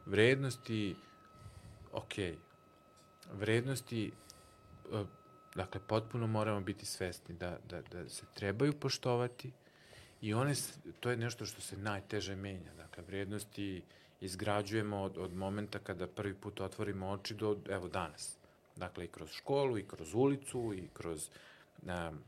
Vrednosti, 0.06 0.96
ok, 1.92 2.12
vrednosti, 3.32 4.12
e, 4.92 5.04
dakle, 5.54 5.80
potpuno 5.86 6.26
moramo 6.26 6.60
biti 6.60 6.86
svesni 6.86 7.34
da, 7.34 7.58
da, 7.68 7.82
da 7.82 8.08
se 8.08 8.24
trebaju 8.34 8.72
poštovati 8.72 9.52
i 10.24 10.34
one, 10.34 10.54
to 11.00 11.10
je 11.10 11.16
nešto 11.16 11.46
što 11.46 11.60
se 11.60 11.76
najteže 11.76 12.36
menja. 12.36 12.74
Dakle, 12.76 13.04
vrednosti 13.04 13.82
izgrađujemo 14.20 15.02
od, 15.02 15.18
od 15.18 15.34
momenta 15.34 15.78
kada 15.78 16.06
prvi 16.06 16.34
put 16.34 16.60
otvorimo 16.60 17.10
oči 17.10 17.34
do, 17.34 17.58
evo, 17.68 17.88
danas. 17.88 18.36
Dakle, 18.76 19.04
i 19.04 19.08
kroz 19.08 19.30
školu, 19.30 19.78
i 19.78 19.88
kroz 19.88 20.14
ulicu, 20.14 20.74
i 20.76 20.88
kroz 20.92 21.28
um, 21.82 22.18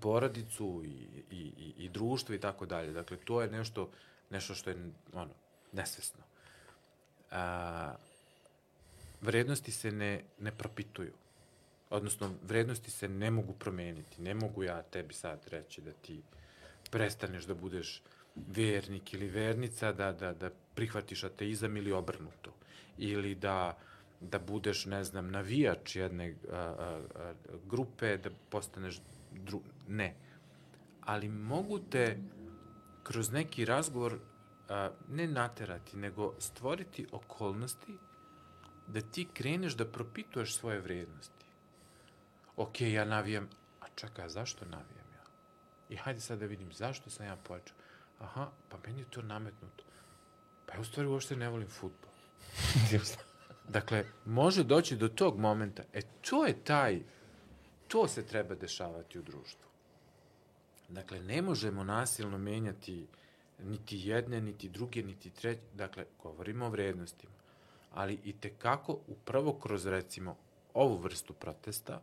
porodicu, 0.00 0.82
i, 0.84 0.88
i, 1.30 1.52
i, 1.56 1.74
i 1.78 1.88
društvo, 1.88 2.34
i 2.34 2.40
tako 2.40 2.66
dalje. 2.66 2.92
Dakle, 2.92 3.16
to 3.16 3.42
je 3.42 3.50
nešto, 3.50 3.90
nešto 4.30 4.54
što 4.54 4.70
je, 4.70 4.76
ono, 5.12 5.34
nesvesno. 5.72 6.22
A, 7.30 7.94
vrednosti 9.20 9.72
se 9.72 9.92
ne, 9.92 10.22
ne 10.38 10.52
propituju. 10.52 11.12
Odnosno, 11.90 12.34
vrednosti 12.42 12.90
se 12.90 13.08
ne 13.08 13.30
mogu 13.30 13.52
promeniti. 13.52 14.22
Ne 14.22 14.34
mogu 14.34 14.62
ja 14.62 14.82
tebi 14.82 15.14
sad 15.14 15.48
reći 15.50 15.80
da 15.80 15.92
ti 15.92 16.22
prestaneš 16.90 17.44
da 17.44 17.54
budeš 17.54 18.02
vernik 18.34 19.14
ili 19.14 19.28
vernica, 19.28 19.92
da, 19.92 20.12
da, 20.12 20.32
da 20.32 20.50
prihvatiš 20.74 21.24
ateizam 21.24 21.76
ili 21.76 21.92
obrnuto. 21.92 22.54
Ili 22.98 23.34
da, 23.34 23.78
da 24.20 24.38
budeš, 24.38 24.86
ne 24.86 25.04
znam, 25.04 25.30
navijač 25.30 25.96
jedne 25.96 26.34
a, 26.52 26.56
a, 26.56 27.00
a, 27.14 27.32
grupe, 27.66 28.16
da 28.16 28.30
postaneš 28.50 29.00
dru... 29.32 29.62
Ne. 29.88 30.14
Ali 31.00 31.28
mogu 31.28 31.78
te 31.78 32.18
kroz 33.02 33.32
neki 33.32 33.64
razgovor 33.64 34.18
a, 34.68 34.90
ne 35.08 35.26
naterati, 35.26 35.96
nego 35.96 36.34
stvoriti 36.38 37.06
okolnosti 37.12 37.98
da 38.88 39.00
ti 39.00 39.28
kreneš 39.34 39.76
da 39.76 39.84
propituješ 39.84 40.56
svoje 40.56 40.80
vrednosti. 40.80 41.46
Ok, 42.56 42.80
ja 42.80 43.04
navijam, 43.04 43.48
a 43.80 43.86
čekaj, 43.94 44.28
zašto 44.28 44.64
navijam 44.64 45.07
ja? 45.07 45.07
I 45.88 45.96
hajde 45.96 46.20
sad 46.20 46.38
da 46.38 46.46
vidim 46.46 46.72
zašto 46.72 47.10
sam 47.10 47.26
ja 47.26 47.36
počeo. 47.36 47.76
Aha, 48.20 48.50
pa 48.68 48.78
meni 48.86 49.00
je 49.00 49.10
to 49.10 49.22
nametnuto. 49.22 49.84
Pa 50.66 50.74
ja 50.74 50.80
u 50.80 50.84
stvari 50.84 51.08
uopšte 51.08 51.36
ne 51.36 51.48
volim 51.48 51.68
futbol. 51.68 52.10
Dakle, 53.68 54.04
može 54.24 54.64
doći 54.64 54.96
do 54.96 55.08
tog 55.08 55.38
momenta. 55.38 55.82
E, 55.92 56.00
to 56.30 56.46
je 56.46 56.64
taj, 56.64 57.00
to 57.88 58.08
se 58.08 58.26
treba 58.26 58.54
dešavati 58.54 59.18
u 59.18 59.22
društvu. 59.22 59.68
Dakle, 60.88 61.20
ne 61.20 61.42
možemo 61.42 61.84
nasilno 61.84 62.38
menjati 62.38 63.06
niti 63.58 63.98
jedne, 63.98 64.40
niti 64.40 64.68
druge, 64.68 65.02
niti 65.02 65.30
treće. 65.30 65.60
Dakle, 65.74 66.04
govorimo 66.22 66.66
o 66.66 66.70
vrednostima. 66.70 67.32
Ali 67.94 68.18
i 68.24 68.32
tekako, 68.32 68.98
upravo 69.06 69.52
kroz, 69.52 69.86
recimo, 69.86 70.36
ovu 70.74 70.96
vrstu 70.96 71.32
protesta, 71.32 72.00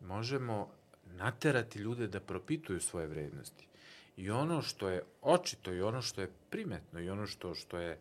možemo 0.00 0.70
naterati 1.16 1.78
ljude 1.78 2.06
da 2.06 2.20
propituju 2.20 2.80
svoje 2.80 3.06
vrednosti. 3.06 3.68
I 4.16 4.30
ono 4.30 4.62
što 4.62 4.88
je 4.88 5.02
očito 5.22 5.72
i 5.72 5.82
ono 5.82 6.02
što 6.02 6.20
je 6.20 6.30
primetno 6.50 7.00
i 7.00 7.10
ono 7.10 7.26
što, 7.26 7.54
što 7.54 7.78
je 7.78 7.98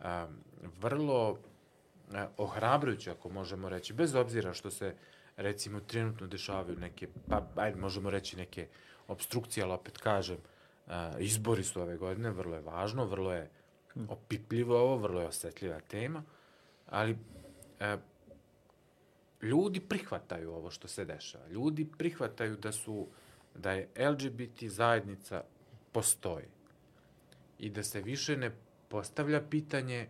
a, 0.00 0.28
vrlo 0.80 1.38
a, 2.12 2.28
ohrabrujuće, 2.36 3.10
ako 3.10 3.28
možemo 3.28 3.68
reći, 3.68 3.92
bez 3.92 4.14
obzira 4.14 4.54
što 4.54 4.70
se 4.70 4.94
recimo 5.36 5.80
trenutno 5.80 6.26
dešavaju 6.26 6.78
neke, 6.78 7.08
pa 7.28 7.46
ajde 7.56 7.80
možemo 7.80 8.10
reći 8.10 8.36
neke 8.36 8.68
obstrukcije, 9.08 9.64
ali 9.64 9.72
opet 9.72 9.98
kažem, 9.98 10.38
a, 10.86 11.12
izbori 11.18 11.64
su 11.64 11.82
ove 11.82 11.96
godine, 11.96 12.30
vrlo 12.30 12.56
je 12.56 12.62
važno, 12.62 13.04
vrlo 13.04 13.32
je 13.32 13.50
opipljivo 14.08 14.78
ovo, 14.78 14.96
vrlo 14.96 15.20
je 15.20 15.26
osetljiva 15.26 15.80
tema, 15.80 16.22
ali 16.86 17.18
a, 17.80 17.96
ljudi 19.42 19.80
prihvataju 19.80 20.52
ovo 20.52 20.70
što 20.70 20.88
se 20.88 21.04
dešava. 21.04 21.48
Ljudi 21.48 21.86
prihvataju 21.98 22.56
da 22.56 22.72
su 22.72 23.06
da 23.54 23.72
je 23.72 23.88
LGBT 24.10 24.64
zajednica 24.64 25.44
postoji 25.92 26.46
i 27.58 27.70
da 27.70 27.82
se 27.82 28.02
više 28.02 28.36
ne 28.36 28.50
postavlja 28.88 29.42
pitanje 29.50 30.08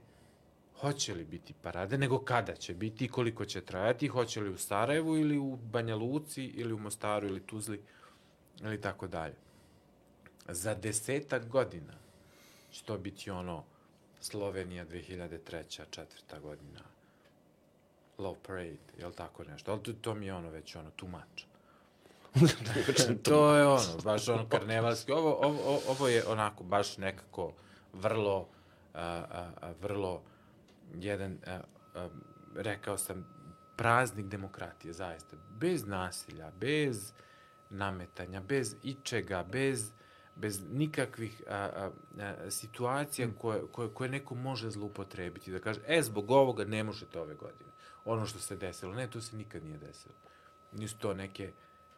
hoće 0.81 1.15
li 1.15 1.25
biti 1.25 1.55
parade, 1.63 1.99
nego 1.99 2.19
kada 2.19 2.55
će 2.55 2.75
biti 2.75 3.05
i 3.05 3.09
koliko 3.09 3.45
će 3.45 3.61
trajati, 3.61 4.09
hoće 4.09 4.41
li 4.41 4.51
u 4.51 4.59
Sarajevu 4.59 5.17
ili 5.17 5.39
u 5.39 5.57
Banja 5.57 5.97
Luci 5.97 6.45
ili 6.45 6.73
u 6.73 6.79
Mostaru 6.79 7.27
ili 7.27 7.41
Tuzli 7.41 7.83
ili 8.63 8.81
tako 8.81 9.07
dalje. 9.07 9.37
Za 10.49 10.75
desetak 10.75 11.49
godina 11.49 11.93
će 12.71 12.83
to 12.85 12.99
biti 12.99 13.31
ono 13.31 13.65
Slovenija 14.21 14.87
2003. 14.87 15.91
četvrta 15.91 16.41
godina, 16.41 16.81
Low 18.19 18.37
Parade, 18.47 18.77
je 18.99 19.07
li 19.07 19.15
tako 19.15 19.45
nešto? 19.45 19.73
Ali 19.73 19.83
to, 19.83 19.93
to 19.93 20.15
mi 20.15 20.27
je 20.27 20.35
ono 20.35 20.51
već 20.51 20.77
ono 20.77 20.91
too 20.91 21.09
much. 21.09 21.45
to 23.23 23.55
je 23.55 23.67
ono, 23.67 23.99
baš 24.05 24.29
ono 24.29 24.49
karnevalski. 24.49 25.13
Ovo, 25.13 25.35
ovo, 25.35 25.81
ovo 25.89 26.09
je 26.09 26.27
onako 26.27 26.65
baš 26.65 26.97
nekako 26.97 27.53
vrlo, 27.93 28.49
a, 28.95 29.03
a, 29.31 29.51
a, 29.61 29.73
vrlo 29.83 30.23
jedan, 30.95 31.39
a, 31.47 31.61
a, 31.95 32.09
rekao 32.55 32.99
sam, 32.99 33.27
praznik 33.77 34.27
demokratije, 34.27 34.93
zaista. 34.93 35.37
Bez 35.51 35.87
nasilja, 35.87 36.51
bez 36.51 37.13
nametanja, 37.71 38.41
bez 38.41 38.75
ičega, 38.83 39.45
bez, 39.53 39.93
bez 40.37 40.63
nikakvih 40.73 41.43
a, 41.49 41.55
a, 41.55 41.91
a, 42.21 42.51
situacija 42.51 43.29
koje, 43.39 43.63
koje, 43.73 43.89
koje 43.89 44.11
neko 44.11 44.35
može 44.35 44.71
zloupotrebiti. 44.71 45.53
Da 45.53 45.59
kaže, 45.59 45.81
e, 45.87 46.03
zbog 46.03 46.31
ovoga 46.31 46.65
ne 46.65 46.85
možete 46.85 47.21
ove 47.21 47.35
godine. 47.35 47.71
Ono 48.05 48.27
što 48.27 48.39
se 48.39 48.57
desilo. 48.57 48.95
Ne, 48.95 49.11
to 49.11 49.21
se 49.21 49.37
nikad 49.37 49.65
nije 49.65 49.79
desilo. 49.79 50.15
Nisu 50.73 50.99
to 50.99 51.15
neke 51.15 51.53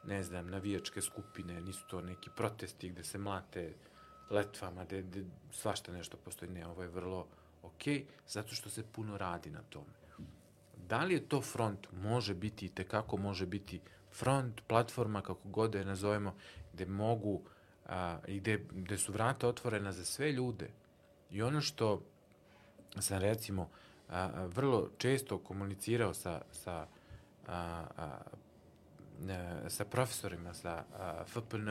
ne 0.04 0.22
znam, 0.22 0.50
navijačke 0.50 1.02
skupine, 1.02 1.60
nisu 1.60 1.86
to 1.86 2.00
neki 2.00 2.30
protesti 2.30 2.88
gde 2.88 3.04
se 3.04 3.18
mlate 3.18 3.74
letvama, 4.30 4.84
gde, 4.84 5.02
gde 5.02 5.24
svašta 5.50 5.92
nešto 5.92 6.16
postoji. 6.16 6.50
Ne, 6.50 6.66
ovo 6.66 6.82
je 6.82 6.88
vrlo 6.88 7.26
okej, 7.62 8.04
zato 8.28 8.54
što 8.54 8.70
se 8.70 8.84
puno 8.92 9.18
radi 9.18 9.50
na 9.50 9.62
tome. 9.62 9.98
Da 10.88 11.04
li 11.04 11.14
je 11.14 11.28
to 11.28 11.40
front? 11.42 11.88
Može 11.92 12.34
biti 12.34 12.66
i 12.66 12.68
tekako 12.68 13.16
može 13.16 13.46
biti 13.46 13.80
front, 14.12 14.60
platforma, 14.66 15.22
kako 15.22 15.48
god 15.48 15.70
da 15.70 15.78
je 15.78 15.84
nazovemo, 15.84 16.34
gde 16.72 16.86
mogu 16.86 17.42
a, 17.88 18.18
i 18.26 18.40
gde, 18.40 18.64
gde 18.70 18.98
su 18.98 19.12
vrata 19.12 19.48
otvorena 19.48 19.92
za 19.92 20.04
sve 20.04 20.32
ljude. 20.32 20.70
I 21.30 21.42
ono 21.42 21.60
što 21.60 22.02
sam 23.00 23.18
recimo 23.18 23.68
a, 24.08 24.30
a, 24.34 24.46
vrlo 24.46 24.90
često 24.98 25.38
komunicirao 25.38 26.14
sa, 26.14 26.42
sa 26.52 26.86
a, 27.46 27.84
a, 27.96 28.18
e, 29.28 29.70
sa 29.70 29.84
profesorima 29.84 30.54
sa 30.54 30.84
a, 30.98 31.24
FPN, 31.26 31.68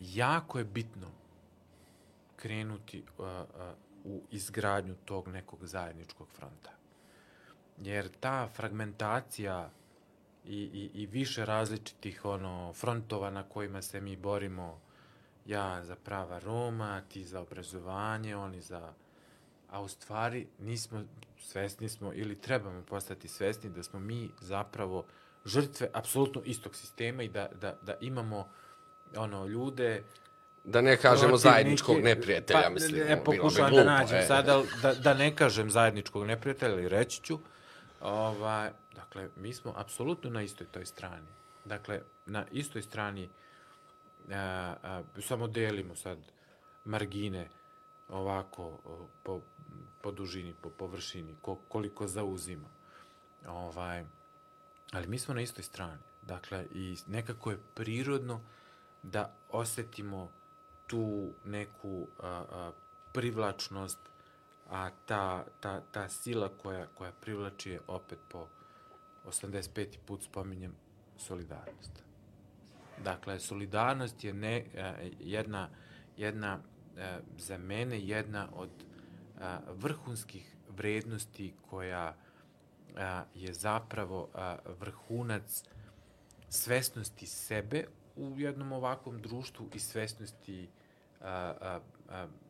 jako 0.00 0.58
je 0.58 0.64
bitno 0.64 1.08
krenuti 2.36 3.04
a, 3.18 3.22
a, 3.22 3.74
u 4.04 4.22
izgradnju 4.30 4.94
tog 5.04 5.28
nekog 5.28 5.66
zajedničkog 5.66 6.28
fronta. 6.28 6.70
Jer 7.78 8.08
ta 8.20 8.48
fragmentacija 8.48 9.70
i, 10.44 10.56
i, 10.56 11.02
i 11.02 11.06
više 11.06 11.44
različitih 11.44 12.24
ono 12.24 12.72
frontova 12.72 13.30
na 13.30 13.42
kojima 13.42 13.82
se 13.82 14.00
mi 14.00 14.16
borimo, 14.16 14.80
ja 15.46 15.84
za 15.84 15.96
prava 15.96 16.38
Roma, 16.38 17.02
ti 17.08 17.24
za 17.24 17.40
obrazovanje, 17.40 18.36
oni 18.36 18.60
za 18.60 18.92
a 19.72 19.80
u 19.80 19.88
stvari 19.88 20.46
nismo 20.58 21.04
svesni 21.38 21.88
smo 21.88 22.12
ili 22.12 22.40
trebamo 22.40 22.82
postati 22.82 23.28
svesni 23.28 23.70
da 23.70 23.82
smo 23.82 24.00
mi 24.00 24.30
zapravo 24.40 25.04
žrtve 25.44 25.88
apsolutno 25.92 26.42
istog 26.44 26.76
sistema 26.76 27.22
i 27.22 27.28
da, 27.28 27.48
da, 27.60 27.78
da 27.82 27.96
imamo 28.00 28.48
ono 29.16 29.46
ljude 29.46 30.02
Da 30.64 30.80
ne 30.80 30.96
kažemo 30.96 31.36
zajedničkog 31.36 32.00
neprijatelja, 32.02 32.62
pa, 32.62 32.70
mislim. 32.70 33.06
Ne, 33.06 33.16
bi 33.16 33.24
pokušavam 33.24 33.72
da 33.72 33.84
nađem 33.84 34.18
e. 34.18 34.22
sad, 34.22 34.48
ali 34.48 34.66
da, 34.82 34.94
da 34.94 35.14
ne 35.14 35.36
kažem 35.36 35.70
zajedničkog 35.70 36.26
neprijatelja, 36.26 36.72
ali 36.72 36.88
reći 36.88 37.22
ću. 37.22 37.38
Ovaj, 38.02 38.70
dakle, 38.94 39.28
mi 39.36 39.52
smo 39.54 39.72
apsolutno 39.76 40.30
na 40.30 40.42
istoj 40.42 40.66
toj 40.66 40.86
strani. 40.86 41.26
Dakle, 41.64 42.02
na 42.26 42.44
istoj 42.50 42.82
strani 42.82 43.28
a, 44.30 44.74
a, 44.82 45.02
samo 45.20 45.46
delimo 45.46 45.96
sad 45.96 46.18
margine 46.84 47.48
ovako 48.08 48.78
po, 49.22 49.40
po 50.00 50.10
dužini, 50.12 50.54
po 50.60 50.70
površini, 50.70 51.36
ko, 51.42 51.58
koliko 51.68 52.06
zauzima. 52.06 52.68
Ovaj, 53.46 54.04
ali 54.92 55.06
mi 55.06 55.18
smo 55.18 55.34
na 55.34 55.40
istoj 55.40 55.64
strani. 55.64 56.02
Dakle, 56.22 56.66
i 56.74 56.96
nekako 57.06 57.50
je 57.50 57.58
prirodno 57.74 58.40
da 59.02 59.34
osetimo 59.50 60.30
tu 60.86 61.32
neku 61.44 62.08
a, 62.20 62.44
a, 62.50 62.72
privlačnost, 63.12 63.98
a 64.70 64.90
ta, 65.06 65.44
ta, 65.60 65.80
ta 65.92 66.08
sila 66.08 66.48
koja, 66.48 66.86
koja 66.86 67.12
privlači 67.12 67.70
je 67.70 67.80
opet 67.86 68.18
po 68.30 68.46
85. 69.24 69.98
put 70.06 70.22
spominjem 70.22 70.74
solidarnost. 71.16 72.02
Dakle, 73.04 73.40
solidarnost 73.40 74.24
je 74.24 74.34
ne, 74.34 74.64
a, 74.76 74.94
jedna, 75.20 75.68
jedna 76.16 76.58
a, 76.98 77.18
za 77.38 77.58
mene 77.58 78.00
jedna 78.00 78.48
od 78.54 78.70
a, 79.40 79.58
vrhunskih 79.68 80.56
vrednosti 80.68 81.54
koja 81.70 82.14
je 83.34 83.52
zapravo 83.52 84.28
vrhunac 84.80 85.64
svesnosti 86.48 87.26
sebe 87.26 87.84
u 88.16 88.34
jednom 88.40 88.72
ovakvom 88.72 89.22
društvu 89.22 89.68
i 89.74 89.78
svesnosti 89.78 90.68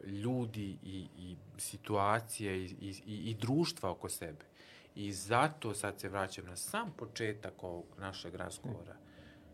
ljudi 0.05 0.79
i, 0.83 1.09
i 1.19 1.37
situacije 1.59 2.65
i, 2.65 2.95
i, 3.07 3.31
i 3.31 3.35
društva 3.35 3.91
oko 3.91 4.09
sebe. 4.09 4.45
I 4.95 5.13
zato 5.13 5.75
sad 5.75 6.01
se 6.01 6.09
vraćam 6.09 6.47
na 6.47 6.57
sam 6.57 6.93
početak 6.97 7.63
ovog 7.63 7.87
našeg 7.99 8.35
razgovora. 8.35 8.97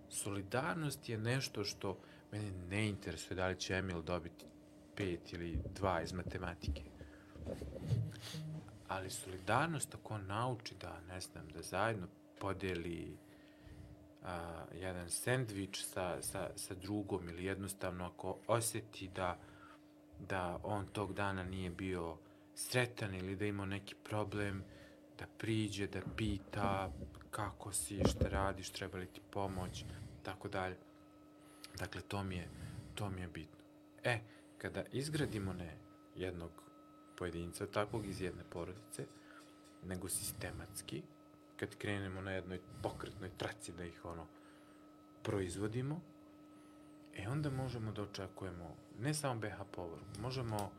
Solidarnost 0.09 1.09
je 1.09 1.19
nešto 1.19 1.65
što 1.65 1.99
mene 2.33 2.51
ne 2.51 2.89
interesuje 2.89 3.37
da 3.37 3.47
li 3.47 3.61
će 3.61 3.75
Emil 3.75 4.03
dobiti 4.03 4.45
pet 4.97 5.33
ili 5.33 5.59
dva 5.75 6.03
iz 6.03 6.13
matematike. 6.13 6.83
Ali 8.89 9.11
solidarnost 9.11 9.95
ako 9.95 10.19
nauči 10.19 10.75
da, 10.81 11.01
ne 11.01 11.21
znam, 11.21 11.49
da 11.49 11.63
zajedno 11.63 12.07
podeli 12.41 13.17
a, 14.25 14.65
jedan 14.75 15.11
sendvič 15.11 15.85
sa, 15.85 16.23
sa, 16.23 16.51
sa 16.57 16.75
drugom 16.75 17.29
ili 17.29 17.45
jednostavno 17.45 18.07
ako 18.07 18.39
osjeti 18.47 19.09
da, 19.09 19.39
da 20.19 20.61
on 20.63 20.87
tog 20.87 21.15
dana 21.15 21.45
nije 21.45 21.71
bio 21.71 22.17
sretan 22.55 23.15
ili 23.15 23.37
da 23.37 23.47
ima 23.47 23.67
neki 23.67 23.95
problem, 23.95 24.65
da 25.19 25.27
priđe, 25.39 25.87
da 25.87 26.01
pita 26.17 26.93
kako 27.31 27.73
si, 27.73 28.01
šta 28.11 28.29
radiš, 28.29 28.71
treba 28.71 28.99
li 28.99 29.07
ti 29.07 29.21
pomoć, 29.31 29.85
tako 30.23 30.49
dalje. 30.49 30.77
Dakle, 31.79 32.01
to 32.01 32.25
mi 32.25 32.37
je, 32.37 32.49
to 32.95 33.11
mi 33.11 33.21
je 33.21 33.29
bitno. 33.29 33.65
E, 34.05 34.21
kada 34.59 34.85
izgradimo 34.93 35.53
ne 35.53 35.77
jednog 36.17 36.51
pojedinca, 37.19 37.67
takvog 37.67 38.07
iz 38.07 38.21
jedne 38.21 38.43
porodice, 38.51 39.07
nego 39.85 40.09
sistematski, 40.09 41.03
kad 41.57 41.77
krenemo 41.77 42.21
na 42.21 42.33
jednoj 42.33 42.61
pokretnoj 42.83 43.31
traci 43.37 43.73
da 43.73 43.85
ih 43.85 44.05
ono 44.05 44.27
proizvodimo, 45.23 46.01
e 47.19 47.29
onda 47.29 47.51
možemo 47.51 47.93
da 47.93 48.03
očekujemo 48.03 48.77
ne 48.99 49.15
samo 49.15 49.41
BH 49.41 49.63
povorku, 49.73 50.21
možemo 50.21 50.71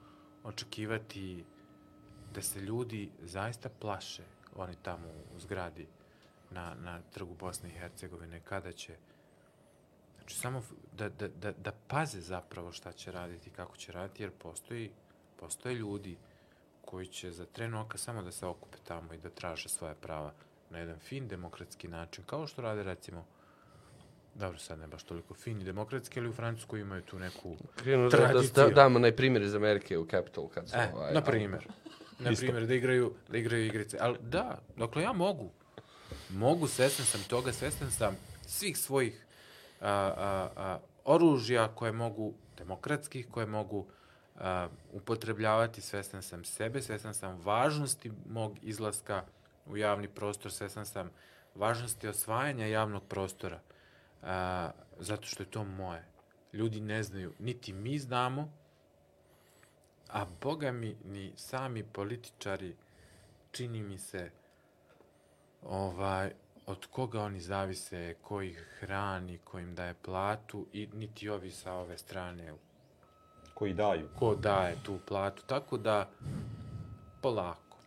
očekivati 0.44 1.46
da 2.34 2.42
se 2.42 2.62
ljudi 2.62 3.10
zaista 3.22 3.70
plaše, 3.80 4.24
oni 4.56 4.76
tamo 4.82 5.08
u 5.36 5.40
zgradi 5.40 5.88
na, 6.52 6.76
na 6.84 7.02
trgu 7.02 7.34
Bosne 7.40 7.70
i 7.70 7.80
Hercegovine, 7.80 8.40
kada 8.40 8.72
će 8.72 8.98
Znači, 10.30 10.42
samo 10.42 10.64
da, 10.98 11.10
da, 11.10 11.28
da, 11.28 11.52
da 11.52 11.72
paze 11.88 12.22
zapravo 12.22 12.72
šta 12.72 12.92
će 12.92 13.12
raditi, 13.12 13.50
kako 13.50 13.78
će 13.78 13.92
raditi, 13.92 14.24
jer 14.24 14.32
postoji, 14.32 14.92
postoje 15.40 15.76
ljudi 15.76 16.18
koji 16.86 17.08
će 17.08 17.32
za 17.32 17.46
tren 17.46 17.74
oka 17.74 17.98
samo 17.98 18.22
da 18.22 18.32
se 18.32 18.46
okupe 18.46 18.78
tamo 18.84 19.14
i 19.14 19.18
da 19.18 19.30
traže 19.30 19.70
svoje 19.70 19.96
prava 19.96 20.34
na 20.70 20.80
jedan 20.80 21.00
fin 21.00 21.28
demokratski 21.28 21.88
način, 21.88 22.24
kao 22.24 22.48
što 22.48 22.62
rade 22.62 22.84
recimo 22.84 23.26
Dobro, 24.40 24.60
sad 24.60 24.80
ne 24.80 24.88
baš 24.88 25.04
toliko 25.04 25.34
fin 25.34 25.62
i 25.62 25.64
demokratski, 25.64 26.20
ali 26.20 26.30
u 26.30 26.34
Francuskoj 26.34 26.82
imaju 26.82 27.02
tu 27.02 27.20
neku 27.20 27.56
Krenu 27.76 28.10
da, 28.10 28.18
da, 28.18 28.28
tradiciju. 28.28 28.64
da 28.64 28.70
damo 28.70 28.96
onaj 28.96 29.16
primjer 29.16 29.44
iz 29.44 29.56
Amerike 29.56 29.98
u 29.98 30.06
Capital 30.06 30.48
kad 30.48 30.70
su... 30.70 30.76
E, 30.78 30.92
ovaj, 30.94 31.14
na 31.14 31.22
primjer. 31.22 31.68
Na 32.20 32.32
primjer, 32.38 32.68
da 32.68 32.74
igraju, 32.74 33.14
da 33.30 33.38
igraju 33.38 33.66
igrice. 33.66 33.98
Ali 34.02 34.18
da, 34.22 34.60
dakle, 34.78 35.04
ja 35.04 35.14
mogu. 35.14 35.50
Mogu, 36.30 36.68
svestan 36.68 37.06
sam 37.06 37.22
toga, 37.24 37.54
svestan 37.54 37.92
sam 37.92 38.18
svih 38.48 38.78
svojih 38.78 39.26
a, 39.82 39.90
a, 39.90 40.50
a, 40.56 40.80
oružja 41.06 41.68
koje 41.68 41.92
mogu, 41.92 42.34
demokratskih, 42.58 43.28
koje 43.32 43.46
mogu 43.46 43.88
a, 44.36 44.68
upotrebljavati, 44.92 45.82
svestan 45.82 46.22
sam 46.22 46.46
sebe, 46.46 46.82
svestan 46.82 47.14
sam 47.14 47.42
važnosti 47.42 48.12
mog 48.30 48.58
izlaska 48.62 49.24
u 49.66 49.78
javni 49.78 50.08
prostor, 50.08 50.52
svestan 50.52 50.86
sam 50.86 51.10
važnosti 51.56 52.08
osvajanja 52.08 52.66
javnog 52.66 53.04
prostora, 53.08 53.60
a, 54.24 54.72
zato 55.00 55.28
što 55.28 55.44
je 55.44 55.52
to 55.52 55.64
moje. 55.64 56.06
Ljudi 56.54 56.80
ne 56.82 57.04
znaju, 57.04 57.34
niti 57.40 57.74
mi 57.74 58.00
znamo, 58.00 58.52
a 60.10 60.26
boga 60.42 60.72
mi, 60.72 60.96
ni 61.06 61.34
sami 61.36 61.84
političari, 61.84 62.76
čini 63.52 63.82
mi 63.84 63.98
se, 63.98 64.32
ovaj, 65.64 66.32
od 66.66 66.86
koga 66.86 67.22
oni 67.22 67.40
zavise, 67.40 68.16
ko 68.22 68.42
ih 68.42 68.58
hrani, 68.80 69.38
ko 69.38 69.60
im 69.60 69.76
daje 69.76 69.94
platu 69.94 70.66
i 70.74 70.88
niti 70.94 71.30
ovi 71.30 71.52
sa 71.52 71.74
ove 71.74 71.98
strane 71.98 72.54
Koji 73.54 73.74
daju. 73.74 74.10
ko 74.20 74.36
daje 74.36 74.76
tu 74.84 75.00
platu. 75.08 75.44
Tako 75.46 75.78
da, 75.78 76.10
polako. 77.22 77.78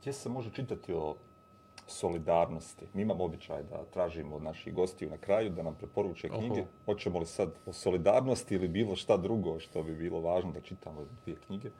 Gdje 0.00 0.12
se 0.12 0.28
može 0.28 0.50
čitati 0.50 0.92
o 0.92 1.16
solidarnosti? 1.92 2.84
Mi 2.94 3.02
imamo 3.02 3.24
običaj 3.24 3.62
da 3.62 3.84
tražimo 3.84 4.36
od 4.36 4.42
naših 4.42 4.74
gostiju 4.74 5.10
na 5.10 5.18
kraju 5.18 5.50
da 5.50 5.62
nam 5.62 5.74
preporuče 5.74 6.28
knjige. 6.30 6.60
Oho. 6.60 6.70
Hoćemo 6.84 7.18
li 7.18 7.26
sad 7.26 7.52
o 7.66 7.72
solidarnosti 7.72 8.54
ili 8.54 8.68
bilo 8.68 8.96
šta 8.96 9.16
drugo 9.16 9.60
što 9.60 9.82
bi 9.82 9.94
bilo 9.94 10.20
važno 10.20 10.52
da 10.52 10.60
čitamo 10.60 11.04
dvije 11.16 11.38
knjige? 11.38 11.70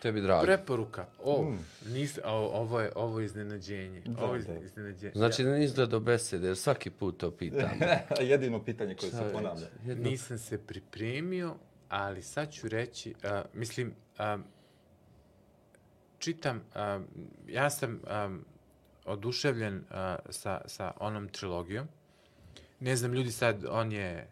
Tebi 0.00 0.20
drago. 0.20 0.42
Preporuka. 0.42 1.06
O, 1.20 1.42
Mm. 1.42 1.58
nis, 1.86 2.18
o, 2.18 2.30
ovo 2.30 2.80
je 2.80 2.92
ovo 2.94 3.20
je 3.20 3.26
iznenađenje. 3.26 4.00
Da, 4.00 4.24
ovo 4.24 4.34
je 4.34 4.42
da. 4.42 4.54
iznenađenje. 4.54 5.12
Znači 5.14 5.44
da 5.44 5.50
nisi 5.50 5.86
do 5.86 6.00
besede, 6.00 6.46
jer 6.46 6.56
svaki 6.56 6.90
put 6.90 7.16
to 7.16 7.30
pitam. 7.32 7.70
Jedino 8.22 8.64
pitanje 8.64 8.94
koje 8.94 9.10
se 9.12 9.30
ponavlja. 9.32 9.66
jedno- 9.84 10.10
Nisam 10.10 10.38
se 10.38 10.58
pripremio, 10.58 11.54
ali 11.88 12.22
sad 12.22 12.52
ću 12.52 12.68
reći, 12.68 13.14
a, 13.24 13.42
mislim, 13.54 13.92
a, 14.18 14.38
čitam, 16.18 16.60
a, 16.74 17.00
ja 17.48 17.70
sam 17.70 18.00
a, 18.06 18.36
oduševljen 19.06 19.84
a, 19.90 20.16
sa, 20.30 20.60
sa 20.66 20.92
onom 20.98 21.28
trilogijom. 21.28 21.88
Ne 22.80 22.96
znam, 22.96 23.12
ljudi 23.12 23.30
sad, 23.32 23.64
on 23.66 23.92
je, 23.92 24.26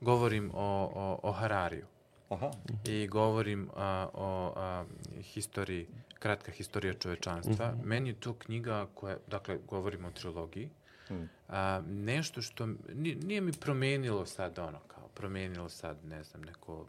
govorim 0.00 0.50
o, 0.50 0.60
o, 0.94 1.20
o 1.22 1.32
Harariju 1.32 1.86
Aha, 2.28 2.50
i 2.84 3.06
govorim 3.06 3.68
a, 3.76 4.08
o 4.14 4.52
a, 4.56 4.84
historiji, 5.22 5.86
kratka 6.14 6.52
historija 6.52 6.94
čovečanstva. 6.94 7.54
Meni 7.84 8.08
je 8.08 8.14
to 8.14 8.34
knjiga 8.34 8.86
koja, 8.94 9.16
dakle, 9.26 9.58
govorim 9.66 10.04
o 10.04 10.10
trilogiji, 10.10 10.70
Hmm. 11.08 11.28
a, 11.48 11.82
nešto 11.82 12.42
što 12.42 12.64
m- 12.64 12.78
ni- 12.88 13.14
nije 13.16 13.40
mi 13.40 13.52
promenilo 13.52 14.26
sad 14.26 14.58
ono 14.58 14.78
kao 14.80 15.08
promenilo 15.08 15.68
sad 15.68 15.96
ne 16.04 16.24
znam 16.24 16.42
neko 16.42 16.86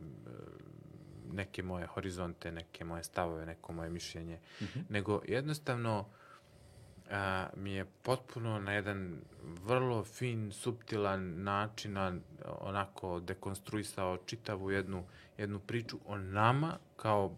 neke 1.31 1.63
moje 1.63 1.85
horizonte, 1.87 2.51
neke 2.51 2.83
moje 2.85 3.03
stavove, 3.03 3.45
neko 3.45 3.73
moje 3.73 3.89
mišljenje, 3.89 4.39
nego 4.89 5.21
jednostavno 5.25 6.05
a, 7.11 7.47
mi 7.55 7.71
je 7.71 7.85
potpuno 8.03 8.59
na 8.59 8.73
jedan 8.73 9.21
vrlo 9.43 10.03
fin, 10.03 10.51
suptilan 10.51 11.43
način 11.43 11.97
onako 12.59 13.19
dekonstruisao 13.19 14.17
čitavu 14.25 14.71
jednu, 14.71 15.03
jednu 15.37 15.59
priču 15.59 15.97
o 16.05 16.17
nama 16.17 16.77
kao 16.95 17.35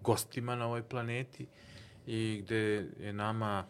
gostima 0.00 0.56
na 0.56 0.66
ovoj 0.66 0.82
planeti 0.82 1.46
i 2.06 2.40
gde 2.44 2.86
je 3.00 3.12
nama 3.12 3.64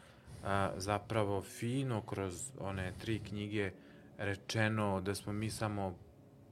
a, 0.45 0.73
zapravo 0.77 1.43
fino 1.43 2.03
kroz 2.03 2.51
one 2.59 2.93
tri 2.99 3.19
knjige 3.19 3.71
rečeno 4.19 5.01
da 5.01 5.15
smo 5.15 5.33
mi 5.33 5.51
samo 5.51 5.97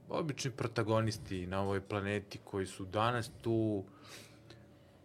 obični 0.09 0.51
protagonisti 0.51 1.47
na 1.47 1.61
ovoj 1.61 1.81
planeti 1.81 2.39
koji 2.43 2.65
su 2.65 2.85
danas 2.85 3.31
tu 3.41 3.83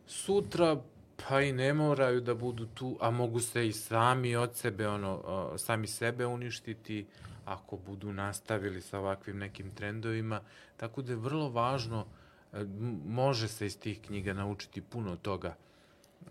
sutra 0.06 0.76
pa 1.16 1.40
i 1.40 1.52
ne 1.52 1.74
moraju 1.74 2.20
da 2.20 2.34
budu 2.34 2.66
tu, 2.66 2.96
a 3.00 3.10
mogu 3.10 3.40
se 3.40 3.66
i 3.66 3.72
sami 3.72 4.36
od 4.36 4.56
sebe, 4.56 4.88
ono, 4.88 5.52
sami 5.58 5.86
sebe 5.86 6.26
uništiti 6.26 7.06
ako 7.44 7.76
budu 7.76 8.12
nastavili 8.12 8.82
sa 8.82 8.98
ovakvim 8.98 9.38
nekim 9.38 9.70
trendovima. 9.74 10.40
Tako 10.76 11.02
da 11.02 11.12
je 11.12 11.16
vrlo 11.16 11.48
važno, 11.50 12.06
e, 12.52 12.64
može 13.06 13.48
se 13.48 13.66
iz 13.66 13.78
tih 13.78 14.00
knjiga 14.00 14.32
naučiti 14.32 14.80
puno 14.80 15.16
toga 15.16 15.54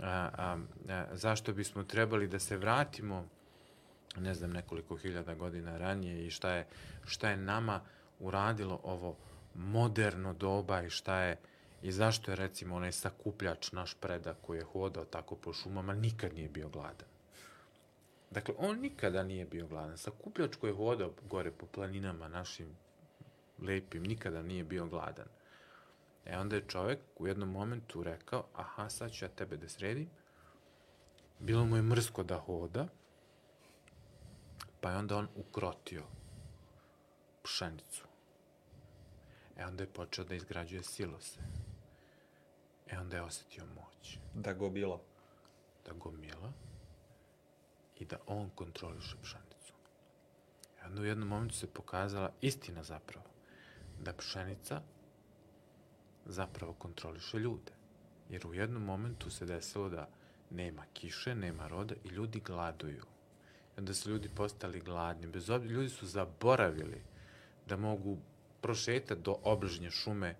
a, 0.01 0.29
a, 0.37 0.57
a, 0.89 1.05
zašto 1.15 1.53
bismo 1.53 1.83
trebali 1.83 2.27
da 2.27 2.39
se 2.39 2.57
vratimo 2.57 3.25
ne 4.17 4.33
znam, 4.33 4.51
nekoliko 4.51 4.95
hiljada 4.95 5.33
godina 5.35 5.77
ranije 5.77 6.25
i 6.25 6.29
šta 6.29 6.51
je, 6.51 6.67
šta 7.05 7.29
je 7.29 7.37
nama 7.37 7.81
uradilo 8.19 8.79
ovo 8.83 9.15
moderno 9.55 10.33
doba 10.33 10.81
i 10.81 10.89
šta 10.89 11.19
je 11.19 11.37
i 11.83 11.91
zašto 11.91 12.31
je 12.31 12.35
recimo 12.35 12.75
onaj 12.75 12.91
sakupljač 12.91 13.71
naš 13.71 13.93
predak 13.93 14.37
koji 14.41 14.57
je 14.57 14.63
hodao 14.63 15.05
tako 15.05 15.35
po 15.35 15.53
šumama 15.53 15.93
nikad 15.93 16.33
nije 16.33 16.49
bio 16.49 16.69
gladan. 16.69 17.07
Dakle, 18.31 18.55
on 18.57 18.79
nikada 18.79 19.23
nije 19.23 19.45
bio 19.45 19.67
gladan. 19.67 19.97
Sakupljač 19.97 20.55
koji 20.55 20.71
je 20.71 20.75
hodao 20.75 21.13
gore 21.29 21.51
po 21.51 21.65
planinama 21.65 22.27
našim 22.27 22.75
lepim, 23.59 24.03
nikada 24.03 24.41
nije 24.41 24.63
bio 24.63 24.85
gladan. 24.85 25.27
E 26.25 26.37
onda 26.37 26.55
je 26.55 26.67
čovek 26.67 26.99
u 27.19 27.27
jednom 27.27 27.51
momentu 27.51 28.03
rekao, 28.03 28.45
aha, 28.55 28.89
sad 28.89 29.11
ću 29.11 29.25
ja 29.25 29.29
tebe 29.29 29.57
da 29.57 29.69
sredim. 29.69 30.09
Bilo 31.39 31.65
mu 31.65 31.75
je 31.75 31.81
mrsko 31.81 32.23
da 32.23 32.37
hoda, 32.37 32.87
pa 34.81 34.91
je 34.91 34.97
onda 34.97 35.17
on 35.17 35.27
ukrotio 35.35 36.03
pšenicu. 37.43 38.05
E 39.57 39.65
onda 39.65 39.83
je 39.83 39.93
počeo 39.93 40.25
da 40.25 40.35
izgrađuje 40.35 40.83
silose. 40.83 41.62
E 42.91 42.97
onda 42.97 43.15
je 43.17 43.23
osetio 43.23 43.65
moć 43.65 44.17
Da 44.33 44.53
go 44.53 44.69
bilo. 44.69 45.01
da 45.85 45.93
gomila 45.93 46.51
i 47.99 48.05
da 48.05 48.17
on 48.27 48.49
kontroliše 48.55 49.15
pšenicu. 49.23 49.73
I 50.77 50.85
onda 50.85 51.01
u 51.01 51.05
jednom 51.05 51.27
momentu 51.27 51.55
se 51.55 51.67
pokazala 51.67 52.31
istina 52.41 52.83
zapravo, 52.83 53.25
da 53.99 54.13
pšenica 54.13 54.81
zapravo 56.25 56.73
kontroliše 56.73 57.37
ljude. 57.39 57.71
Jer 58.29 58.47
u 58.47 58.53
jednom 58.53 58.83
momentu 58.83 59.31
se 59.31 59.45
desilo 59.45 59.89
da 59.89 60.09
nema 60.49 60.85
kiše, 60.93 61.35
nema 61.35 61.67
roda 61.67 61.95
i 62.03 62.07
ljudi 62.07 62.39
gladuju. 62.39 63.05
I 63.77 63.79
onda 63.79 63.93
su 63.93 64.09
ljudi 64.09 64.29
postali 64.29 64.79
gladni. 64.79 65.27
Bez 65.27 65.49
obzira, 65.49 65.73
ljudi 65.73 65.89
su 65.89 66.07
zaboravili 66.07 67.01
da 67.67 67.77
mogu 67.77 68.17
prošetati 68.61 69.21
do 69.21 69.35
obližnje 69.43 69.91
šume 69.91 70.35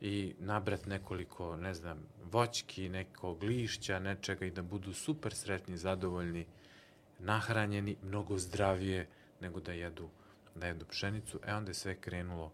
i 0.00 0.34
nabrat 0.38 0.86
nekoliko, 0.86 1.56
ne 1.56 1.74
znam, 1.74 1.98
voćki, 2.32 2.88
nekog 2.88 3.42
lišća, 3.42 3.98
nečega 3.98 4.46
i 4.46 4.50
da 4.50 4.62
budu 4.62 4.92
super 4.92 5.34
sretni, 5.34 5.76
zadovoljni, 5.76 6.46
nahranjeni, 7.18 7.96
mnogo 8.02 8.38
zdravije 8.38 9.08
nego 9.40 9.60
da 9.60 9.72
jedu, 9.72 10.08
da 10.54 10.66
jedu 10.66 10.86
pšenicu. 10.86 11.40
E 11.46 11.54
onda 11.54 11.70
je 11.70 11.74
sve 11.74 11.94
krenulo 12.00 12.52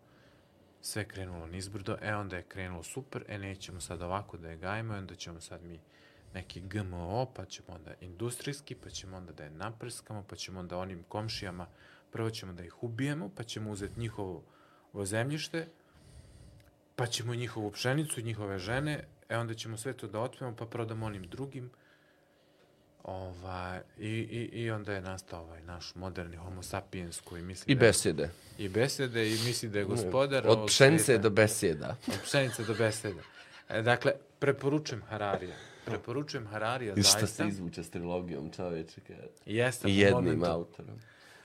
sve 0.84 1.08
krenulo 1.08 1.46
nizbrdo, 1.46 1.96
e 2.02 2.14
onda 2.14 2.36
je 2.36 2.42
krenulo 2.42 2.82
super, 2.82 3.24
e 3.28 3.38
nećemo 3.38 3.80
sad 3.80 4.02
ovako 4.02 4.36
da 4.36 4.50
je 4.50 4.56
gajimo, 4.56 4.94
onda 4.94 5.14
ćemo 5.14 5.40
sad 5.40 5.62
mi 5.64 5.80
neki 6.34 6.60
GMO, 6.60 7.32
pa 7.34 7.44
ćemo 7.44 7.68
onda 7.68 7.94
industrijski, 8.00 8.74
pa 8.74 8.90
ćemo 8.90 9.16
onda 9.16 9.32
da 9.32 9.44
je 9.44 9.50
naprskamo, 9.50 10.24
pa 10.28 10.36
ćemo 10.36 10.60
onda 10.60 10.78
onim 10.78 11.02
komšijama, 11.08 11.66
prvo 12.12 12.30
ćemo 12.30 12.52
da 12.52 12.64
ih 12.64 12.82
ubijemo, 12.82 13.30
pa 13.36 13.42
ćemo 13.42 13.70
uzeti 13.70 14.00
njihovo 14.00 14.44
ovo 14.92 15.04
zemljište, 15.04 15.68
pa 16.96 17.06
ćemo 17.06 17.34
njihovu 17.34 17.70
pšenicu, 17.70 18.20
njihove 18.20 18.58
žene, 18.58 18.94
e 19.28 19.38
onda 19.38 19.54
ćemo 19.54 19.76
sve 19.76 19.92
to 19.92 20.06
da 20.06 20.20
otmemo, 20.20 20.56
pa 20.56 20.66
prodamo 20.66 21.06
onim 21.06 21.22
drugim, 21.24 21.70
Ovaj, 23.04 23.80
i, 23.98 24.08
i, 24.08 24.50
I 24.54 24.70
onda 24.70 24.92
je 24.92 25.00
nastao 25.00 25.42
ovaj 25.42 25.62
naš 25.62 25.94
moderni 25.94 26.36
homo 26.36 26.62
sapiens 26.62 27.20
koji 27.20 27.42
misli 27.42 27.72
I 27.72 27.76
da 27.76 27.84
je- 27.84 27.88
besede. 27.88 28.30
i 28.58 28.68
besede 28.68 29.28
i 29.28 29.38
misli 29.38 29.68
da 29.68 29.78
je 29.78 29.84
gospodar 29.84 30.44
Od 30.46 30.66
pšenice 30.66 31.04
sveta. 31.04 31.22
do 31.22 31.30
beseda. 31.30 31.96
Od 32.08 32.20
pšenice 32.22 32.64
do 32.64 32.74
besede. 32.74 33.22
E, 33.68 33.82
dakle, 33.82 34.12
preporučujem 34.38 35.02
Hararija. 35.02 35.56
Preporučujem 35.84 36.46
Hararija 36.46 36.94
I 36.94 37.02
šta 37.02 37.10
zaista. 37.10 37.26
se 37.44 37.48
izvuče 37.48 37.82
s 37.82 37.90
trilogijom 37.90 38.50
čoveče? 38.50 39.00
Jeste, 39.46 39.88
I 39.88 39.98
jednim 39.98 40.24
momentu. 40.24 40.46
autorom. 40.46 41.00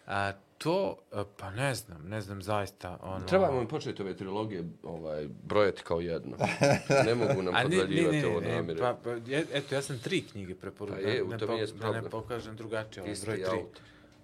A, 0.10 0.31
to, 0.57 0.98
a, 1.11 1.23
pa 1.38 1.52
ne 1.52 1.76
znam, 1.76 2.02
ne 2.03 2.22
znam 2.22 2.41
zaista. 2.41 2.98
Ono, 3.02 3.26
Trebamo 3.26 3.61
mi 3.61 3.68
početi 3.68 4.02
ove 4.02 4.15
trilogije 4.15 4.64
ovaj, 4.84 5.27
brojati 5.44 5.81
kao 5.84 5.99
jedno. 5.99 6.38
Ne 7.06 7.15
mogu 7.18 7.41
nam 7.41 7.56
A 7.56 7.57
ne, 7.57 7.64
ne, 7.65 7.69
podvaljivati 7.72 8.18
ne, 8.18 8.27
ovo 8.27 8.40
ne, 8.41 8.56
namire. 8.56 8.80
pa, 8.80 8.98
pa, 9.03 9.10
je- 9.10 9.45
eto, 9.53 9.76
ja 9.76 9.81
sam 9.81 9.99
tri 9.99 10.22
knjige 10.23 10.56
preporučio. 10.56 11.03
Pa 11.03 11.10
je, 11.10 11.23
u 11.23 11.27
ne, 11.27 11.38
tome 11.38 11.48
po- 11.48 11.57
jest 11.57 11.73
da 11.73 11.88
ne 11.88 11.91
problem. 11.94 12.11
pokažem 12.14 12.56
drugačije, 12.56 13.03
ovaj 13.03 13.15
broj 13.23 13.36
tri. 13.36 13.45
autor. 13.48 13.81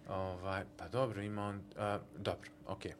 Ovaj, 0.10 0.64
pa 0.78 0.88
dobro, 0.88 1.22
ima 1.22 1.44
on, 1.44 1.62
a, 1.78 2.00
dobro, 2.18 2.50
okej. 2.68 2.92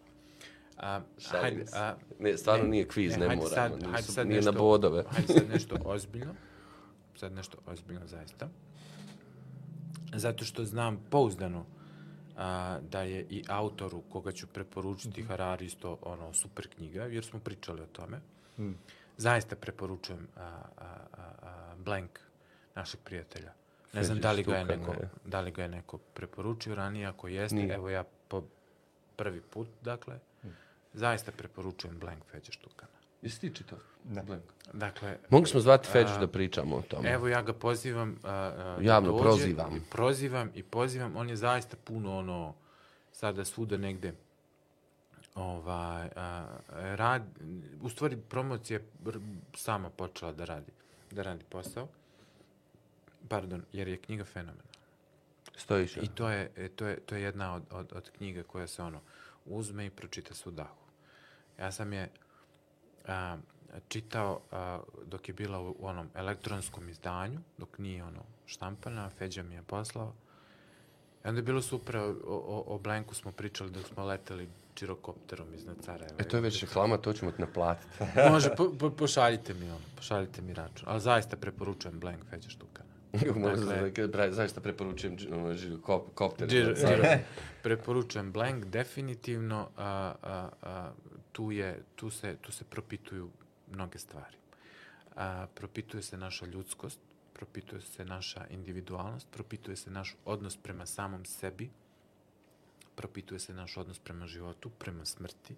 A, 0.78 1.02
Šalim 1.20 1.42
hajde, 1.44 1.66
a, 1.74 1.96
Ne, 2.20 2.38
stvarno 2.38 2.66
nije 2.66 2.88
kviz, 2.88 3.12
ne, 3.12 3.28
hajde 3.28 3.36
moramo. 3.36 3.50
sad, 3.52 3.72
nisu- 3.74 3.92
hajde 3.92 4.04
sad 4.04 4.28
nije 4.28 4.36
nešto, 4.36 4.52
na 4.52 4.58
bodove. 4.60 5.04
Hajde 5.08 5.34
sad 5.34 5.50
nešto 5.54 5.76
ozbiljno. 5.86 6.34
Sad 7.16 7.34
nešto 7.34 7.58
ozbiljno, 7.66 8.08
zaista. 8.08 8.50
Zato 10.14 10.46
što 10.46 10.66
znam 10.66 11.00
pouzdano 11.10 11.66
a, 12.38 12.80
da 12.82 13.02
je 13.02 13.26
i 13.30 13.44
autoru 13.48 14.02
koga 14.10 14.32
ću 14.32 14.48
preporučiti 14.48 15.22
Mhm. 15.22 15.30
Harari 15.30 15.66
isto 15.66 15.98
ono 16.02 16.34
super 16.34 16.68
knjiga, 16.76 17.04
jer 17.04 17.26
smo 17.26 17.40
pričali 17.40 17.82
o 17.82 17.86
tome. 17.86 18.20
Zaista 19.18 19.56
preporučujem 19.56 20.28
a, 20.38 20.42
a, 20.78 20.86
a, 21.42 21.76
Blank 21.78 22.20
našeg 22.76 23.00
prijatelja. 23.04 23.54
Ne 23.94 24.04
znam 24.04 24.20
da 24.20 24.32
li 24.32 24.44
ga 24.44 24.56
je 24.56 24.66
neko, 24.66 24.96
da 25.26 25.42
li 25.42 25.52
ga 25.52 25.62
je 25.62 25.70
neko 25.70 25.98
preporučio 25.98 26.76
ranije, 26.76 27.06
ako 27.06 27.28
jeste, 27.28 27.56
Nije. 27.56 27.74
evo 27.76 27.90
ja 27.90 28.04
po 28.28 28.44
prvi 29.16 29.42
put, 29.42 29.68
dakle, 29.82 30.20
zaista 30.94 31.32
preporučujem 31.32 32.00
Blank 32.00 32.24
Feđe. 32.32 32.52
Jesi 33.26 33.40
ti 33.40 33.56
čitao? 33.56 33.80
Ne. 34.10 34.24
Blank. 34.24 34.44
Dakle, 34.74 35.18
Mogli 35.30 35.48
smo 35.48 35.60
zvati 35.60 35.88
Feđu 35.92 36.20
da 36.20 36.28
pričamo 36.28 36.76
o 36.76 36.82
tome. 36.82 37.10
Evo 37.10 37.28
ja 37.28 37.42
ga 37.42 37.54
pozivam 37.54 38.16
a, 38.24 38.30
a, 38.32 38.78
Javno 38.82 39.12
da 39.12 39.18
dođe, 39.18 39.24
prozivam. 39.24 39.76
i 39.76 39.82
prozivam 39.92 40.52
i 40.56 40.64
pozivam. 40.64 41.16
On 41.16 41.30
je 41.30 41.36
zaista 41.36 41.78
puno 41.84 42.18
ono 42.18 42.54
sada 43.12 43.46
svuda 43.46 43.78
negde 43.78 44.14
ovaj 45.36 46.10
a, 46.16 46.46
rad 46.78 47.24
u 47.82 47.90
stvari 47.90 48.18
promocija 48.30 48.80
sama 49.56 49.90
počela 49.90 50.32
da 50.32 50.46
radi 50.46 50.72
da 51.12 51.22
radi 51.24 51.44
posao. 51.50 51.88
Pardon, 53.30 53.64
jer 53.74 53.88
je 53.88 53.98
knjiga 53.98 54.24
fenomenalna. 54.24 54.62
Stojiš. 55.56 55.98
I 55.98 56.08
to 56.16 56.30
je, 56.30 56.52
e, 56.56 56.70
to 56.70 56.86
je, 56.86 57.00
to 57.00 57.16
je 57.16 57.22
jedna 57.22 57.56
od, 57.56 57.64
od, 57.72 57.94
od 57.96 58.10
knjiga 58.18 58.44
koja 58.44 58.68
se 58.68 58.84
ono 58.84 59.02
uzme 59.46 59.86
i 59.86 59.90
pročita 59.90 60.34
se 60.34 60.50
u 60.50 60.52
dahu. 60.52 60.86
Ja 61.60 61.72
sam 61.72 61.94
je 61.94 62.10
a, 63.08 63.38
čitao 63.88 64.40
a, 64.52 64.80
dok 65.06 65.28
je 65.28 65.34
bila 65.34 65.60
u, 65.60 65.76
u 65.80 65.88
onom 65.88 66.10
elektronskom 66.16 66.90
izdanju, 66.90 67.40
dok 67.58 67.78
nije 67.78 68.04
ono 68.04 68.24
štampana, 68.46 69.10
Feđa 69.10 69.44
mi 69.44 69.56
je 69.56 69.62
poslao. 69.62 70.14
I 71.26 71.28
onda 71.28 71.40
je 71.40 71.44
bilo 71.44 71.62
super, 71.62 71.98
o, 71.98 72.16
o, 72.28 72.64
o 72.68 72.80
Blanku 72.80 73.16
smo 73.16 73.32
pričali 73.32 73.72
dok 73.72 73.88
smo 73.88 74.06
leteli 74.06 74.50
čirokopterom 74.74 75.54
iznad 75.54 75.76
Sarajeva. 75.84 76.16
E, 76.20 76.24
to 76.24 76.38
je 76.38 76.42
već 76.42 76.62
reklama, 76.62 76.98
to 76.98 77.14
ćemo 77.14 77.32
ti 77.32 77.42
naplatiti. 77.42 78.04
Može, 78.32 78.56
po, 78.58 78.74
po, 78.80 78.90
pošaljite 79.00 79.54
mi 79.54 79.70
ono, 79.70 79.86
pošaljite 79.96 80.42
mi 80.42 80.54
račun. 80.54 80.88
Ali 80.88 81.02
zaista 81.02 81.38
preporučujem 81.38 82.00
Blank 82.00 82.26
Feđa 82.30 82.50
Štukana. 82.50 82.86
Možda 83.36 83.66
Dakle- 83.66 84.08
da, 84.08 84.32
zaista 84.32 84.62
preporučujem 84.62 85.18
kop, 85.84 86.14
kopter. 86.14 86.48
Džir, 86.48 86.74
Sad- 86.78 86.90
džir, 86.90 87.20
preporučujem 87.64 88.32
Blank, 88.32 88.66
definitivno, 88.66 89.70
a, 89.78 90.14
a, 90.24 90.50
a, 90.62 90.92
tu, 91.36 91.52
je, 91.52 91.84
tu, 91.96 92.10
se, 92.10 92.38
tu 92.42 92.52
se 92.52 92.64
propituju 92.64 93.30
mnoge 93.72 94.00
stvari. 94.00 94.38
A, 95.16 95.48
propituje 95.56 96.04
se 96.04 96.18
naša 96.18 96.46
ljudskost, 96.46 97.00
propituje 97.34 97.82
se 97.82 98.06
naša 98.06 98.48
individualnost, 98.50 99.28
propituje 99.32 99.76
se 99.76 99.92
naš 99.92 100.16
odnos 100.26 100.58
prema 100.58 100.86
samom 100.86 101.26
sebi, 101.26 101.70
propituje 102.96 103.40
se 103.40 103.54
naš 103.54 103.78
odnos 103.78 104.00
prema 104.00 104.28
životu, 104.28 104.70
prema 104.70 105.06
smrti, 105.06 105.56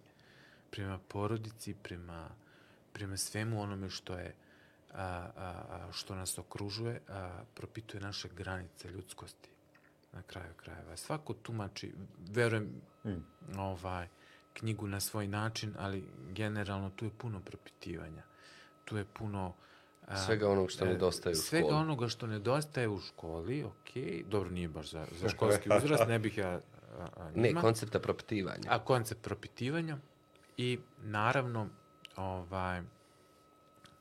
prema 0.71 0.99
porodici, 1.07 1.75
prema, 1.83 2.29
prema 2.93 3.17
svemu 3.17 3.61
onome 3.61 3.89
što 3.89 4.17
je 4.17 4.35
a, 4.93 5.29
a, 5.35 5.89
što 5.91 6.15
nas 6.15 6.37
okružuje, 6.37 7.01
a, 7.07 7.43
propituje 7.53 8.01
naše 8.01 8.29
granice 8.29 8.89
ljudskosti 8.89 9.49
na 10.13 10.21
kraju 10.21 10.53
krajeva. 10.57 10.97
Svako 10.97 11.33
tumači, 11.33 11.93
verujem, 12.33 12.81
ovaj, 13.57 14.07
knjigu 14.59 14.87
na 14.87 14.99
svoj 14.99 15.27
način, 15.27 15.73
ali 15.79 16.03
generalno 16.29 16.89
tu 16.89 17.05
je 17.05 17.11
puno 17.17 17.39
propitivanja. 17.39 18.23
Tu 18.85 18.97
je 18.97 19.05
puno... 19.05 19.53
a, 20.07 20.25
Svega 20.25 20.49
onog 20.49 20.71
što 20.71 20.85
e, 20.85 20.87
nedostaje 20.87 21.33
u 21.33 21.35
Svega 21.35 21.67
školi. 21.67 21.81
onoga 21.81 22.07
što 22.07 22.27
nedostaje 22.27 22.87
u 22.87 22.99
školi, 22.99 23.63
ok, 23.63 23.89
dobro 24.25 24.49
nije 24.49 24.67
baš 24.67 24.91
za, 24.91 25.05
za 25.11 25.29
školski 25.29 25.69
uzrast, 25.83 26.07
ne 26.07 26.19
bih 26.19 26.37
ja 26.37 26.49
a, 26.49 27.07
a, 27.17 27.31
Ne, 27.35 27.53
koncepta 27.53 27.99
propitivanja. 27.99 28.69
A 28.69 28.79
koncept 28.79 29.21
propitivanja 29.21 29.97
i 30.57 30.79
naravno 31.03 31.67
ovaj 32.15 32.81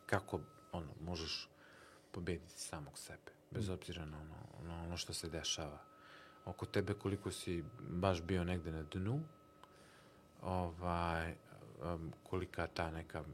kako 0.06 0.40
ono 0.72 0.92
možeš 1.00 1.48
pobediti 2.12 2.60
samog 2.60 2.98
sebe 2.98 3.32
bez 3.50 3.68
obzira 3.68 4.04
na 4.04 4.16
ono, 4.16 4.68
na 4.68 4.82
ono 4.82 4.96
što 4.96 5.12
se 5.12 5.28
dešava 5.28 5.78
oko 6.44 6.66
tebe 6.66 6.94
koliko 6.94 7.30
si 7.30 7.64
baš 7.80 8.22
bio 8.22 8.44
negde 8.44 8.72
na 8.72 8.82
dnu 8.82 9.20
ovaj 10.42 11.30
um, 11.30 12.12
kolika 12.22 12.66
ta 12.66 12.90
neka 12.90 13.24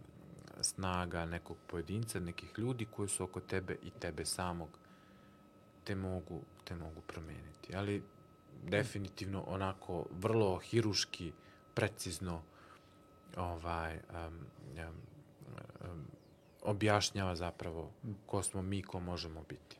snaga 0.60 1.26
nekog 1.26 1.56
pojedinca, 1.66 2.20
nekih 2.20 2.52
ljudi 2.58 2.86
koji 2.90 3.08
su 3.08 3.24
oko 3.24 3.40
tebe 3.40 3.76
i 3.82 3.90
tebe 3.90 4.24
samog 4.24 4.68
te 5.84 5.94
mogu, 5.94 6.40
te 6.64 6.74
mogu 6.76 7.00
promeniti. 7.06 7.76
Ali 7.76 8.02
definitivno 8.62 9.44
onako 9.46 10.06
vrlo 10.10 10.58
hiruški, 10.58 11.32
precizno 11.74 12.42
ovaj, 13.36 13.94
um, 13.94 14.38
um, 14.76 14.94
um, 15.90 16.04
objašnjava 16.62 17.36
zapravo 17.36 17.90
ko 18.26 18.42
smo 18.42 18.62
mi, 18.62 18.82
ko 18.82 19.00
možemo 19.00 19.44
biti. 19.48 19.76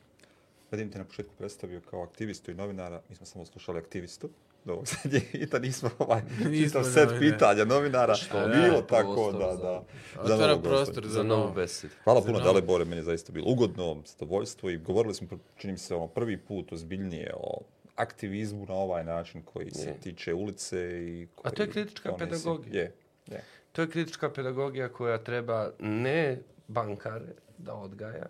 Vadim 0.70 0.90
te 0.90 0.99
na 0.99 1.05
početku 1.05 1.35
predstavio 1.39 1.81
kao 1.81 2.03
aktivistu 2.03 2.51
i 2.51 2.55
novinara, 2.55 3.03
mi 3.09 3.16
smo 3.16 3.27
samo 3.27 3.44
slušali 3.44 3.78
aktivistu 3.78 4.31
do 4.65 4.73
ovog 4.73 4.87
zadnjeg 4.95 5.23
i 5.33 5.47
da 5.47 5.59
nismo 5.59 5.91
ovaj 5.99 6.23
Nismo 6.41 6.67
čitav 6.67 6.85
set 6.85 6.95
novinari. 7.05 7.31
pitanja 7.31 7.65
novinara, 7.67 8.15
Što 8.15 8.39
je 8.39 8.49
bilo 8.51 8.83
prostor 8.83 8.89
tako 8.89 9.33
da, 9.35 9.57
za- 9.57 9.63
da. 9.63 9.85
Otvara 10.23 10.47
novog 10.47 10.63
gosta. 10.63 10.69
prostor 10.69 11.05
Za 11.05 11.11
za 11.11 11.23
novu 11.23 11.41
novo. 11.41 11.53
besedu. 11.53 11.95
Hvala 12.05 12.21
za 12.21 12.27
puno, 12.27 12.39
novo. 12.39 12.45
Dalibore, 12.47 12.85
meni 12.85 12.97
je 12.97 13.03
zaista 13.03 13.33
bilo 13.33 13.47
ugodno, 13.49 14.03
zadovoljstvo 14.07 14.71
i 14.71 14.77
govorili 14.79 15.15
smo, 15.15 15.29
čini 15.57 15.73
mi 15.73 15.79
se, 15.79 15.95
ono, 15.95 16.07
prvi 16.07 16.37
put 16.39 16.73
ozbiljnije 16.73 17.33
o 17.37 17.61
aktivizmu 17.97 18.67
na 18.67 18.75
ovaj 18.75 19.05
način 19.05 19.43
koji 19.45 19.71
se 19.71 19.89
Je. 19.89 19.97
tiče 19.97 20.35
ulice 20.35 20.77
i 21.01 21.29
koji... 21.35 21.43
A 21.45 21.51
to 21.51 21.63
je 21.63 21.71
kritička 21.71 22.13
pedagogija. 22.13 22.75
Je, 22.75 22.93
je. 23.27 23.45
To 23.73 23.83
je 23.83 23.91
kritička 23.91 24.31
pedagogija 24.31 24.89
koja 24.89 25.19
treba 25.19 25.71
ne 25.79 26.39
bankare 26.69 27.27
da 27.59 27.75
odgaja, 27.75 28.27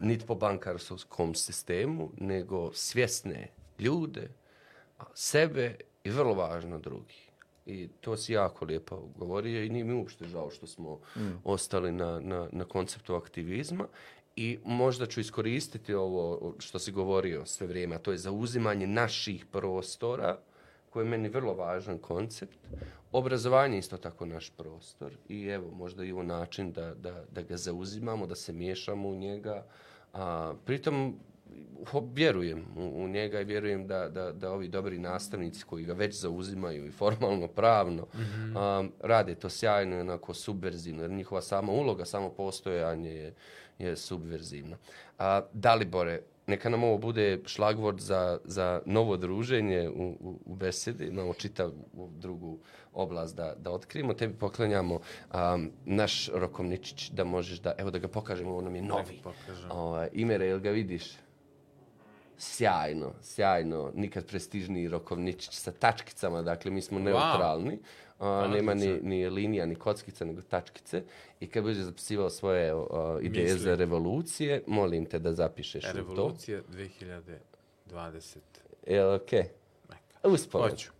niti 0.00 0.26
po 0.26 0.34
bankarskom 0.34 1.34
sistemu, 1.34 2.10
nego 2.16 2.72
svjesne 2.72 3.46
ljude, 3.78 4.28
sebe 5.14 5.76
i 6.04 6.10
vrlo 6.10 6.34
važno 6.34 6.78
drugi. 6.78 7.30
I 7.66 7.88
to 8.00 8.16
si 8.16 8.32
jako 8.32 8.64
lijepo 8.64 8.96
govorio 9.16 9.62
i 9.62 9.68
nije 9.68 9.84
mi 9.84 9.92
uopšte 9.92 10.24
žao 10.24 10.50
što 10.50 10.66
smo 10.66 11.00
ostali 11.44 11.92
na, 11.92 12.20
na, 12.20 12.48
na 12.52 12.64
konceptu 12.64 13.14
aktivizma 13.14 13.86
i 14.36 14.58
možda 14.64 15.06
ću 15.06 15.20
iskoristiti 15.20 15.94
ovo 15.94 16.54
što 16.58 16.78
si 16.78 16.92
govorio 16.92 17.46
sve 17.46 17.66
vrijeme, 17.66 17.96
a 17.96 17.98
to 17.98 18.12
je 18.12 18.18
zauzimanje 18.18 18.86
naših 18.86 19.46
prostora, 19.46 20.38
koji 20.90 21.04
je 21.04 21.10
meni 21.10 21.28
vrlo 21.28 21.54
važan 21.54 21.98
koncept. 21.98 22.58
Obrazovanje 23.12 23.76
je 23.76 23.78
isto 23.78 23.96
tako 23.96 24.26
naš 24.26 24.50
prostor 24.50 25.12
i 25.28 25.46
evo, 25.46 25.70
možda 25.70 26.04
i 26.04 26.12
ovo 26.12 26.22
način 26.22 26.72
da, 26.72 26.94
da, 26.94 27.24
da 27.30 27.42
ga 27.42 27.56
zauzimamo, 27.56 28.26
da 28.26 28.34
se 28.34 28.52
miješamo 28.52 29.08
u 29.08 29.16
njega. 29.16 29.66
A, 30.12 30.54
pritom 30.64 31.18
vjerujem 32.14 32.64
u, 32.76 33.04
u 33.04 33.08
njega 33.08 33.40
i 33.40 33.44
vjerujem 33.44 33.86
da, 33.86 34.08
da, 34.08 34.32
da 34.32 34.52
ovi 34.52 34.68
dobri 34.68 34.98
nastavnici 34.98 35.64
koji 35.64 35.84
ga 35.84 35.92
već 35.92 36.20
zauzimaju 36.20 36.86
i 36.86 36.90
formalno, 36.90 37.48
pravno, 37.48 38.06
a, 38.56 38.84
rade 39.00 39.34
to 39.34 39.48
sjajno 39.48 39.96
i 39.96 40.00
onako 40.00 40.34
subverzivno, 40.34 41.02
jer 41.02 41.10
njihova 41.10 41.42
sama 41.42 41.72
uloga, 41.72 42.04
samo 42.04 42.30
postojanje 42.30 43.10
je, 43.10 43.34
je 43.78 43.96
subverzivno. 43.96 44.76
A, 45.18 45.42
Dalibore, 45.52 46.20
neka 46.46 46.68
nam 46.68 46.84
ovo 46.84 46.98
bude 46.98 47.40
šlagvord 47.46 48.00
za, 48.00 48.38
za 48.44 48.82
novo 48.86 49.16
druženje 49.16 49.88
u, 49.88 50.16
u, 50.20 50.38
u 50.46 50.54
besedi, 50.54 51.06
imamo 51.06 51.34
čitav 51.34 51.72
drugu 52.18 52.58
oblast 52.92 53.36
da, 53.36 53.54
da 53.58 53.70
otkrijemo. 53.70 54.14
Tebi 54.14 54.34
poklanjamo 54.34 54.94
um, 54.94 55.70
naš 55.84 56.28
rokovničić 56.34 57.10
da 57.10 57.24
možeš 57.24 57.58
da, 57.58 57.74
evo 57.78 57.90
da 57.90 57.98
ga 57.98 58.08
pokažemo, 58.08 58.50
ovo 58.50 58.60
nam 58.60 58.74
je 58.74 58.82
novi. 58.82 59.22
Ovaj, 59.70 60.08
Imere, 60.12 60.46
jel 60.46 60.60
ga 60.60 60.70
vidiš? 60.70 61.12
Sjajno, 62.40 63.12
sjajno, 63.22 63.92
nikad 63.94 64.26
prestižniji 64.26 64.88
rokovničić 64.88 65.54
sa 65.54 65.72
tačkicama, 65.72 66.42
dakle 66.42 66.70
mi 66.70 66.82
smo 66.82 66.98
neutralni. 66.98 67.78
A, 68.18 68.48
nema 68.48 68.74
ni, 68.74 68.98
ni 69.02 69.30
linija, 69.30 69.66
ni 69.66 69.74
kockice, 69.74 70.24
nego 70.24 70.42
tačkice. 70.42 71.02
I 71.40 71.46
kad 71.46 71.62
budeš 71.62 71.78
zapisivao 71.78 72.30
svoje 72.30 72.74
o, 72.74 73.18
ideje 73.22 73.44
Misli. 73.44 73.58
za 73.58 73.74
revolucije, 73.74 74.62
molim 74.66 75.06
te 75.06 75.18
da 75.18 75.32
zapišeš 75.32 75.84
u 75.84 75.92
to. 75.92 75.96
Revolucija 75.96 76.60
2020. 77.90 78.36
Jel, 78.86 79.14
okej? 79.14 79.44
Uspomenu. 80.24 80.70
Hoću. 80.70 80.90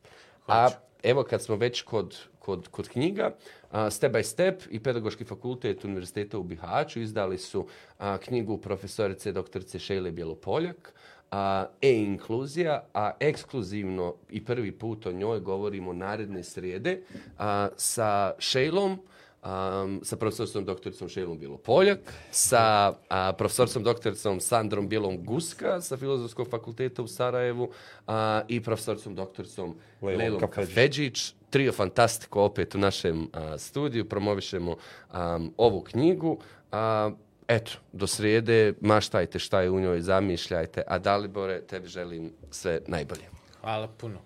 A 0.47 0.65
Hoću. 0.65 0.77
evo 1.03 1.23
kad 1.25 1.43
smo 1.43 1.57
već 1.57 1.83
kod, 1.83 2.19
kod, 2.39 2.69
kod 2.69 2.89
knjiga, 2.89 3.35
a, 3.71 3.91
Step 3.91 4.13
by 4.13 4.23
Step 4.23 4.63
i 4.71 4.83
Pedagoški 4.83 5.25
fakultet 5.25 5.85
Univerziteta 5.85 6.39
u 6.39 6.43
Bihaću 6.43 7.01
izdali 7.01 7.39
su 7.39 7.67
a, 7.99 8.19
knjigu 8.19 8.59
profesorice 8.59 9.33
doktorice 9.33 9.79
Šejle 9.79 10.11
Bjelopoljak, 10.11 10.95
a, 11.31 11.67
E-inkluzija, 11.83 12.85
a 12.95 13.11
ekskluzivno 13.21 14.15
i 14.31 14.45
prvi 14.45 14.73
put 14.73 15.07
o 15.07 15.13
njoj 15.13 15.41
govorimo 15.41 15.93
naredne 15.93 16.43
srijede 16.43 17.01
a, 17.39 17.69
sa 17.77 18.33
Šejlom, 18.39 18.99
um, 19.43 20.01
sa 20.03 20.17
profesoricom 20.17 20.65
doktoricom 20.65 21.09
Šejlom 21.09 21.39
Bjelopoljak, 21.39 21.99
sa 22.31 22.95
a, 23.09 23.33
profesoricom 23.33 23.83
doktoricom 23.83 24.41
Sandrom 24.41 24.89
Bjelom 24.89 25.25
Guska 25.25 25.81
sa 25.81 25.97
Filozofskog 25.97 26.49
fakulteta 26.49 27.03
u 27.03 27.09
Sarajevu 27.09 27.71
a, 28.07 28.43
i 28.49 28.61
profesoricom 28.61 29.15
doktoricom 29.15 29.77
Lejlom 30.03 30.19
Lejlom 30.19 30.41
Kafedžić. 30.41 30.69
Kafedžić. 30.69 31.35
Trio 31.51 31.73
Fantastiko 31.73 32.43
opet 32.43 32.75
u 32.75 32.79
našem 32.79 33.29
a, 33.33 33.59
studiju, 33.59 34.09
promovišemo 34.09 34.77
am, 35.11 35.53
ovu 35.57 35.81
knjigu. 35.81 36.39
A, 36.73 37.11
eto, 37.51 37.73
do 37.93 38.07
srijede 38.07 38.75
maštajte 38.81 39.39
šta 39.39 39.61
je 39.61 39.71
u 39.71 39.81
njoj, 39.81 40.01
zamišljajte, 40.01 40.83
a 40.87 40.99
Dalibore, 40.99 41.61
tebi 41.61 41.89
želim 41.89 42.33
sve 42.51 42.81
najbolje. 42.87 43.25
Hvala 43.61 43.89
puno. 43.89 44.19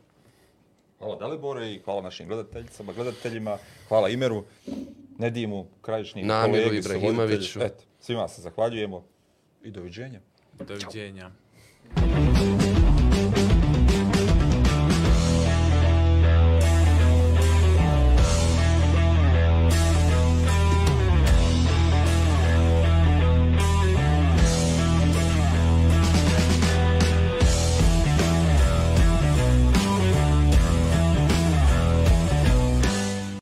Hvala 0.98 1.16
Dalibore 1.16 1.72
i 1.72 1.80
hvala 1.84 2.02
našim 2.02 2.28
gledateljicama, 2.28 2.92
gledateljima, 2.92 3.58
hvala 3.88 4.08
Imeru, 4.08 4.44
Nedimu, 5.18 5.66
Krajišniku, 5.82 6.26
Namiru 6.26 6.64
kolegi, 6.64 6.78
Ibrahimoviću. 6.78 7.60
Eto, 7.62 7.84
svima 8.00 8.28
se 8.28 8.42
zahvaljujemo 8.42 9.04
i 9.62 9.70
doviđenja. 9.70 10.20
Doviđenja. 10.58 11.30